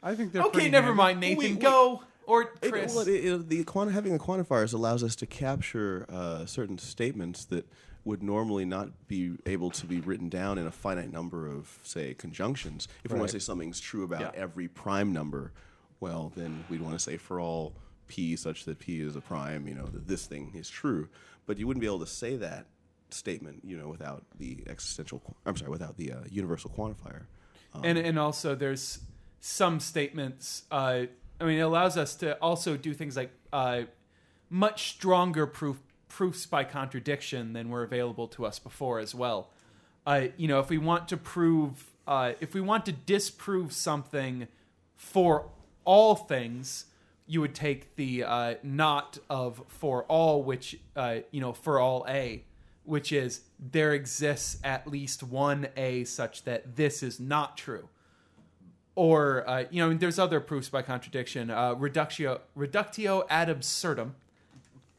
I 0.02 0.14
think 0.14 0.32
they're 0.32 0.42
Okay, 0.42 0.50
pretty 0.52 0.70
never 0.70 0.88
handy. 0.88 0.96
mind, 0.98 1.20
Nathan. 1.20 1.38
Wait, 1.38 1.50
wait. 1.54 1.61
Go 1.61 2.02
or 2.26 2.42
It- 2.62 2.70
Chris. 2.70 2.94
well, 2.94 3.06
it- 3.09 3.24
it- 3.24 3.48
the 3.48 3.64
quanti- 3.64 3.92
having 3.94 4.14
a 4.14 4.18
quantifiers 4.18 4.74
allows 4.74 5.02
us 5.02 5.16
to 5.16 5.26
capture 5.26 6.04
uh, 6.09 6.44
certain 6.46 6.76
statements 6.78 7.44
that 7.46 7.66
would 8.09 8.22
normally 8.22 8.64
not 8.64 8.88
be 9.06 9.32
able 9.44 9.70
to 9.70 9.84
be 9.86 10.00
written 10.00 10.28
down 10.30 10.56
in 10.56 10.66
a 10.66 10.70
finite 10.72 11.12
number 11.12 11.46
of, 11.46 11.78
say, 11.82 12.14
conjunctions. 12.14 12.88
If 13.04 13.12
we 13.12 13.18
want 13.18 13.30
to 13.30 13.38
say 13.38 13.44
something's 13.44 13.80
true 13.80 14.02
about 14.04 14.20
Yeah. 14.22 14.30
every 14.34 14.66
prime 14.66 15.12
number, 15.12 15.52
well, 16.00 16.32
then 16.34 16.64
we'd 16.70 16.80
want 16.80 16.94
to 16.94 16.98
say 17.09 17.16
for 17.18 17.38
all 17.38 17.74
p 18.06 18.34
such 18.36 18.64
that 18.64 18.78
p 18.78 19.00
is 19.09 19.14
a 19.14 19.20
prime, 19.20 19.68
you 19.68 19.74
know, 19.74 19.84
that 19.86 20.06
this 20.09 20.24
thing 20.26 20.52
is 20.54 20.70
true. 20.70 21.09
But 21.46 21.59
you 21.59 21.66
wouldn't 21.66 21.82
be 21.82 21.86
able 21.86 21.98
to 22.00 22.06
say 22.22 22.36
that 22.36 22.64
statement, 23.11 23.61
you 23.62 23.76
know, 23.76 23.88
without 23.88 24.24
the 24.38 24.64
existential. 24.66 25.18
qu- 25.20 25.34
I'm 25.44 25.56
sorry, 25.56 25.70
without 25.70 25.96
the 25.98 26.12
uh, 26.12 26.20
universal 26.30 26.70
quantifier. 26.70 27.24
and 27.84 27.98
and 27.98 28.18
also 28.18 28.54
there's 28.54 29.00
some 29.40 29.78
statements 29.78 30.46
uh 30.70 31.02
i 31.40 31.44
mean 31.44 31.59
it 31.59 31.66
allows 31.72 31.96
us 31.96 32.16
to 32.16 32.34
also 32.40 32.76
do 32.76 32.92
things 32.94 33.14
like 33.16 33.30
uh 33.52 33.82
much 34.50 34.88
stronger 34.88 35.46
proof 35.46 35.76
proofs 36.18 36.46
by 36.46 36.64
contradiction 36.64 37.52
than 37.52 37.68
were 37.68 37.84
available 37.84 38.26
to 38.26 38.44
us 38.44 38.58
before 38.58 38.98
as 38.98 39.14
well. 39.14 39.50
Uh 40.04 40.26
you 40.36 40.48
know 40.48 40.58
if 40.58 40.68
we 40.68 40.76
want 40.76 41.06
to 41.06 41.16
prove 41.16 41.86
uh 42.08 42.32
if 42.40 42.54
we 42.54 42.60
want 42.60 42.84
to 42.84 42.90
disprove 42.90 43.72
something 43.72 44.48
for 44.96 45.48
all 45.84 46.16
things 46.16 46.86
you 47.28 47.40
would 47.40 47.54
take 47.54 47.94
the 47.94 48.24
uh 48.24 48.54
not 48.64 49.18
of 49.30 49.62
for 49.68 50.02
all 50.06 50.42
which 50.42 50.76
uh 50.96 51.18
you 51.30 51.40
know 51.40 51.52
for 51.52 51.78
all 51.78 52.04
a 52.08 52.42
which 52.82 53.12
is 53.12 53.42
there 53.60 53.92
exists 53.92 54.58
at 54.64 54.88
least 54.88 55.22
one 55.22 55.68
a 55.76 56.02
such 56.02 56.42
that 56.42 56.74
this 56.74 57.00
is 57.00 57.20
not 57.20 57.56
true. 57.56 57.88
Or 58.96 59.48
uh, 59.48 59.66
you 59.70 59.80
know 59.80 59.96
there's 59.96 60.18
other 60.18 60.40
proofs 60.40 60.68
by 60.68 60.82
contradiction. 60.82 61.48
Uh, 61.48 61.76
reductio 61.76 62.40
reductio 62.56 63.24
ad 63.30 63.48
absurdum. 63.48 64.16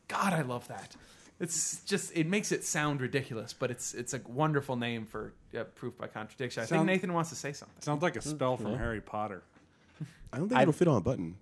God 0.07 0.32
i 0.32 0.41
love 0.41 0.67
that 0.70 0.95
it's 1.40 1.82
just 1.86 2.16
it 2.16 2.28
makes 2.28 2.52
it 2.52 2.64
sound 2.64 3.02
ridiculous 3.02 3.54
but 3.54 3.72
it's 3.72 3.94
it's 3.94 4.14
a 4.14 4.22
wonderful 4.28 4.76
name 4.76 5.06
for 5.06 5.34
uh, 5.58 5.64
proof 5.76 5.98
by 5.98 6.08
contradiction 6.08 6.62
i 6.64 6.66
think 6.66 6.86
nathan 6.86 7.14
wants 7.14 7.30
to 7.30 7.36
say 7.36 7.54
something 7.54 7.82
Sounds 7.82 8.02
like 8.04 8.16
a 8.16 8.22
spell 8.22 8.58
from 8.58 8.76
Harry 8.78 9.02
Potter. 9.02 9.44
I 10.32 10.38
don't 10.38 10.50
think 10.50 10.60
I- 10.60 10.62
it'll 10.64 10.74
fit 10.74 10.88
on 10.88 10.98
a 10.98 11.02
button. 11.02 11.36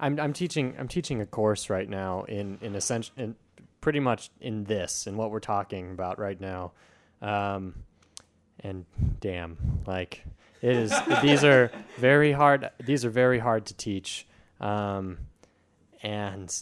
I'm 0.00 0.18
I'm 0.18 0.32
teaching 0.32 0.74
I'm 0.78 0.88
teaching 0.88 1.20
a 1.20 1.26
course 1.26 1.70
right 1.70 1.88
now 1.88 2.24
in 2.24 2.58
in 2.60 2.74
essential 2.74 3.14
in 3.16 3.36
pretty 3.80 4.00
much 4.00 4.30
in 4.40 4.64
this 4.64 5.06
in 5.06 5.16
what 5.16 5.30
we're 5.30 5.40
talking 5.40 5.92
about 5.92 6.18
right 6.18 6.40
now, 6.40 6.72
um, 7.20 7.74
and 8.60 8.84
damn, 9.20 9.56
like 9.86 10.24
it 10.60 10.76
is. 10.76 10.92
these 11.22 11.44
are 11.44 11.70
very 11.98 12.32
hard. 12.32 12.70
These 12.84 13.04
are 13.04 13.10
very 13.10 13.38
hard 13.38 13.66
to 13.66 13.74
teach, 13.74 14.26
um, 14.60 15.18
and 16.02 16.52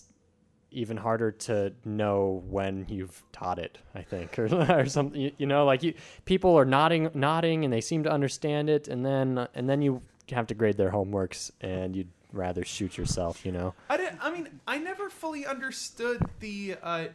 even 0.71 0.97
harder 0.97 1.33
to 1.33 1.73
know 1.85 2.43
when 2.49 2.87
you've 2.89 3.23
taught 3.33 3.59
it. 3.59 3.79
I 3.95 4.03
think, 4.03 4.39
or, 4.39 4.47
or 4.71 4.87
something. 4.87 5.21
You, 5.21 5.33
you 5.39 5.47
know, 5.47 5.65
like 5.65 5.83
you 5.83 5.95
people 6.25 6.57
are 6.59 6.65
nodding 6.65 7.11
nodding 7.15 7.65
and 7.65 7.73
they 7.73 7.81
seem 7.81 8.05
to 8.05 8.13
understand 8.13 8.71
it, 8.71 8.89
and 8.89 9.05
then 9.05 9.49
and 9.55 9.69
then 9.69 9.83
you 9.83 10.03
have 10.31 10.47
to 10.49 10.55
grade 10.55 10.77
their 10.77 10.91
homeworks, 10.91 11.51
and 11.61 11.97
you'd 11.97 12.09
rather 12.33 12.65
shoot 12.65 12.97
yourself. 12.97 13.45
You 13.45 13.53
know. 13.53 13.75
i 13.89 13.97
didn't 13.97 14.19
i 14.23 14.31
mean 14.31 14.49
i 14.67 14.79
never 14.79 15.11
fully 15.11 15.45
understood 15.47 16.23
the 16.41 16.77
uh, 16.83 17.07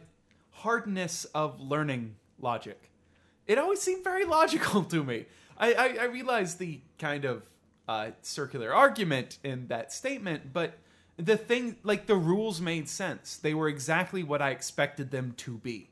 hardness 0.50 1.24
of 1.26 1.60
learning 1.60 2.16
logic 2.40 2.90
it 3.46 3.58
always 3.58 3.80
seemed 3.80 4.04
very 4.04 4.24
logical 4.38 4.82
to 4.84 5.02
me 5.02 5.26
i 5.58 5.72
i, 5.72 5.96
I 6.00 6.04
realized 6.04 6.58
the 6.58 6.80
kind 6.98 7.24
of 7.24 7.44
uh, 7.88 8.10
circular 8.20 8.74
argument 8.74 9.38
in 9.44 9.68
that 9.68 9.92
statement 9.92 10.52
but 10.52 10.78
the 11.16 11.36
thing 11.36 11.76
like 11.82 12.06
the 12.06 12.14
rules 12.16 12.60
made 12.60 12.88
sense 12.88 13.36
they 13.36 13.54
were 13.54 13.68
exactly 13.68 14.22
what 14.22 14.42
i 14.42 14.50
expected 14.50 15.10
them 15.10 15.32
to 15.36 15.58
be 15.58 15.88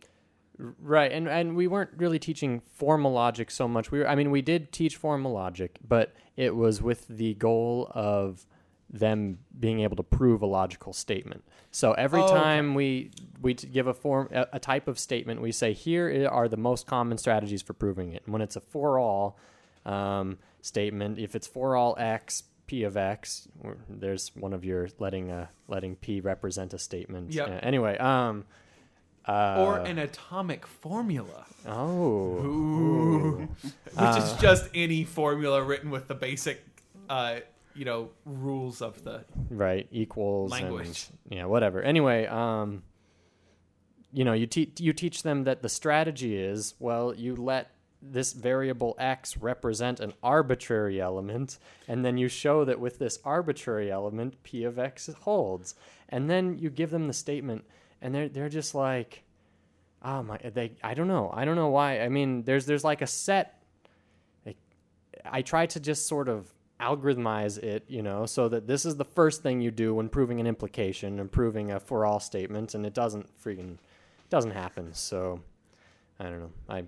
Right, 0.57 1.11
and 1.11 1.27
and 1.29 1.57
we 1.57 1.67
weren't 1.67 1.91
really 1.97 2.21
teaching 2.21 2.61
formal 2.61 3.11
logic 3.11 3.51
so 3.51 3.67
much. 3.67 3.91
We 3.91 3.99
were, 3.99 4.09
I 4.09 4.15
mean, 4.15 4.31
we 4.31 4.41
did 4.41 4.71
teach 4.71 4.95
formal 4.97 5.33
logic, 5.33 5.79
but 5.87 6.15
it 6.37 6.55
was 6.55 6.81
with 6.81 7.09
the 7.09 7.35
goal 7.35 7.91
of 7.93 8.47
them 8.89 9.39
being 9.59 9.81
able 9.81 9.97
to 9.97 10.05
prove 10.05 10.43
a 10.43 10.47
logical 10.47 10.93
statement. 10.93 11.43
So 11.73 11.91
every 11.95 12.21
Oh, 12.21 12.27
okay. 12.27 12.35
time 12.35 12.75
we 12.77 13.11
we 13.41 13.55
give 13.55 13.89
a 13.89 13.95
form 13.95 14.29
a, 14.31 14.47
a 14.53 14.59
type 14.61 14.87
of 14.87 14.97
statement, 14.97 15.43
we 15.43 15.51
say 15.51 15.73
here 15.73 16.29
are 16.31 16.47
the 16.47 16.57
most 16.57 16.87
common 16.87 17.19
strategies 17.19 17.61
for 17.61 17.73
proving 17.73 18.13
it. 18.13 18.23
And 18.25 18.33
when 18.33 18.41
it's 18.41 18.55
a 18.55 18.61
for 18.61 19.01
all 19.01 19.37
um, 19.85 20.39
statement, 20.63 21.19
if 21.19 21.35
it's 21.35 21.49
for 21.49 21.75
all 21.75 21.97
x 21.99 22.45
p 22.67 22.85
of 22.85 22.97
x, 22.97 23.49
there's 23.89 24.31
one 24.35 24.53
of 24.53 24.65
your 24.65 24.89
letting 24.99 25.31
uh, 25.31 25.47
letting 25.69 25.97
p 25.97 26.21
represent 26.21 26.75
a 26.75 26.79
statement. 26.79 27.33
Yep. 27.33 27.49
Uh, 27.49 27.51
anyway, 27.63 27.97
um. 27.99 28.45
Uh, 29.27 29.57
or 29.59 29.79
an 29.79 29.99
atomic 29.99 30.67
formula 30.67 31.47
Oh. 31.67 33.49
which 33.95 34.17
is 34.19 34.33
just 34.35 34.69
any 34.75 35.05
formula 35.05 35.63
written 35.63 35.91
with 35.91 36.09
the 36.09 36.15
basic 36.15 36.63
uh, 37.09 37.37
you 37.75 37.87
know 37.87 38.11
rules 38.27 38.83
of 38.83 39.03
the 39.03 39.25
Right. 39.49 39.89
Equals. 39.91 40.51
Language. 40.51 41.09
And, 41.31 41.39
yeah, 41.39 41.45
whatever. 41.47 41.83
Anyway, 41.83 42.27
um, 42.27 42.83
you 44.13 44.25
know, 44.25 44.33
you, 44.33 44.47
teach 44.47 44.79
you 44.81 44.93
teach 44.93 45.23
them 45.23 45.45
that 45.45 45.63
the 45.63 45.69
strategy 45.69 46.37
is, 46.37 46.75
well, 46.79 47.15
you 47.15 47.35
let 47.35 47.71
this 48.11 48.33
variable 48.33 48.95
x 48.99 49.37
represent 49.37 50.01
an 50.01 50.13
arbitrary 50.23 51.01
element, 51.01 51.59
and 51.89 52.05
then 52.05 52.17
you 52.19 52.29
show 52.29 52.65
that 52.65 52.79
with 52.79 52.99
this 52.99 53.19
arbitrary 53.25 53.91
element, 53.91 54.43
p 54.43 54.65
of 54.65 54.79
x 54.79 55.09
holds. 55.23 55.75
And 56.09 56.29
then 56.29 56.59
you 56.59 56.71
give 56.71 56.91
them 56.91 57.07
the 57.07 57.15
statement, 57.15 57.65
and 58.01 58.15
they're, 58.15 58.29
they're 58.29 58.49
just 58.49 58.75
like, 58.75 59.25
oh 60.03 60.23
my, 60.23 60.39
they, 60.39 60.73
I 60.83 60.95
don't 60.95 61.09
know. 61.09 61.31
I 61.35 61.45
don't 61.45 61.57
know 61.57 61.69
why. 61.69 62.01
I 62.01 62.09
mean, 62.09 62.45
there's, 62.45 62.67
there's 62.67 62.85
like 62.85 63.03
a 63.03 63.07
set 63.07 63.65
I 65.25 65.43
try 65.43 65.67
to 65.67 65.81
just 65.81 66.07
sort 66.07 66.29
of 66.29 66.53
algorithmize 66.81 67.59
it, 67.59 67.85
you 67.89 68.03
know, 68.03 68.27
so 68.27 68.49
that 68.49 68.67
this 68.67 68.85
is 68.85 68.97
the 68.97 69.05
first 69.05 69.43
thing 69.43 69.61
you 69.61 69.71
do 69.71 69.95
when 69.95 70.09
proving 70.09 70.41
an 70.41 70.47
implication 70.47 71.19
and 71.19 71.31
proving 71.31 71.71
a 71.71 71.81
for 71.81 72.05
all 72.05 72.21
statement, 72.21 72.75
and 72.75 72.85
it 72.85 72.95
doesn't 72.95 73.29
freaking 73.43 73.79
doesn't 74.29 74.51
happen. 74.51 74.93
So 74.93 75.41
I 76.19 76.25
don't 76.25 76.41
know. 76.41 76.53
I 76.69 76.85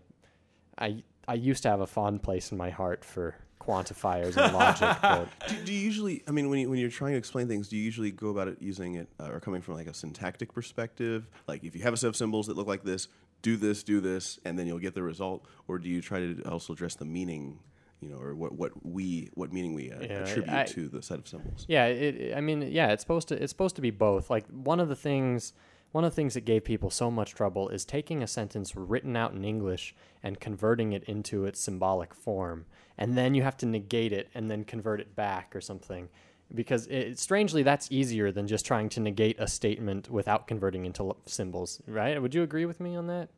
I 0.79 1.03
I 1.29 1.35
used 1.35 1.63
to 1.65 1.69
have 1.71 1.81
a 1.81 1.87
fond 1.87 2.23
place 2.23 2.53
in 2.53 2.59
my 2.59 2.71
heart 2.71 3.05
for 3.05 3.35
quantifiers 3.61 4.37
and 4.37 4.55
logic, 4.55 4.97
but 5.03 5.29
Do, 5.49 5.57
do 5.65 5.73
you 5.73 5.81
usually? 5.81 6.23
I 6.29 6.31
mean, 6.31 6.49
when 6.51 6.61
you, 6.61 6.71
when 6.71 6.79
you're 6.79 6.91
trying 6.91 7.13
to 7.13 7.19
explain 7.19 7.49
things, 7.49 7.69
do 7.69 7.77
you 7.77 7.83
usually 7.83 8.11
go 8.13 8.29
about 8.29 8.49
it 8.49 8.59
using 8.61 8.95
it 8.95 9.09
uh, 9.19 9.31
or 9.33 9.41
coming 9.41 9.61
from 9.61 9.75
like 9.75 9.89
a 9.89 9.95
syntactic 9.95 10.53
perspective? 10.53 11.27
Like, 11.49 11.65
if 11.65 11.75
you 11.75 11.83
have 11.83 11.95
a 11.95 11.97
set 11.97 12.09
of 12.09 12.17
symbols 12.17 12.47
that 12.47 12.57
look 12.57 12.69
like 12.69 12.85
this, 12.85 13.09
do 13.43 13.57
this, 13.57 13.83
do 13.83 14.01
this, 14.01 14.39
and 14.45 14.59
then 14.59 14.67
you'll 14.67 14.79
get 14.79 14.95
the 14.95 15.03
result. 15.03 15.45
Or 15.69 15.79
do 15.79 15.89
you 15.89 16.01
try 16.01 16.21
to 16.21 16.43
also 16.43 16.73
address 16.73 16.95
the 16.95 17.05
meaning? 17.05 17.59
You 18.01 18.11
know, 18.11 18.19
or 18.19 18.35
what 18.35 18.53
what 18.53 18.73
we 18.87 19.31
what 19.35 19.53
meaning 19.53 19.73
we 19.75 19.91
uh, 19.91 20.03
Yeah, 20.03 20.19
attribute 20.21 20.55
I- 20.55 20.65
to 20.67 20.89
the 20.89 21.03
set 21.03 21.19
of 21.19 21.27
symbols? 21.27 21.65
yeah, 21.67 21.87
it, 21.87 22.37
I 22.37 22.41
mean, 22.43 22.61
yeah, 22.63 22.93
it's 22.93 23.03
supposed 23.03 23.29
to 23.29 23.43
it's 23.43 23.51
supposed 23.51 23.75
to 23.77 23.83
be 23.83 23.91
both. 23.91 24.29
Like 24.31 24.47
one 24.49 24.79
of 24.81 24.89
the 24.89 24.95
things 24.97 25.55
one 25.97 26.05
of 26.05 26.13
the 26.13 26.15
things 26.17 26.35
that 26.35 26.45
gave 26.45 26.63
people 26.63 26.91
so 26.91 27.11
much 27.11 27.35
trouble 27.35 27.71
is 27.71 27.87
taking 27.87 28.23
a 28.23 28.27
sentence 28.27 28.77
written 28.77 29.17
out 29.17 29.33
in 29.33 29.47
English 29.47 29.95
and 30.23 30.39
converting 30.39 30.93
it 30.93 31.03
into 31.05 31.47
its 31.47 31.59
symbolic 31.59 32.13
form, 32.13 32.67
and 32.99 33.17
then 33.17 33.33
you 33.33 33.43
have 33.43 33.57
to 33.57 33.65
negate 33.65 34.13
it 34.13 34.29
and 34.35 34.51
then 34.51 34.63
convert 34.63 35.01
it 35.01 35.17
back 35.17 35.57
or 35.57 35.61
something. 35.63 36.11
Because 36.55 36.87
it, 36.89 37.19
strangely, 37.19 37.63
that's 37.63 37.91
easier 37.91 38.31
than 38.31 38.47
just 38.47 38.67
trying 38.67 38.91
to 38.91 39.01
negate 39.01 39.37
a 39.39 39.49
statement 39.49 40.11
without 40.11 40.47
converting 40.47 40.85
into 40.85 41.17
symbols, 41.25 41.81
right? 41.87 42.21
Would 42.21 42.35
you 42.35 42.43
agree 42.43 42.67
with 42.67 42.79
me 42.79 42.95
on 42.95 43.07
that, 43.07 43.31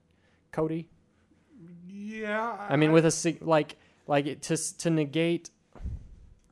Cody? 0.50 0.88
Yeah. 1.88 2.56
I 2.68 2.74
mean, 2.74 2.90
with 2.90 3.06
a 3.06 3.38
like 3.40 3.76
like 4.08 4.26
it, 4.26 4.42
to 4.42 4.56
to 4.78 4.90
negate 4.90 5.50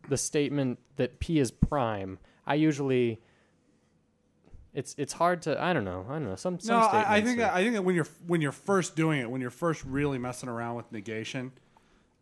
the 0.08 0.16
statement 0.16 0.78
that 0.98 1.18
p 1.18 1.40
is 1.40 1.50
prime, 1.50 2.20
I 2.46 2.54
usually 2.54 3.20
it's 4.76 4.94
it's 4.98 5.12
hard 5.12 5.42
to 5.42 5.60
I 5.60 5.72
don't 5.72 5.84
know 5.84 6.04
I 6.08 6.12
don't 6.12 6.26
know 6.28 6.36
some 6.36 6.60
some 6.60 6.78
No, 6.78 6.86
I, 6.86 7.16
I 7.16 7.20
think 7.22 7.38
that, 7.38 7.54
I 7.54 7.62
think 7.62 7.74
that 7.74 7.82
when 7.82 7.94
you're 7.96 8.06
when 8.26 8.40
you're 8.40 8.52
first 8.52 8.94
doing 8.94 9.20
it, 9.20 9.28
when 9.30 9.40
you're 9.40 9.50
first 9.50 9.84
really 9.84 10.18
messing 10.18 10.48
around 10.48 10.76
with 10.76 10.92
negation, 10.92 11.50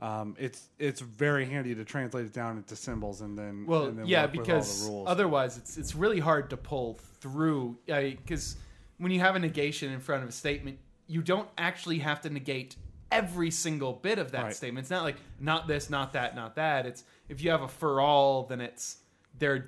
um, 0.00 0.36
it's 0.38 0.68
it's 0.78 1.00
very 1.00 1.44
handy 1.46 1.74
to 1.74 1.84
translate 1.84 2.26
it 2.26 2.32
down 2.32 2.56
into 2.56 2.76
symbols 2.76 3.20
and 3.20 3.36
then 3.36 3.66
Well, 3.66 3.86
and 3.86 3.98
then 3.98 4.06
yeah, 4.06 4.22
work 4.22 4.32
with 4.32 4.38
all 4.40 4.44
because 4.44 4.84
the 4.84 4.90
rules. 4.90 5.08
otherwise 5.08 5.56
it's 5.58 5.76
it's 5.76 5.94
really 5.94 6.20
hard 6.20 6.48
to 6.50 6.56
pull 6.56 6.94
through. 7.20 7.76
Because 7.86 8.56
when 8.98 9.10
you 9.12 9.20
have 9.20 9.36
a 9.36 9.40
negation 9.40 9.92
in 9.92 10.00
front 10.00 10.22
of 10.22 10.28
a 10.28 10.32
statement, 10.32 10.78
you 11.06 11.22
don't 11.22 11.48
actually 11.58 11.98
have 11.98 12.20
to 12.22 12.30
negate 12.30 12.76
every 13.10 13.50
single 13.50 13.92
bit 13.92 14.18
of 14.18 14.32
that 14.32 14.44
Right. 14.44 14.54
statement. 14.54 14.84
It's 14.84 14.90
not 14.90 15.02
like 15.02 15.16
not 15.40 15.66
this, 15.68 15.90
not 15.90 16.12
that, 16.14 16.34
not 16.36 16.54
that. 16.56 16.86
It's 16.86 17.04
if 17.28 17.42
you 17.42 17.50
have 17.50 17.62
a 17.62 17.68
for 17.68 18.00
all, 18.00 18.44
then 18.44 18.60
it's 18.60 18.98
there, 19.38 19.66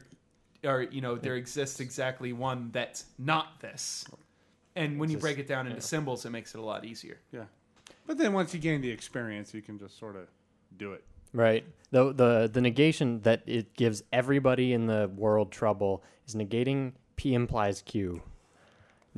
or 0.66 0.82
you 0.82 1.00
know 1.00 1.14
there 1.16 1.36
exists 1.36 1.80
exactly 1.80 2.32
one 2.32 2.70
that's 2.72 3.04
not 3.18 3.60
this. 3.60 4.04
And 4.74 4.98
when 5.00 5.08
you 5.08 5.16
Just- 5.16 5.22
break 5.22 5.38
it 5.38 5.46
down 5.46 5.66
into 5.66 5.80
symbols, 5.80 6.26
it 6.26 6.30
makes 6.30 6.54
it 6.54 6.58
a 6.58 6.62
lot 6.62 6.84
easier. 6.84 7.18
yeah, 7.32 7.44
but 8.06 8.18
then 8.18 8.32
once 8.34 8.52
you 8.52 8.60
gain 8.60 8.80
the 8.82 8.90
experience, 8.90 9.54
you 9.54 9.62
can 9.62 9.78
just 9.78 9.98
sort 9.98 10.16
of 10.16 10.28
do 10.76 10.92
it. 10.92 11.02
Right. 11.32 11.64
The 11.92 12.12
the 12.12 12.50
the 12.52 12.60
negation 12.60 13.20
that 13.22 13.42
it 13.46 13.74
gives 13.74 14.02
everybody 14.12 14.72
in 14.72 14.86
the 14.86 15.10
world 15.14 15.50
trouble 15.52 16.02
is 16.26 16.34
negating 16.34 16.92
P 17.16 17.32
implies 17.34 17.82
Q. 17.82 18.22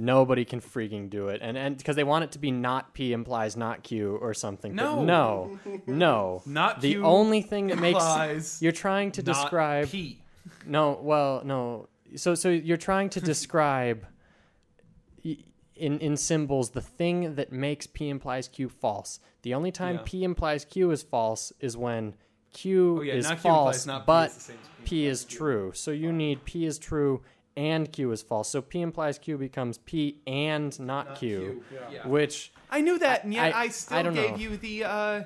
Nobody 0.00 0.44
can 0.44 0.60
freaking 0.60 1.10
do 1.10 1.26
it, 1.28 1.40
and 1.42 1.58
and 1.58 1.76
because 1.76 1.96
they 1.96 2.04
want 2.04 2.22
it 2.22 2.30
to 2.32 2.38
be 2.38 2.52
not 2.52 2.94
P 2.94 3.12
implies 3.12 3.56
not 3.56 3.82
Q 3.82 4.14
or 4.16 4.32
something. 4.32 4.76
but 4.76 4.82
No. 4.84 5.02
no, 5.04 5.58
no. 5.88 6.42
Not 6.46 6.80
the 6.80 6.92
Q 6.92 7.04
only 7.04 7.42
thing 7.42 7.66
that 7.68 7.80
makes 7.80 7.98
implies 7.98 8.62
you're 8.62 8.70
trying 8.70 9.10
to 9.12 9.22
Not 9.24 9.34
describe. 9.34 9.88
P. 9.88 10.22
No, 10.66 10.98
well, 11.02 11.42
no. 11.44 11.88
So 12.16 12.34
so 12.34 12.48
you're 12.48 12.76
trying 12.76 13.10
to 13.10 13.20
describe 13.32 14.06
in 15.24 15.98
in 16.00 16.16
symbols 16.16 16.70
the 16.70 16.80
thing 16.80 17.34
that 17.36 17.52
makes 17.52 17.86
P 17.86 18.08
implies 18.08 18.48
Q 18.48 18.68
false. 18.68 19.20
The 19.42 19.54
only 19.54 19.70
time 19.72 19.96
Yeah. 19.96 20.02
P 20.04 20.24
implies 20.24 20.64
Q 20.64 20.90
is 20.90 21.02
false 21.02 21.52
is 21.60 21.76
when 21.76 22.14
Q 22.52 22.98
Oh 22.98 23.02
yeah, 23.02 23.14
is 23.14 23.24
not 23.28 23.40
Q 23.40 23.50
implies 23.50 23.84
false, 23.84 23.86
not 23.86 24.00
P 24.02 24.06
but 24.06 24.30
is 24.30 24.34
the 24.34 24.40
same 24.40 24.56
as 24.62 24.68
P. 24.78 24.84
P 24.84 25.06
is 25.06 25.24
true. 25.24 25.72
So 25.74 25.90
you 25.90 26.12
need 26.12 26.44
P 26.44 26.64
is 26.66 26.78
true 26.78 27.22
and 27.56 27.90
Q 27.92 28.10
is 28.12 28.22
false. 28.22 28.48
So 28.48 28.60
P 28.62 28.80
implies 28.80 29.18
Q 29.18 29.36
becomes 29.38 29.78
P 29.78 30.20
and 30.26 30.78
not, 30.80 31.16
Q, 31.16 31.62
Yeah. 31.92 32.06
which 32.06 32.52
I 32.70 32.80
knew 32.80 32.98
that, 33.00 33.24
and 33.24 33.34
yet 33.34 33.54
I- 33.54 33.58
I, 33.58 33.62
I 33.64 33.68
still 33.68 34.02
don't 34.02 34.14
gave 34.14 34.30
know. 34.32 34.36
you 34.36 34.56
the 34.56 34.84
uh, 34.84 35.22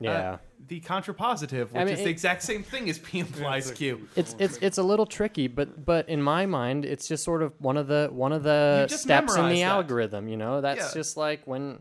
yeah. 0.00 0.10
uh, 0.10 0.38
the 0.66 0.80
contrapositive, 0.80 1.72
which 1.72 1.76
I 1.76 1.84
mean, 1.84 1.94
is 1.94 2.00
the 2.00 2.10
exact 2.10 2.42
same 2.42 2.62
thing 2.62 2.90
as 2.90 2.98
P 2.98 3.20
implies 3.20 3.70
Q. 3.70 4.08
it's 4.16 4.34
it's 4.38 4.58
it's 4.58 4.78
a 4.78 4.82
little 4.82 5.06
tricky, 5.06 5.46
but 5.48 5.84
but 5.84 6.08
in 6.08 6.22
my 6.22 6.46
mind, 6.46 6.84
it's 6.84 7.08
just 7.08 7.24
sort 7.24 7.42
of 7.42 7.52
one 7.58 7.76
of 7.76 7.86
the 7.86 8.08
one 8.12 8.32
of 8.32 8.42
the 8.42 8.86
steps 8.88 9.34
in 9.36 9.48
the 9.48 9.60
that. 9.60 9.62
algorithm. 9.62 10.28
You 10.28 10.36
know, 10.36 10.60
that's 10.60 10.94
Yeah. 10.94 11.00
just 11.00 11.16
like 11.16 11.46
when, 11.46 11.80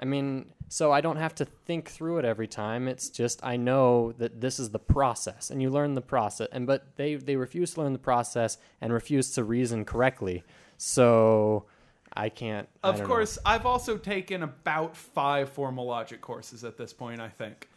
I 0.00 0.04
mean, 0.04 0.46
so 0.68 0.90
I 0.92 1.00
don't 1.02 1.18
have 1.18 1.34
to 1.36 1.44
think 1.44 1.90
through 1.90 2.18
it 2.18 2.24
every 2.24 2.48
time. 2.48 2.88
It's 2.88 3.10
just 3.10 3.40
I 3.44 3.56
know 3.56 4.12
that 4.12 4.40
this 4.40 4.58
is 4.58 4.70
the 4.70 4.78
process, 4.78 5.50
and 5.50 5.60
you 5.60 5.68
learn 5.68 5.94
the 5.94 6.00
process. 6.00 6.48
And 6.52 6.66
but 6.66 6.96
they 6.96 7.16
they 7.16 7.36
refuse 7.36 7.74
to 7.74 7.82
learn 7.82 7.92
the 7.92 7.98
process 7.98 8.56
and 8.80 8.92
refuse 8.92 9.32
to 9.32 9.44
reason 9.44 9.84
correctly. 9.84 10.44
So 10.78 11.66
I 12.14 12.28
can't. 12.28 12.68
Of 12.82 13.00
know. 13.00 13.06
course, 13.06 13.38
I've 13.44 13.66
also 13.66 13.96
taken 13.96 14.42
about 14.42 14.96
five 14.96 15.50
formal 15.50 15.86
logic 15.86 16.20
courses 16.20 16.64
at 16.64 16.76
this 16.76 16.92
point, 16.92 17.20
I 17.20 17.28
think. 17.28 17.68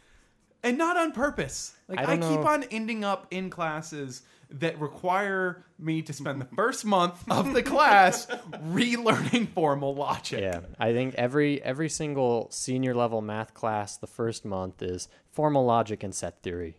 And 0.63 0.77
not 0.77 0.97
on 0.97 1.11
purpose. 1.11 1.75
Like 1.87 1.99
I 1.99 2.13
I, 2.13 2.17
keep 2.17 2.39
on 2.39 2.63
ending 2.71 3.03
up 3.03 3.27
in 3.29 3.49
classes 3.49 4.23
that 4.49 4.79
require 4.79 5.63
me 5.77 6.01
to 6.01 6.13
spend 6.13 6.41
the 6.41 6.47
first 6.55 6.85
month 6.85 7.23
of 7.29 7.53
the 7.53 7.63
class 7.63 8.25
relearning 8.67 9.49
formal 9.49 9.95
logic. 9.95 10.41
Yeah, 10.41 10.61
I 10.79 10.93
think 10.93 11.15
every 11.15 11.61
every 11.61 11.89
single 11.89 12.47
senior 12.51 12.95
level 12.95 13.21
math 13.21 13.53
class 13.53 13.97
the 13.97 14.07
first 14.07 14.45
month 14.45 14.81
is 14.81 15.07
formal 15.31 15.65
logic 15.65 16.03
and 16.03 16.13
set 16.13 16.41
theory. 16.41 16.77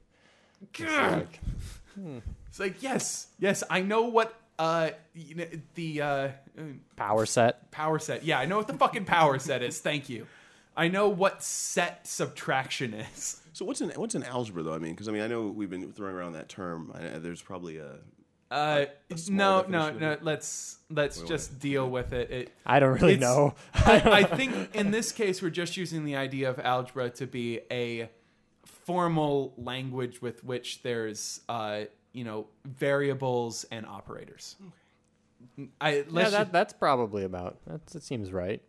It's 0.62 0.80
like, 0.80 1.40
hmm. 1.94 2.18
It's 2.48 2.58
like, 2.58 2.82
yes, 2.82 3.28
yes, 3.38 3.62
I 3.68 3.82
know 3.82 4.02
what 4.02 4.34
uh 4.58 4.90
you 5.14 5.34
know, 5.34 5.46
the 5.74 6.02
uh 6.02 6.28
power 6.96 7.26
set. 7.26 7.70
power 7.70 7.98
set. 7.98 8.24
Yeah, 8.24 8.38
I 8.38 8.46
know 8.46 8.56
what 8.58 8.68
the 8.68 8.74
fucking 8.74 9.04
power 9.04 9.38
set 9.38 9.62
is. 9.62 9.80
Thank 9.80 10.08
you. 10.08 10.26
I 10.76 10.88
know 10.88 11.08
what 11.08 11.42
set 11.42 12.06
subtraction 12.06 12.92
is. 12.94 13.40
So 13.52 13.64
what's 13.64 13.80
an 13.80 13.90
what's 13.96 14.14
an 14.14 14.22
algebra 14.24 14.62
though? 14.62 14.74
I 14.74 14.78
mean, 14.78 14.92
because 14.92 15.08
I 15.08 15.12
mean, 15.12 15.22
I 15.22 15.26
know 15.26 15.46
we've 15.46 15.70
been 15.70 15.90
throwing 15.92 16.14
around 16.14 16.34
that 16.34 16.48
term. 16.48 16.92
I, 16.94 17.18
there's 17.18 17.40
probably 17.40 17.78
a 17.78 17.96
Uh, 18.50 18.84
a 19.10 19.30
no, 19.30 19.64
no, 19.68 19.90
no. 19.90 20.12
it? 20.12 20.22
Let's 20.22 20.78
let's 20.90 21.20
just 21.22 21.58
deal 21.58 21.88
with 21.88 22.12
it. 22.12 22.30
it 22.30 22.52
I 22.66 22.78
don't 22.80 23.00
really 23.00 23.16
know. 23.16 23.54
I, 23.74 24.02
I 24.04 24.22
think 24.24 24.74
in 24.74 24.90
this 24.90 25.10
case 25.12 25.40
we're 25.40 25.50
just 25.50 25.76
using 25.76 26.04
the 26.04 26.16
idea 26.16 26.50
of 26.50 26.58
algebra 26.58 27.08
to 27.10 27.26
be 27.26 27.60
a 27.70 28.10
formal 28.84 29.54
language 29.56 30.22
with 30.22 30.44
which 30.44 30.82
there's 30.82 31.40
uh, 31.48 31.84
you 32.16 32.24
know 32.24 32.46
variables 32.64 33.64
and 33.70 33.84
operators. 33.84 34.56
I 35.80 36.04
yeah, 36.10 36.30
that, 36.30 36.50
that's 36.50 36.72
probably 36.72 37.24
about. 37.24 37.58
That, 37.66 37.86
that 37.88 38.02
seems 38.02 38.32
right. 38.32 38.62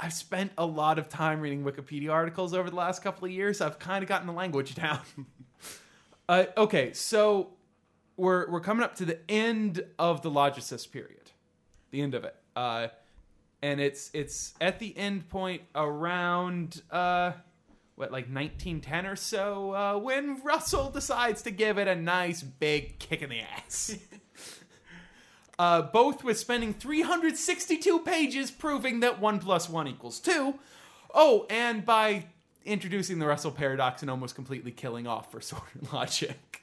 I've 0.00 0.14
spent 0.14 0.52
a 0.56 0.64
lot 0.64 0.98
of 0.98 1.08
time 1.08 1.40
reading 1.40 1.64
Wikipedia 1.64 2.10
articles 2.10 2.54
over 2.54 2.70
the 2.70 2.76
last 2.76 3.02
couple 3.02 3.26
of 3.26 3.30
years. 3.30 3.60
I've 3.60 3.78
kind 3.78 4.02
of 4.02 4.08
gotten 4.08 4.26
the 4.26 4.32
language 4.32 4.74
down. 4.74 5.00
uh, 6.28 6.46
okay, 6.56 6.94
so 6.94 7.50
we're 8.16 8.50
we're 8.50 8.60
coming 8.60 8.82
up 8.82 8.94
to 8.96 9.04
the 9.04 9.18
end 9.30 9.84
of 9.98 10.22
the 10.22 10.30
logicist 10.30 10.90
period, 10.90 11.30
the 11.90 12.00
end 12.00 12.14
of 12.14 12.24
it, 12.24 12.36
uh, 12.56 12.88
and 13.60 13.80
it's 13.80 14.10
it's 14.14 14.54
at 14.62 14.78
the 14.78 14.96
end 14.96 15.28
point 15.28 15.60
around 15.74 16.80
uh, 16.90 17.32
what 17.98 18.12
like 18.12 18.26
1910 18.26 19.06
or 19.06 19.16
so 19.16 19.74
uh, 19.74 19.98
when 19.98 20.40
Russell 20.42 20.88
decides 20.90 21.42
to 21.42 21.50
give 21.50 21.78
it 21.78 21.88
a 21.88 21.96
nice 21.96 22.42
big 22.42 22.98
kick 22.98 23.22
in 23.22 23.30
the 23.30 23.40
ass. 23.40 23.98
uh, 25.58 25.82
both 25.82 26.22
with 26.22 26.38
spending 26.38 26.72
362 26.72 27.98
pages 28.00 28.50
proving 28.52 29.00
that 29.00 29.20
1 29.20 29.40
plus 29.40 29.68
1 29.68 29.88
equals 29.88 30.20
2. 30.20 30.54
Oh, 31.12 31.46
and 31.50 31.84
by 31.84 32.26
introducing 32.64 33.18
the 33.18 33.26
Russell 33.26 33.50
paradox 33.50 34.02
and 34.02 34.10
almost 34.10 34.36
completely 34.36 34.70
killing 34.70 35.08
off 35.08 35.32
for 35.32 35.40
sorted 35.40 35.92
logic. 35.92 36.62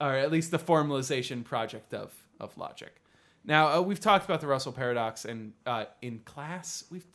Or 0.00 0.14
at 0.14 0.32
least 0.32 0.50
the 0.50 0.58
formalization 0.58 1.44
project 1.44 1.94
of, 1.94 2.12
of 2.40 2.56
logic. 2.58 2.96
Now, 3.44 3.78
uh, 3.78 3.80
we've 3.80 4.00
talked 4.00 4.24
about 4.24 4.40
the 4.40 4.46
Russell 4.48 4.72
paradox 4.72 5.24
and 5.24 5.52
uh, 5.66 5.84
in 6.02 6.20
class. 6.20 6.84
We've. 6.90 7.06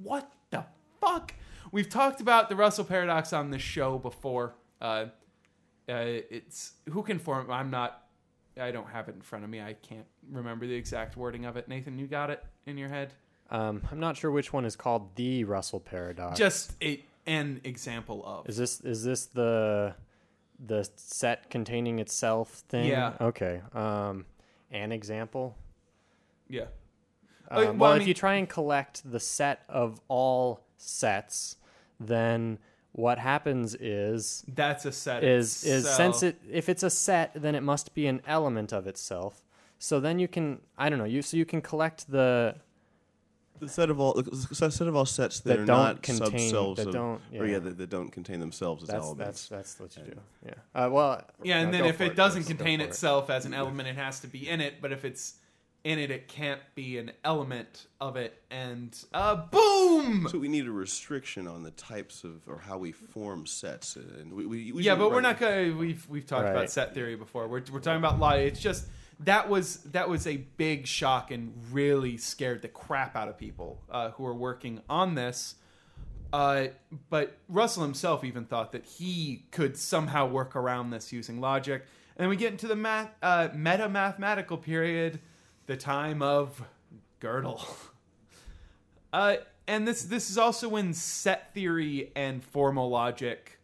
What 0.00 0.30
the 0.50 0.64
fuck? 1.00 1.34
We've 1.72 1.88
talked 1.88 2.20
about 2.20 2.48
the 2.48 2.56
Russell 2.56 2.84
paradox 2.84 3.32
on 3.32 3.50
this 3.50 3.62
show 3.62 3.98
before. 3.98 4.54
Uh, 4.80 5.06
uh, 5.88 6.22
it's 6.30 6.72
who 6.90 7.02
can 7.02 7.18
form. 7.18 7.50
I'm 7.50 7.70
not. 7.70 8.04
I 8.60 8.70
don't 8.70 8.88
have 8.88 9.08
it 9.08 9.14
in 9.14 9.20
front 9.20 9.44
of 9.44 9.50
me. 9.50 9.60
I 9.60 9.74
can't 9.74 10.06
remember 10.30 10.66
the 10.66 10.74
exact 10.74 11.16
wording 11.16 11.44
of 11.44 11.56
it. 11.56 11.68
Nathan, 11.68 11.98
you 11.98 12.06
got 12.06 12.30
it 12.30 12.42
in 12.66 12.76
your 12.76 12.88
head. 12.88 13.14
Um, 13.50 13.82
I'm 13.90 14.00
not 14.00 14.16
sure 14.16 14.30
which 14.30 14.52
one 14.52 14.64
is 14.64 14.76
called 14.76 15.14
the 15.16 15.44
Russell 15.44 15.80
paradox. 15.80 16.38
Just 16.38 16.72
a, 16.82 17.02
an 17.26 17.60
example 17.64 18.22
of. 18.26 18.48
is 18.48 18.56
this 18.56 18.80
is 18.80 19.04
this 19.04 19.26
the 19.26 19.94
the 20.64 20.88
set 20.96 21.48
containing 21.50 21.98
itself 21.98 22.64
thing? 22.68 22.86
Yeah. 22.88 23.12
Okay. 23.20 23.62
Um, 23.74 24.26
an 24.70 24.92
example. 24.92 25.56
Yeah. 26.48 26.62
Um, 26.62 26.68
Uh, 27.50 27.60
well, 27.64 27.74
well, 27.74 27.92
I 27.92 27.96
if 27.98 28.06
you 28.06 28.14
try 28.14 28.34
and 28.34 28.48
collect 28.48 29.10
the 29.10 29.20
set 29.20 29.62
of 29.68 30.00
all 30.08 30.66
sets, 30.78 31.56
then 32.00 32.58
what 32.92 33.18
happens 33.18 33.74
is 33.78 34.44
That's 34.48 34.84
a 34.86 34.92
set. 34.92 35.22
is 35.22 35.62
is 35.64 35.84
itself. 35.84 35.96
since 35.96 36.22
it 36.22 36.40
if 36.50 36.68
it's 36.68 36.82
a 36.82 36.90
set, 36.90 37.32
then 37.34 37.54
it 37.54 37.62
must 37.62 37.94
be 37.94 38.06
an 38.06 38.22
element 38.26 38.72
of 38.72 38.86
itself. 38.86 39.44
So 39.78 40.00
then 40.00 40.18
you 40.18 40.26
can 40.28 40.60
I 40.78 40.88
don't 40.88 40.98
know 40.98 41.04
you 41.04 41.22
so 41.22 41.36
you 41.36 41.44
can 41.44 41.60
collect 41.60 42.10
the 42.10 42.56
the 43.60 43.68
set 43.68 43.90
of 43.90 43.98
all 44.00 44.14
the 44.14 44.54
set 44.70 44.86
of 44.86 44.94
all 44.94 45.04
sets 45.04 45.40
that, 45.40 45.48
That 45.50 45.58
are 45.60 45.64
don't 45.66 45.76
not 45.84 46.02
contain- 46.02 46.38
subselves 46.38 46.76
that 46.78 46.86
of, 46.88 46.92
don't- 46.94 47.20
or 47.36 47.44
yeah. 47.46 47.52
yeah, 47.54 47.58
that, 47.58 47.76
that 47.78 47.90
don't 47.90 48.10
contain 48.10 48.38
themselves 48.40 48.84
as 48.84 48.88
that's 48.88 49.04
elements. 49.04 49.48
that's 49.48 49.74
that's 49.74 49.80
what 49.80 49.96
you 49.96 50.14
do. 50.14 50.20
Yeah. 50.46 50.54
Uh, 50.74 50.88
well. 50.90 51.24
Yeah, 51.42 51.58
and 51.60 51.72
no, 51.72 51.78
then 51.78 51.86
if 51.86 51.96
for 51.96 52.04
it 52.04 52.14
doesn't 52.16 52.44
contain 52.44 52.80
it. 52.80 52.88
itself 52.90 53.30
as 53.30 53.46
an 53.46 53.54
element, 53.54 53.88
it 53.88 53.96
has 53.96 54.20
to 54.20 54.28
be 54.28 54.48
in 54.48 54.60
it. 54.60 54.74
But 54.80 54.92
if 54.92 55.04
it's 55.04 55.34
in 55.88 55.98
it, 55.98 56.10
it 56.10 56.28
can't 56.28 56.60
be 56.74 56.98
an 56.98 57.10
element 57.24 57.86
of 57.98 58.16
it. 58.16 58.42
And 58.50 58.94
uh, 59.14 59.36
boom! 59.36 60.28
So 60.30 60.38
we 60.38 60.48
need 60.48 60.66
a 60.66 60.70
restriction 60.70 61.48
on 61.48 61.62
the 61.62 61.70
types 61.70 62.24
of 62.24 62.46
or 62.46 62.58
how 62.58 62.76
we 62.76 62.92
form 62.92 63.46
sets, 63.46 63.96
and 63.96 64.34
we, 64.34 64.44
we, 64.44 64.72
we 64.72 64.82
yeah, 64.82 64.96
but 64.96 65.10
we're 65.10 65.22
not 65.22 65.40
gonna. 65.40 65.74
We've 65.74 66.06
we've 66.06 66.26
talked 66.26 66.46
about 66.46 66.70
set 66.70 66.92
theory 66.92 67.16
before. 67.16 67.48
We're 67.48 67.62
we're 67.72 67.80
talking 67.80 68.00
about 68.00 68.18
logic. 68.18 68.52
It's 68.52 68.60
just 68.60 68.86
that 69.20 69.48
was 69.48 69.78
that 69.84 70.10
was 70.10 70.26
a 70.26 70.36
big 70.36 70.86
shock 70.86 71.30
and 71.30 71.54
really 71.72 72.18
scared 72.18 72.60
the 72.60 72.68
crap 72.68 73.16
out 73.16 73.28
of 73.28 73.38
people 73.38 73.80
uh, 73.90 74.10
who 74.10 74.24
were 74.24 74.34
working 74.34 74.82
on 74.90 75.14
this. 75.14 75.54
Uh, 76.34 76.66
but 77.08 77.38
Russell 77.48 77.82
himself 77.82 78.24
even 78.24 78.44
thought 78.44 78.72
that 78.72 78.84
he 78.84 79.46
could 79.52 79.78
somehow 79.78 80.26
work 80.26 80.54
around 80.54 80.90
this 80.90 81.14
using 81.14 81.40
logic. 81.40 81.86
And 82.14 82.24
then 82.24 82.28
we 82.28 82.36
get 82.36 82.52
into 82.52 82.66
the 82.66 82.76
math, 82.76 83.08
uh, 83.22 83.48
meta 83.54 83.88
mathematical 83.88 84.58
period 84.58 85.20
the 85.68 85.76
time 85.76 86.20
of 86.22 86.64
Gödel. 87.20 87.64
Uh, 89.10 89.36
and 89.66 89.88
this 89.88 90.02
this 90.02 90.28
is 90.28 90.36
also 90.36 90.68
when 90.68 90.92
set 90.92 91.54
theory 91.54 92.12
and 92.14 92.44
formal 92.44 92.90
logic 92.90 93.58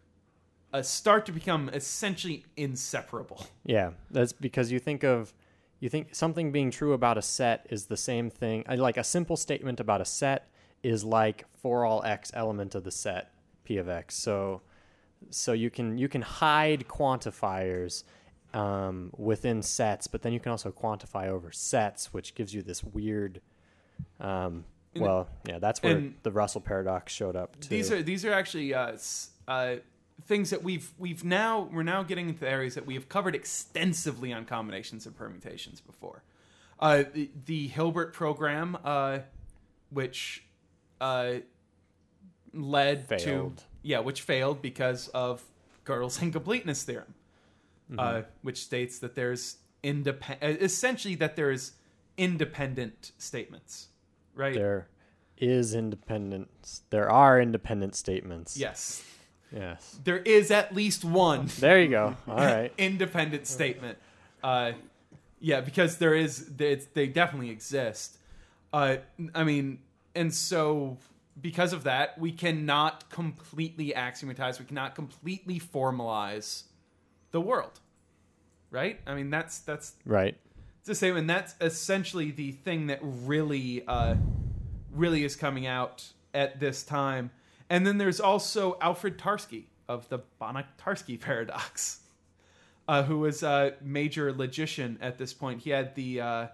uh, 0.73 0.81
start 0.81 1.27
to 1.27 1.33
become 1.33 1.69
essentially 1.69 2.47
inseparable. 2.57 3.47
Yeah, 3.63 3.91
that's 4.11 4.33
because 4.33 4.73
you 4.73 4.79
think 4.79 5.05
of 5.05 5.35
you 5.81 5.91
think 5.91 6.15
something 6.15 6.51
being 6.51 6.71
true 6.71 6.95
about 6.95 7.19
a 7.19 7.23
set 7.23 7.67
is 7.69 7.85
the 7.85 7.97
same 7.99 8.31
thing. 8.31 8.65
uh, 8.67 8.77
Like 8.77 8.97
a 8.97 9.05
simple 9.05 9.37
statement 9.37 9.81
about 9.81 10.01
a 10.01 10.07
set 10.07 10.49
is 10.83 11.05
like 11.05 11.45
for 11.61 11.85
all 11.85 12.03
x 12.05 12.31
element 12.33 12.75
of 12.75 12.85
the 12.85 12.91
set 12.91 13.35
p 13.65 13.77
of 13.77 13.87
x. 13.87 14.17
So 14.17 14.63
so 15.29 15.53
you 15.53 15.69
can 15.69 15.99
you 15.99 16.09
can 16.09 16.23
hide 16.23 16.89
quantifiers 16.89 18.05
um, 18.55 19.11
within 19.17 19.63
sets, 19.63 20.07
but 20.07 20.23
then 20.23 20.33
you 20.33 20.41
can 20.41 20.51
also 20.51 20.71
quantify 20.71 21.29
over 21.29 21.51
sets, 21.53 22.13
which 22.13 22.35
gives 22.35 22.55
you 22.55 22.63
this 22.63 22.83
weird. 22.83 23.41
Um, 24.21 24.65
well, 24.97 25.29
yeah, 25.47 25.59
that's 25.59 25.83
where 25.83 26.11
the 26.23 26.31
Russell 26.31 26.61
paradox 26.61 27.13
showed 27.13 27.37
up. 27.37 27.61
Too. 27.61 27.69
These 27.69 27.91
are 27.91 28.03
these 28.03 28.25
are 28.25 28.33
actually 28.33 28.75
uh, 28.75 28.97
uh, 29.49 29.77
things 30.27 30.51
that 30.51 30.63
we've 30.63 30.93
we've 30.99 31.25
now 31.25 31.69
we're 31.73 31.83
now 31.83 32.03
getting 32.03 32.29
into 32.29 32.49
areas 32.49 32.75
that 32.75 32.87
we 32.87 32.95
have 32.95 33.09
covered 33.09 33.35
extensively 33.35 34.33
on 34.33 34.45
combinations 34.45 35.07
and 35.07 35.17
permutations 35.17 35.81
before. 35.81 36.23
Uh, 36.79 37.05
the, 37.13 37.31
the 37.47 37.69
Hilbert 37.69 38.13
program, 38.13 38.77
uh, 38.85 39.21
which 39.91 40.45
uh, 41.01 41.35
led 42.53 43.09
to 43.21 43.53
yeah, 43.83 43.99
which 44.01 44.23
failed 44.23 44.63
because 44.63 45.09
of 45.09 45.43
Gödel's 45.85 46.21
incompleteness 46.23 46.85
theorem, 46.85 47.14
uh, 47.99 48.03
Mm-hmm. 48.03 48.29
which 48.43 48.59
states 48.63 48.99
that 49.01 49.15
there's 49.15 49.57
independent 49.83 50.63
essentially 50.63 51.15
that 51.17 51.37
there's 51.37 51.73
independent 52.17 53.13
statements, 53.19 53.89
right? 54.35 54.55
there 54.55 54.89
is 55.37 55.75
independence. 55.75 56.83
There 56.91 57.11
are 57.11 57.41
independent 57.41 57.95
statements. 57.97 58.57
Yes, 58.57 59.03
Yes. 59.53 59.99
there 60.05 60.19
is 60.19 60.51
at 60.51 60.75
least 60.75 61.05
one. 61.05 61.49
There 61.59 61.81
you 61.81 61.89
go. 61.89 62.17
All 62.29 62.37
right. 62.37 62.73
independent 62.79 63.47
statement. 63.47 63.99
Uh, 64.43 64.73
yeah, 65.41 65.61
because 65.61 65.99
there 65.99 66.15
is 66.15 66.47
they, 66.57 66.77
they 66.95 67.07
definitely 67.09 67.51
exist. 67.51 68.17
Uh, 68.73 68.97
I 69.35 69.45
mean, 69.45 69.79
and 70.15 70.33
so 70.33 70.99
because 71.41 71.73
of 71.73 71.85
that, 71.85 72.19
we 72.19 72.31
cannot 72.33 73.11
completely 73.11 73.95
axiomatize. 73.95 74.59
We 74.61 74.65
cannot 74.67 74.95
completely 74.95 75.59
formalize 75.61 76.63
the 77.33 77.41
world, 77.41 77.81
right? 78.75 79.01
I 79.07 79.15
mean, 79.15 79.31
that's 79.31 79.61
that's 79.61 79.95
Right. 80.05 80.37
it's 80.81 80.89
the 80.89 80.95
same, 80.95 81.17
and 81.17 81.31
that's 81.31 81.55
essentially 81.61 82.31
the 82.31 82.53
thing 82.53 82.89
that 82.89 82.99
really, 83.03 83.85
uh, 83.87 84.17
really 84.93 85.25
is 85.25 85.37
coming 85.37 85.67
out 85.67 86.05
at 86.35 86.61
this 86.61 86.83
time. 86.83 87.31
And 87.71 87.87
then 87.87 87.97
there's 87.99 88.21
also 88.21 88.77
Alfred 88.83 89.17
Tarski 89.19 89.65
of 89.89 90.09
the 90.09 90.19
Banach-Tarski 90.41 91.19
paradox, 91.21 92.01
uh, 92.89 93.05
who 93.05 93.21
was 93.21 93.43
a 93.43 93.75
major 93.81 94.33
logician 94.33 94.99
at 95.01 95.17
this 95.17 95.33
point. 95.33 95.63
He 95.63 95.71
had 95.71 95.95
the 95.95 96.21
uh, 96.21 96.47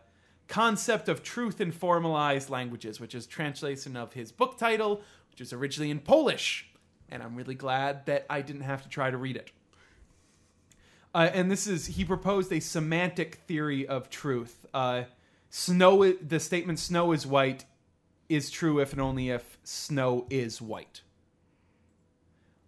concept 0.47 1.09
of 1.09 1.23
truth 1.23 1.61
in 1.61 1.73
formalized 1.73 2.51
languages, 2.51 3.01
which 3.01 3.15
is 3.15 3.27
translation 3.27 3.97
of 3.97 4.13
his 4.13 4.31
book 4.31 4.59
title, 4.59 5.01
which 5.31 5.41
is 5.41 5.53
originally 5.53 5.91
in 5.91 5.99
Polish. 6.01 6.67
And 7.09 7.23
I'm 7.23 7.35
really 7.35 7.57
glad 7.57 8.07
that 8.07 8.27
I 8.31 8.43
didn't 8.43 8.63
have 8.63 8.83
to 8.83 8.89
try 8.89 9.11
to 9.11 9.17
read 9.17 9.37
it. 9.37 9.51
Uh, 11.15 11.29
and 11.33 11.51
this 11.51 11.67
is 11.67 11.87
he 11.87 12.05
proposed 12.05 12.53
a 12.53 12.61
semantic 12.61 13.37
theory 13.47 13.87
of 13.87 14.11
truth. 14.11 14.67
Uh, 14.73 15.05
snow, 15.49 16.13
the 16.13 16.39
statement 16.39 16.79
"snow 16.79 17.13
is 17.13 17.27
white" 17.27 17.65
is 18.29 18.51
true 18.51 18.79
if 18.79 18.93
and 18.93 19.01
only 19.01 19.31
if 19.31 19.59
snow 19.65 20.27
is 20.31 20.63
white. 20.63 21.03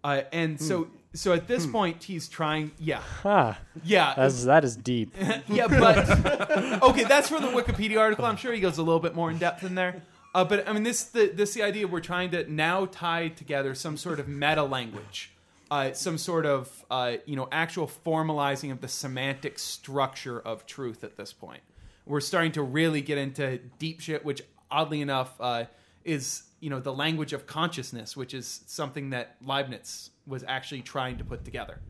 Uh, 0.03 0.23
and 0.33 0.59
so, 0.59 0.87
so 1.13 1.31
at 1.31 1.47
this 1.47 1.65
point, 1.65 2.03
he's 2.03 2.27
trying. 2.27 2.71
Yeah, 2.77 2.99
Huh. 3.21 3.53
yeah, 3.85 4.13
That's 4.17 4.43
that 4.43 4.65
is 4.65 4.75
deep. 4.75 5.15
yeah. 5.47 5.67
But 5.67 6.09
okay, 6.83 7.05
that's 7.05 7.29
for 7.29 7.39
the 7.39 7.47
Wikipedia 7.47 7.97
article. 7.99 8.25
I'm 8.25 8.35
sure 8.35 8.51
he 8.51 8.59
goes 8.59 8.77
a 8.77 8.83
little 8.83 8.99
bit 8.99 9.15
more 9.15 9.31
in 9.31 9.37
depth 9.37 9.63
in 9.63 9.75
there. 9.75 10.01
Uh, 10.35 10.43
but 10.43 10.67
I 10.67 10.73
mean, 10.73 10.83
this 10.83 11.03
the 11.03 11.27
this 11.27 11.53
the 11.53 11.63
idea 11.63 11.87
we're 11.87 12.01
trying 12.01 12.31
to 12.31 12.51
now 12.51 12.85
tie 12.87 13.29
together 13.29 13.73
some 13.75 13.95
sort 13.95 14.19
of 14.19 14.27
meta 14.27 14.63
language, 14.63 15.31
uh, 15.73 15.91
some 15.91 16.19
sort 16.19 16.45
of 16.45 16.85
uh, 16.91 17.13
you 17.25 17.35
know 17.35 17.47
actual 17.51 17.89
formalizing 18.05 18.71
of 18.71 18.79
the 18.79 18.87
semantic 18.87 19.57
structure 19.57 20.39
of 20.39 20.67
truth 20.67 21.03
at 21.03 21.17
this 21.17 21.33
point. 21.33 21.61
We're 22.05 22.21
starting 22.21 22.51
to 22.51 22.61
really 22.61 23.01
get 23.01 23.17
into 23.17 23.57
deep 23.79 23.99
shit, 23.99 24.23
which 24.23 24.43
oddly 24.69 25.01
enough 25.01 25.33
uh, 25.39 25.65
is 26.03 26.43
you 26.59 26.69
know 26.69 26.79
the 26.79 26.93
language 26.93 27.33
of 27.33 27.47
consciousness, 27.47 28.15
which 28.15 28.35
is 28.35 28.61
something 28.67 29.09
that 29.09 29.37
Leibniz 29.43 30.11
was 30.27 30.43
actually 30.47 30.83
trying 30.83 31.17
to 31.17 31.23
put 31.23 31.43
together. 31.43 31.81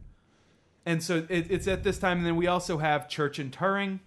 And 0.85 1.03
so 1.03 1.25
it, 1.27 1.51
it's 1.51 1.67
at 1.67 1.83
this 1.83 1.99
time, 1.99 2.19
and 2.19 2.25
then 2.25 2.37
we 2.37 2.47
also 2.47 2.77
have 2.77 3.09
Church 3.09 3.37
and 3.37 3.51
Turing 3.51 3.99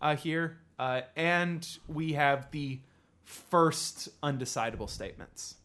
uh, 0.00 0.16
here, 0.16 0.56
uh, 0.78 1.02
and 1.16 1.68
we 1.86 2.14
have 2.14 2.50
the 2.50 2.80
first 3.24 4.08
undecidable 4.22 4.88
statements, 4.88 5.56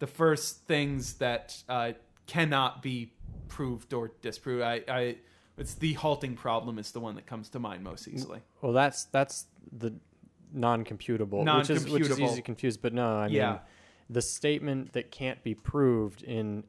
the 0.00 0.08
first 0.08 0.66
things 0.66 1.14
that 1.14 1.62
uh, 1.68 1.92
cannot 2.32 2.82
be 2.82 3.12
proved 3.48 3.92
or 3.92 4.12
disproved. 4.22 4.62
I, 4.62 4.80
I, 4.88 5.16
it's 5.58 5.74
the 5.74 5.92
halting 5.92 6.34
problem 6.36 6.78
is 6.78 6.90
the 6.92 7.00
one 7.00 7.14
that 7.16 7.26
comes 7.26 7.50
to 7.50 7.58
mind 7.58 7.84
most 7.84 8.08
easily. 8.08 8.40
Well, 8.62 8.72
that's 8.72 9.04
that's 9.04 9.46
the 9.70 9.92
non-computable, 10.54 11.44
which 11.58 11.70
is 11.70 11.88
which 11.90 12.02
is 12.02 12.08
Non-computable. 12.10 12.24
easy 12.26 12.36
to 12.36 12.42
confuse. 12.42 12.76
But 12.78 12.94
no, 12.94 13.16
I 13.16 13.28
mean 13.28 13.58
the 14.10 14.22
statement 14.22 14.92
that 14.94 15.10
can't 15.10 15.42
be 15.42 15.54
proved 15.54 16.22
in 16.22 16.64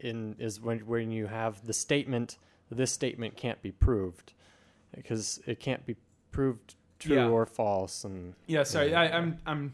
in 0.00 0.36
is 0.38 0.60
when 0.60 0.80
when 0.80 1.10
you 1.10 1.26
have 1.26 1.64
the 1.66 1.72
statement 1.72 2.36
this 2.70 2.92
statement 2.92 3.36
can't 3.36 3.60
be 3.62 3.72
proved 3.72 4.32
because 4.94 5.40
it 5.46 5.60
can't 5.60 5.86
be 5.86 5.96
proved 6.30 6.74
true 6.98 7.16
Yeah. 7.16 7.28
or 7.28 7.46
false 7.46 8.04
and 8.04 8.34
Yeah, 8.46 8.64
sorry, 8.64 8.94
I, 8.94 9.04
I'm, 9.16 9.38
I'm, 9.46 9.72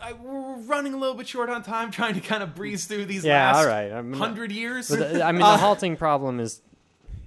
I, 0.00 0.12
we're 0.12 0.56
running 0.58 0.94
a 0.94 0.96
little 0.96 1.14
bit 1.14 1.26
short 1.28 1.48
on 1.48 1.62
time, 1.62 1.90
trying 1.90 2.14
to 2.14 2.20
kind 2.20 2.42
of 2.42 2.54
breeze 2.54 2.86
through 2.86 3.06
these 3.06 3.24
yeah, 3.24 3.52
last 3.52 3.56
all 3.58 3.66
right. 3.66 3.92
I 3.92 4.02
mean, 4.02 4.14
hundred 4.18 4.52
years. 4.52 4.88
the- 4.88 5.24
I 5.24 5.32
mean, 5.32 5.42
Uh, 5.46 5.52
the 5.52 5.58
halting 5.58 5.96
problem 5.96 6.40
is 6.40 6.60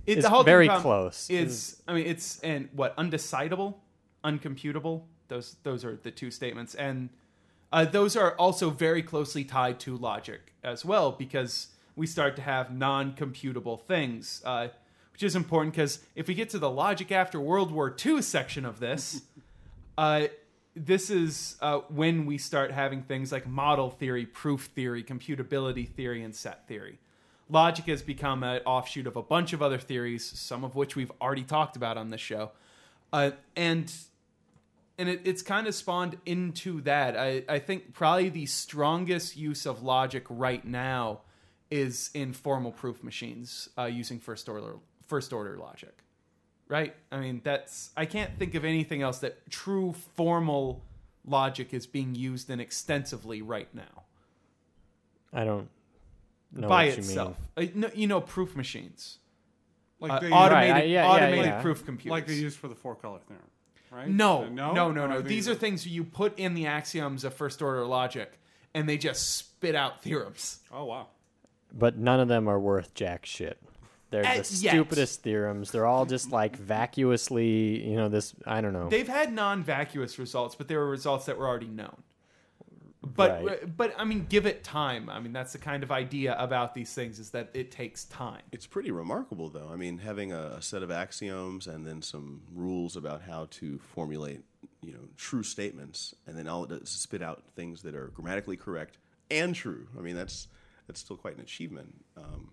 it- 0.05 0.19
is 0.19 0.23
the 0.23 0.29
halting 0.29 0.45
very 0.45 0.67
problem 0.67 0.83
close. 0.83 1.29
Is 1.29 1.81
I 1.87 1.93
mean, 1.93 2.05
it's 2.05 2.39
and 2.41 2.69
what 2.73 2.95
undecidable, 2.97 3.75
uncomputable. 4.23 5.03
Those 5.27 5.55
those 5.63 5.83
are 5.85 5.95
the 6.01 6.11
two 6.11 6.31
statements, 6.31 6.75
and 6.75 7.09
uh, 7.71 7.85
those 7.85 8.15
are 8.15 8.35
also 8.35 8.69
very 8.69 9.03
closely 9.03 9.43
tied 9.43 9.79
to 9.81 9.95
logic 9.97 10.53
as 10.63 10.83
well, 10.83 11.11
because 11.11 11.67
we 11.95 12.07
start 12.07 12.35
to 12.37 12.41
have 12.41 12.71
non-computable 12.71 13.79
things, 13.81 14.41
uh, 14.45 14.69
which 15.11 15.21
is 15.21 15.35
important 15.35 15.73
because 15.73 15.99
if 16.15 16.27
we 16.27 16.33
get 16.33 16.49
to 16.49 16.59
the 16.59 16.69
logic 16.69 17.11
after 17.11 17.39
World 17.39 17.71
War 17.71 17.95
II 18.05 18.21
section 18.21 18.65
of 18.65 18.79
this, 18.79 19.21
uh, 19.97 20.27
this 20.85 21.09
is 21.09 21.57
uh, 21.61 21.79
when 21.89 22.25
we 22.25 22.37
start 22.37 22.71
having 22.71 23.03
things 23.03 23.31
like 23.31 23.45
model 23.45 23.89
theory, 23.89 24.25
proof 24.25 24.69
theory, 24.73 25.03
computability 25.03 25.87
theory, 25.87 26.23
and 26.23 26.33
set 26.33 26.67
theory. 26.67 26.99
Logic 27.49 27.85
has 27.87 28.01
become 28.01 28.43
an 28.43 28.61
offshoot 28.65 29.07
of 29.07 29.15
a 29.15 29.21
bunch 29.21 29.53
of 29.53 29.61
other 29.61 29.77
theories, 29.77 30.23
some 30.23 30.63
of 30.63 30.75
which 30.75 30.95
we've 30.95 31.11
already 31.19 31.43
talked 31.43 31.75
about 31.75 31.97
on 31.97 32.09
this 32.09 32.21
show, 32.21 32.51
uh, 33.11 33.31
and 33.55 33.91
and 34.97 35.09
it, 35.09 35.21
it's 35.25 35.41
kind 35.41 35.67
of 35.67 35.75
spawned 35.75 36.17
into 36.25 36.81
that. 36.81 37.17
I, 37.17 37.43
I 37.49 37.59
think 37.59 37.93
probably 37.93 38.29
the 38.29 38.45
strongest 38.45 39.35
use 39.35 39.65
of 39.65 39.81
logic 39.81 40.25
right 40.29 40.63
now 40.63 41.21
is 41.71 42.09
in 42.13 42.33
formal 42.33 42.71
proof 42.71 43.03
machines 43.03 43.69
uh, 43.77 43.85
using 43.85 44.19
first 44.19 44.47
order 44.47 44.75
first 45.07 45.33
order 45.33 45.57
logic 45.57 46.03
right? 46.69 46.95
I 47.11 47.19
mean, 47.19 47.41
that's 47.43 47.89
I 47.97 48.05
can't 48.05 48.37
think 48.39 48.55
of 48.55 48.63
anything 48.63 49.01
else 49.01 49.19
that 49.19 49.49
true 49.49 49.93
formal 50.15 50.85
logic 51.25 51.73
is 51.73 51.85
being 51.85 52.15
used 52.15 52.49
in 52.49 52.59
extensively 52.61 53.41
right 53.41 53.67
now 53.75 54.03
I 55.33 55.43
don't 55.43 55.69
know 56.53 56.67
by 56.67 56.85
what 56.89 56.97
itself. 56.99 57.37
Uh, 57.57 57.65
no, 57.75 57.89
you 57.93 58.07
know, 58.07 58.21
proof 58.21 58.55
machines, 58.55 59.19
Like 59.99 60.11
uh, 60.13 60.19
they 60.19 60.31
automated, 60.31 60.73
Right, 60.73 60.81
I- 60.83 60.85
yeah, 60.85 61.03
yeah, 61.03 61.07
automated 61.11 61.45
yeah. 61.45 61.61
proof 61.61 61.85
computers. 61.85 62.11
like 62.11 62.25
they 62.27 62.33
use 62.35 62.55
for 62.55 62.67
the 62.67 62.75
four 62.75 62.95
color 62.95 63.19
theorem, 63.27 63.43
right? 63.91 64.07
no, 64.07 64.45
Uh, 64.45 64.49
no, 64.49 64.73
no, 64.91 65.05
no, 65.07 65.17
Or 65.17 65.21
These 65.21 65.47
are 65.47 65.53
things 65.55 65.85
you 65.85 66.03
put 66.03 66.37
in 66.39 66.53
the 66.55 66.65
axioms 66.65 67.23
of 67.23 67.33
first 67.35 67.61
order 67.61 67.85
logic, 67.85 68.39
and 68.73 68.87
they 68.89 68.97
just 68.97 69.35
spit 69.37 69.75
out 69.75 70.01
theorems. 70.01 70.59
Oh 70.71 70.85
wow. 70.85 71.07
but 71.71 71.97
none 71.97 72.19
of 72.19 72.27
them 72.27 72.47
are 72.47 72.59
worth 72.59 72.93
jack 72.95 73.25
shit. 73.27 73.61
They're 74.11 74.25
At 74.25 74.43
the 74.45 74.55
yet. 74.55 74.71
stupidest 74.71 75.21
theorems. 75.21 75.71
They're 75.71 75.85
all 75.85 76.05
just 76.05 76.31
like 76.31 76.55
vacuously, 76.55 77.87
you 77.87 77.95
know, 77.95 78.09
this 78.09 78.33
I 78.45 78.61
don't 78.61 78.73
know. 78.73 78.89
They've 78.89 79.07
had 79.07 79.31
non-vacuous 79.33 80.17
results, 80.17 80.55
but 80.55 80.67
they 80.67 80.75
were 80.75 80.89
results 80.89 81.25
that 81.27 81.37
were 81.37 81.47
already 81.47 81.67
known. 81.67 82.01
but 83.01 83.15
But 83.15 83.45
Right. 83.45 83.77
but 83.77 83.93
I 83.97 84.03
mean, 84.05 84.25
give 84.27 84.45
it 84.45 84.63
time. 84.63 85.09
I 85.09 85.19
mean, 85.19 85.31
that's 85.31 85.53
the 85.53 85.59
kind 85.59 85.83
of 85.83 85.91
idea 85.91 86.35
about 86.39 86.73
these 86.73 86.93
things 86.93 87.19
is 87.19 87.29
that 87.31 87.49
it 87.53 87.71
takes 87.71 88.05
time. 88.05 88.41
It's 88.51 88.65
pretty 88.67 88.91
remarkable, 88.91 89.49
though. 89.49 89.69
I 89.71 89.75
mean, 89.75 89.99
having 89.99 90.31
a, 90.31 90.55
a 90.57 90.61
set 90.61 90.83
of 90.83 90.91
axioms 90.91 91.67
and 91.67 91.85
then 91.85 92.01
some 92.01 92.41
rules 92.53 92.97
about 92.97 93.21
how 93.21 93.47
to 93.51 93.77
formulate, 93.79 94.41
you 94.81 94.91
know, 94.91 95.07
true 95.17 95.43
statements, 95.43 96.13
and 96.27 96.37
then 96.37 96.47
all 96.47 96.63
it 96.63 96.69
does 96.69 96.81
is 96.81 96.89
spit 96.89 97.21
out 97.21 97.43
things 97.55 97.83
that 97.83 97.95
are 97.95 98.07
grammatically 98.07 98.57
correct 98.57 98.97
and 99.31 99.53
true. 99.55 99.87
I 99.97 100.01
mean, 100.01 100.15
that's 100.15 100.47
that's 100.87 100.99
still 100.99 101.15
quite 101.17 101.35
an 101.35 101.41
achievement. 101.41 102.03
Um, 102.17 102.49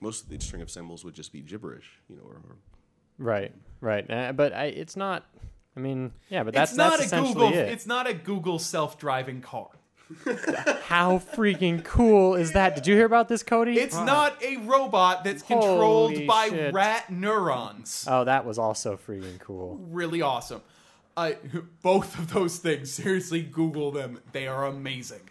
most 0.00 0.24
of 0.24 0.28
the 0.30 0.38
string 0.40 0.62
of 0.62 0.70
symbols 0.70 1.04
would 1.04 1.14
just 1.14 1.32
be 1.32 1.40
gibberish, 1.40 1.90
you 2.08 2.16
know, 2.16 2.22
or, 2.24 2.34
or 2.36 2.56
Right, 3.18 3.52
right. 3.80 4.08
Uh, 4.10 4.32
but 4.32 4.52
I, 4.52 4.66
it's 4.66 4.96
not. 4.96 5.24
I 5.76 5.80
mean, 5.80 6.12
yeah, 6.30 6.42
but 6.42 6.54
that's 6.54 6.72
it's 6.72 6.78
not 6.78 6.90
that's 6.98 7.02
a 7.02 7.04
essentially 7.06 7.34
Google. 7.34 7.58
it. 7.58 7.68
It's 7.68 7.86
not 7.86 8.06
a 8.06 8.14
Google 8.14 8.58
self-driving 8.58 9.42
car. 9.42 9.68
How 10.86 11.18
freaking 11.18 11.84
cool 11.84 12.34
is 12.34 12.52
that? 12.52 12.74
Did 12.76 12.86
you 12.86 12.94
hear 12.94 13.06
about 13.06 13.28
this, 13.28 13.42
Cody? 13.42 13.78
It's 13.78 13.96
not 13.96 14.40
a 14.42 14.58
robot 14.58 15.24
that's 15.24 15.42
controlled 15.42 16.12
Holy 16.12 16.26
by 16.26 16.48
shit. 16.48 16.72
rat 16.72 17.10
neurons. 17.10 18.06
oh, 18.08 18.24
that 18.24 18.44
was 18.46 18.58
also 18.58 18.96
freaking 18.96 19.38
cool. 19.40 19.78
Really 19.90 20.22
awesome. 20.22 20.62
Uh, 21.16 21.32
both 21.82 22.18
of 22.18 22.32
those 22.32 22.58
things, 22.58 22.92
seriously, 22.92 23.42
Google 23.42 23.90
them. 23.90 24.20
They 24.32 24.46
are 24.46 24.66
amazing. 24.66 25.22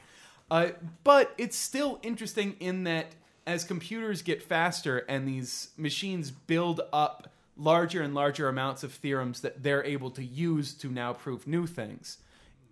Uh, 0.52 0.70
but 1.04 1.34
it's 1.38 1.58
still 1.58 2.00
interesting 2.04 2.56
in 2.60 2.84
that 2.84 3.08
as 3.48 3.64
computers 3.64 4.22
get 4.22 4.42
faster 4.42 5.00
and 5.10 5.28
these 5.28 5.70
machines 5.78 6.32
build 6.32 6.82
up 6.92 7.32
larger 7.58 8.02
and 8.02 8.14
larger 8.14 8.48
amounts 8.48 8.84
of 8.84 8.92
theorems 8.92 9.42
that 9.42 9.64
they're 9.64 9.84
able 9.84 10.12
to 10.12 10.24
use 10.24 10.74
to 10.74 10.90
now 10.90 11.14
prove 11.14 11.48
new 11.48 11.66
things, 11.68 12.18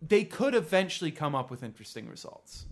they 0.02 0.24
could 0.24 0.54
eventually 0.56 1.12
come 1.12 1.36
up 1.36 1.50
with 1.50 1.64
interesting 1.64 2.10
results. 2.10 2.66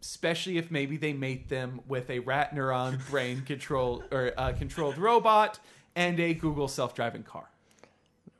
Especially 0.00 0.58
if 0.58 0.70
maybe 0.70 0.96
they 0.96 1.12
mate 1.12 1.48
them 1.48 1.80
with 1.88 2.08
a 2.08 2.20
rat 2.20 2.54
neuron 2.54 3.04
brain 3.10 3.42
control 3.42 4.04
or 4.12 4.32
uh, 4.36 4.52
controlled 4.52 4.96
robot 4.96 5.58
and 5.96 6.20
a 6.20 6.34
Google 6.34 6.68
self-driving 6.68 7.24
car. 7.24 7.50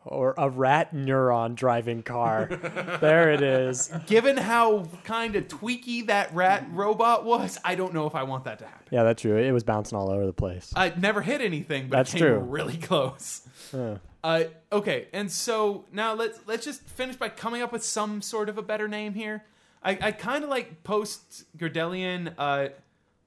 Or 0.09 0.35
a 0.39 0.49
rat 0.49 0.95
neuron 0.95 1.55
driving 1.55 2.03
car. 2.03 2.47
there 3.01 3.31
it 3.33 3.43
is. 3.43 3.91
Given 4.07 4.37
how 4.37 4.87
kind 5.05 5.37
of 5.37 5.49
tweaky 5.49 6.07
that 6.07 6.35
rat 6.35 6.67
robot 6.71 7.25
was, 7.25 7.59
I 7.65 7.75
don't 7.75 7.93
know 7.95 8.07
if 8.07 8.15
I 8.15 8.23
want 8.23 8.45
that 8.45 8.59
to 8.61 8.67
happen. 8.67 8.87
Yeah, 8.91 9.03
that's 9.03 9.23
true. 9.23 9.37
It 9.37 9.53
was 9.53 9.65
bouncing 9.65 9.99
all 9.99 10.11
over 10.11 10.25
the 10.27 10.33
place. 10.33 10.73
I 10.75 10.93
never 10.97 11.21
hit 11.21 11.41
anything, 11.41 11.89
but 11.89 11.97
That's 11.99 12.15
it 12.15 12.19
came 12.19 12.27
true. 12.27 12.39
really 12.39 12.77
close. 12.77 13.43
Yeah. 13.73 13.99
Uh, 14.25 14.45
okay, 14.73 15.07
and 15.13 15.31
so 15.31 15.85
now 15.93 16.13
let's 16.15 16.41
let's 16.47 16.65
just 16.65 16.83
finish 16.83 17.17
by 17.17 17.29
coming 17.29 17.63
up 17.63 17.73
with 17.73 17.85
some 17.85 18.21
sort 18.21 18.49
of 18.49 18.59
a 18.59 18.63
better 18.63 18.89
name 18.89 19.15
here. 19.15 19.45
I, 19.83 19.99
I 20.01 20.13
kind 20.13 20.43
of 20.43 20.51
like 20.51 20.83
post 20.83 21.45
Gödelian, 21.57 22.35
uh, 22.37 22.69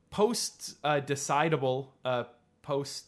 post 0.09 0.75
uh, 0.83 0.99
decidable, 0.99 1.87
uh, 2.03 2.25
post 2.61 3.05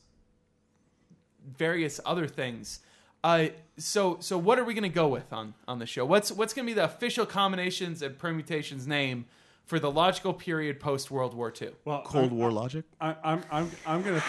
various 1.58 2.00
other 2.06 2.28
things. 2.28 2.80
Uh, 3.24 3.48
so 3.78 4.18
so 4.20 4.38
what 4.38 4.60
are 4.60 4.64
we 4.64 4.74
gonna 4.74 4.90
go 4.90 5.08
with 5.08 5.32
on 5.32 5.54
on 5.68 5.80
the 5.80 5.86
show? 5.86 6.06
What's 6.06 6.32
what's 6.32 6.54
gonna 6.54 6.66
be 6.66 6.74
the 6.74 6.84
official 6.84 7.26
combinations 7.26 8.02
and 8.02 8.18
permutations 8.18 8.86
name 8.86 9.26
for 9.66 9.80
the 9.80 9.90
logical 9.90 10.34
period 10.34 10.80
post 10.80 11.10
World 11.10 11.34
War 11.34 11.52
II? 11.60 11.70
Well, 11.86 12.02
Cold 12.04 12.32
I'm, 12.32 12.38
War 12.38 12.52
logic. 12.52 12.86
I, 13.00 13.16
I'm 13.24 13.42
I'm 13.52 13.72
I'm 13.86 14.02
gonna. 14.04 14.24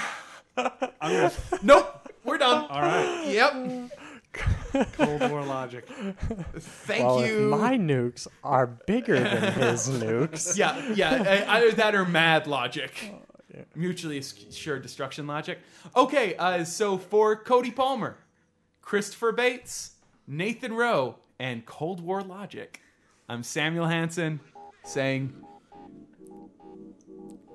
I'm 0.57 0.71
gonna. 1.01 1.33
Nope, 1.63 2.09
we're 2.25 2.39
done. 2.39 2.67
All 2.71 2.81
right. 2.81 3.27
Yep. 3.27 3.91
Cold 4.93 5.31
War 5.31 5.45
logic. 5.45 5.89
Thank 6.59 7.05
well, 7.05 7.27
you. 7.27 7.45
if 7.45 7.61
my 7.61 7.77
nukes 7.77 8.27
are 8.43 8.67
bigger 8.67 9.19
than 9.19 9.53
his 9.53 9.89
nukes. 9.91 10.57
Yeah, 10.57 10.93
yeah. 10.95 11.45
Either 11.49 11.73
that 11.73 11.95
or 11.95 12.05
mad 12.05 12.47
logic. 12.47 13.13
Mutually 13.77 14.19
assured 14.19 14.83
destruction 14.83 15.29
logic. 15.29 15.61
Okay, 15.95 16.35
uh, 16.37 16.65
so 16.65 16.99
for 16.99 17.37
Cody 17.37 17.71
Palmer, 17.71 18.17
Christopher 18.85 19.33
Bates, 19.33 19.93
Nathan 20.27 20.75
Rowe, 20.75 21.17
and 21.39 21.65
Cold 21.65 22.01
War 22.01 22.23
logic, 22.23 22.83
I'm 23.31 23.43
Samuel 23.43 23.87
Hansen 23.87 24.41
saying, 24.85 25.33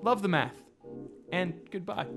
love 0.02 0.24
the 0.24 0.28
math, 0.28 0.56
and 1.32 1.54
goodbye. 1.70 2.08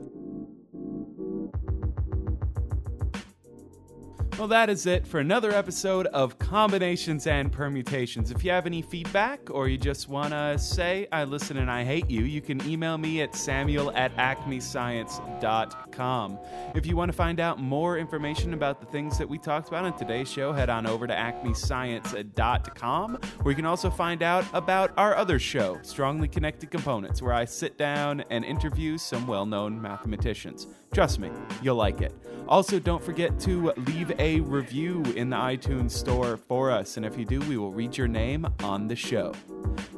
Well, 4.43 4.49
that 4.49 4.71
is 4.71 4.87
it 4.87 5.07
for 5.07 5.21
another 5.21 5.53
episode 5.53 6.09
of 6.09 6.37
Combinations 6.41 7.29
and 7.29 7.53
Permutations. 7.53 8.33
If 8.33 8.43
you 8.43 8.51
have 8.51 8.67
any 8.67 8.83
feedback 8.83 9.49
or 9.53 9.69
you 9.69 9.79
just 9.79 10.09
want 10.09 10.33
to 10.33 10.59
say, 10.59 11.07
I 11.13 11.23
listen 11.23 11.59
and 11.59 11.71
I 11.71 11.85
hate 11.85 12.11
you, 12.11 12.23
you 12.23 12.41
can 12.41 12.61
email 12.69 12.99
me 12.99 13.23
at 13.23 13.37
samuel 13.37 13.93
at 13.93 14.13
acmescience.com. 14.17 16.39
If 16.75 16.87
you 16.87 16.97
want 16.97 17.09
to 17.09 17.17
find 17.17 17.39
out 17.39 17.61
more 17.61 17.99
information 17.99 18.53
about 18.53 18.81
the 18.81 18.87
things 18.87 19.17
that 19.17 19.29
we 19.29 19.39
talked 19.39 19.69
about 19.69 19.85
on 19.85 19.97
today's 19.97 20.29
show, 20.29 20.53
head 20.53 20.71
on 20.71 20.89
over 20.89 21.07
to 21.07 21.15
acmescience.com, 21.15 23.19
where 23.43 23.53
you 23.53 23.57
can 23.57 23.67
also 23.67 23.91
find 23.91 24.25
out 24.25 24.45
about 24.55 24.91
our 24.97 25.15
other 25.15 25.39
show, 25.39 25.79
Strongly 25.83 26.27
Connected 26.27 26.73
Components, 26.73 27.23
where 27.23 27.33
I 27.33 27.45
sit 27.45 27.79
down 27.79 28.25
and 28.29 28.45
interview 28.45 28.99
some 28.99 29.29
well 29.29 29.47
known 29.47 29.81
mathematicians. 29.81 30.67
Trust 30.93 31.19
me, 31.19 31.31
you'll 31.63 31.77
like 31.77 32.03
it. 32.03 32.15
Also, 32.49 32.79
don't 32.79 33.03
forget 33.03 33.41
to 33.41 33.73
leave 33.87 34.13
a 34.19 34.41
review 34.41 35.03
in 35.17 35.31
the 35.31 35.37
iTunes 35.37 35.93
store 35.93 36.37
for 36.37 36.71
us, 36.71 36.99
and 36.99 37.07
if 37.07 37.17
you 37.17 37.25
do, 37.25 37.41
we 37.41 37.57
will 37.57 37.73
read 37.73 37.97
your 37.97 38.09
name 38.09 38.47
on 38.63 38.87
the 38.89 38.97
show. 38.97 39.33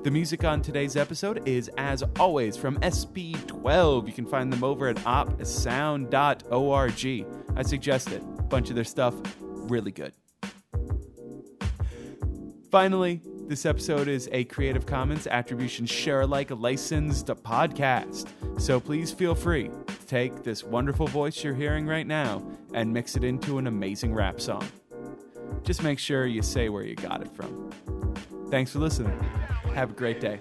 The 0.04 0.10
music 0.10 0.44
on 0.44 0.62
today's 0.62 0.96
episode 0.96 1.48
is, 1.48 1.68
as 1.78 2.04
always, 2.20 2.56
from 2.56 2.78
SP12. 2.80 4.06
You 4.06 4.12
can 4.12 4.26
find 4.26 4.52
them 4.52 4.62
over 4.62 4.86
at 4.86 4.96
opsound.org. 4.98 6.06
I 7.56 7.62
suggest 7.62 8.12
it. 8.12 8.22
A 8.38 8.42
bunch 8.42 8.68
of 8.68 8.76
their 8.76 8.84
stuff, 8.84 9.14
really 9.40 9.90
good. 9.90 10.12
Finally, 12.70 13.20
this 13.48 13.66
episode 13.66 14.08
is 14.08 14.28
a 14.32 14.44
Creative 14.44 14.86
Commons 14.86 15.26
Attribution 15.26 15.86
Share 15.86 16.22
Alike 16.22 16.50
licensed 16.50 17.26
podcast. 17.26 18.28
So 18.60 18.80
please 18.80 19.12
feel 19.12 19.34
free 19.34 19.70
to 19.86 20.06
take 20.06 20.42
this 20.42 20.64
wonderful 20.64 21.06
voice 21.06 21.44
you're 21.44 21.54
hearing 21.54 21.86
right 21.86 22.06
now 22.06 22.42
and 22.72 22.92
mix 22.92 23.16
it 23.16 23.24
into 23.24 23.58
an 23.58 23.66
amazing 23.66 24.14
rap 24.14 24.40
song. 24.40 24.66
Just 25.62 25.82
make 25.82 25.98
sure 25.98 26.26
you 26.26 26.42
say 26.42 26.68
where 26.68 26.84
you 26.84 26.94
got 26.94 27.20
it 27.20 27.34
from. 27.34 27.70
Thanks 28.50 28.72
for 28.72 28.78
listening. 28.78 29.18
Have 29.74 29.90
a 29.90 29.94
great 29.94 30.20
day. 30.20 30.40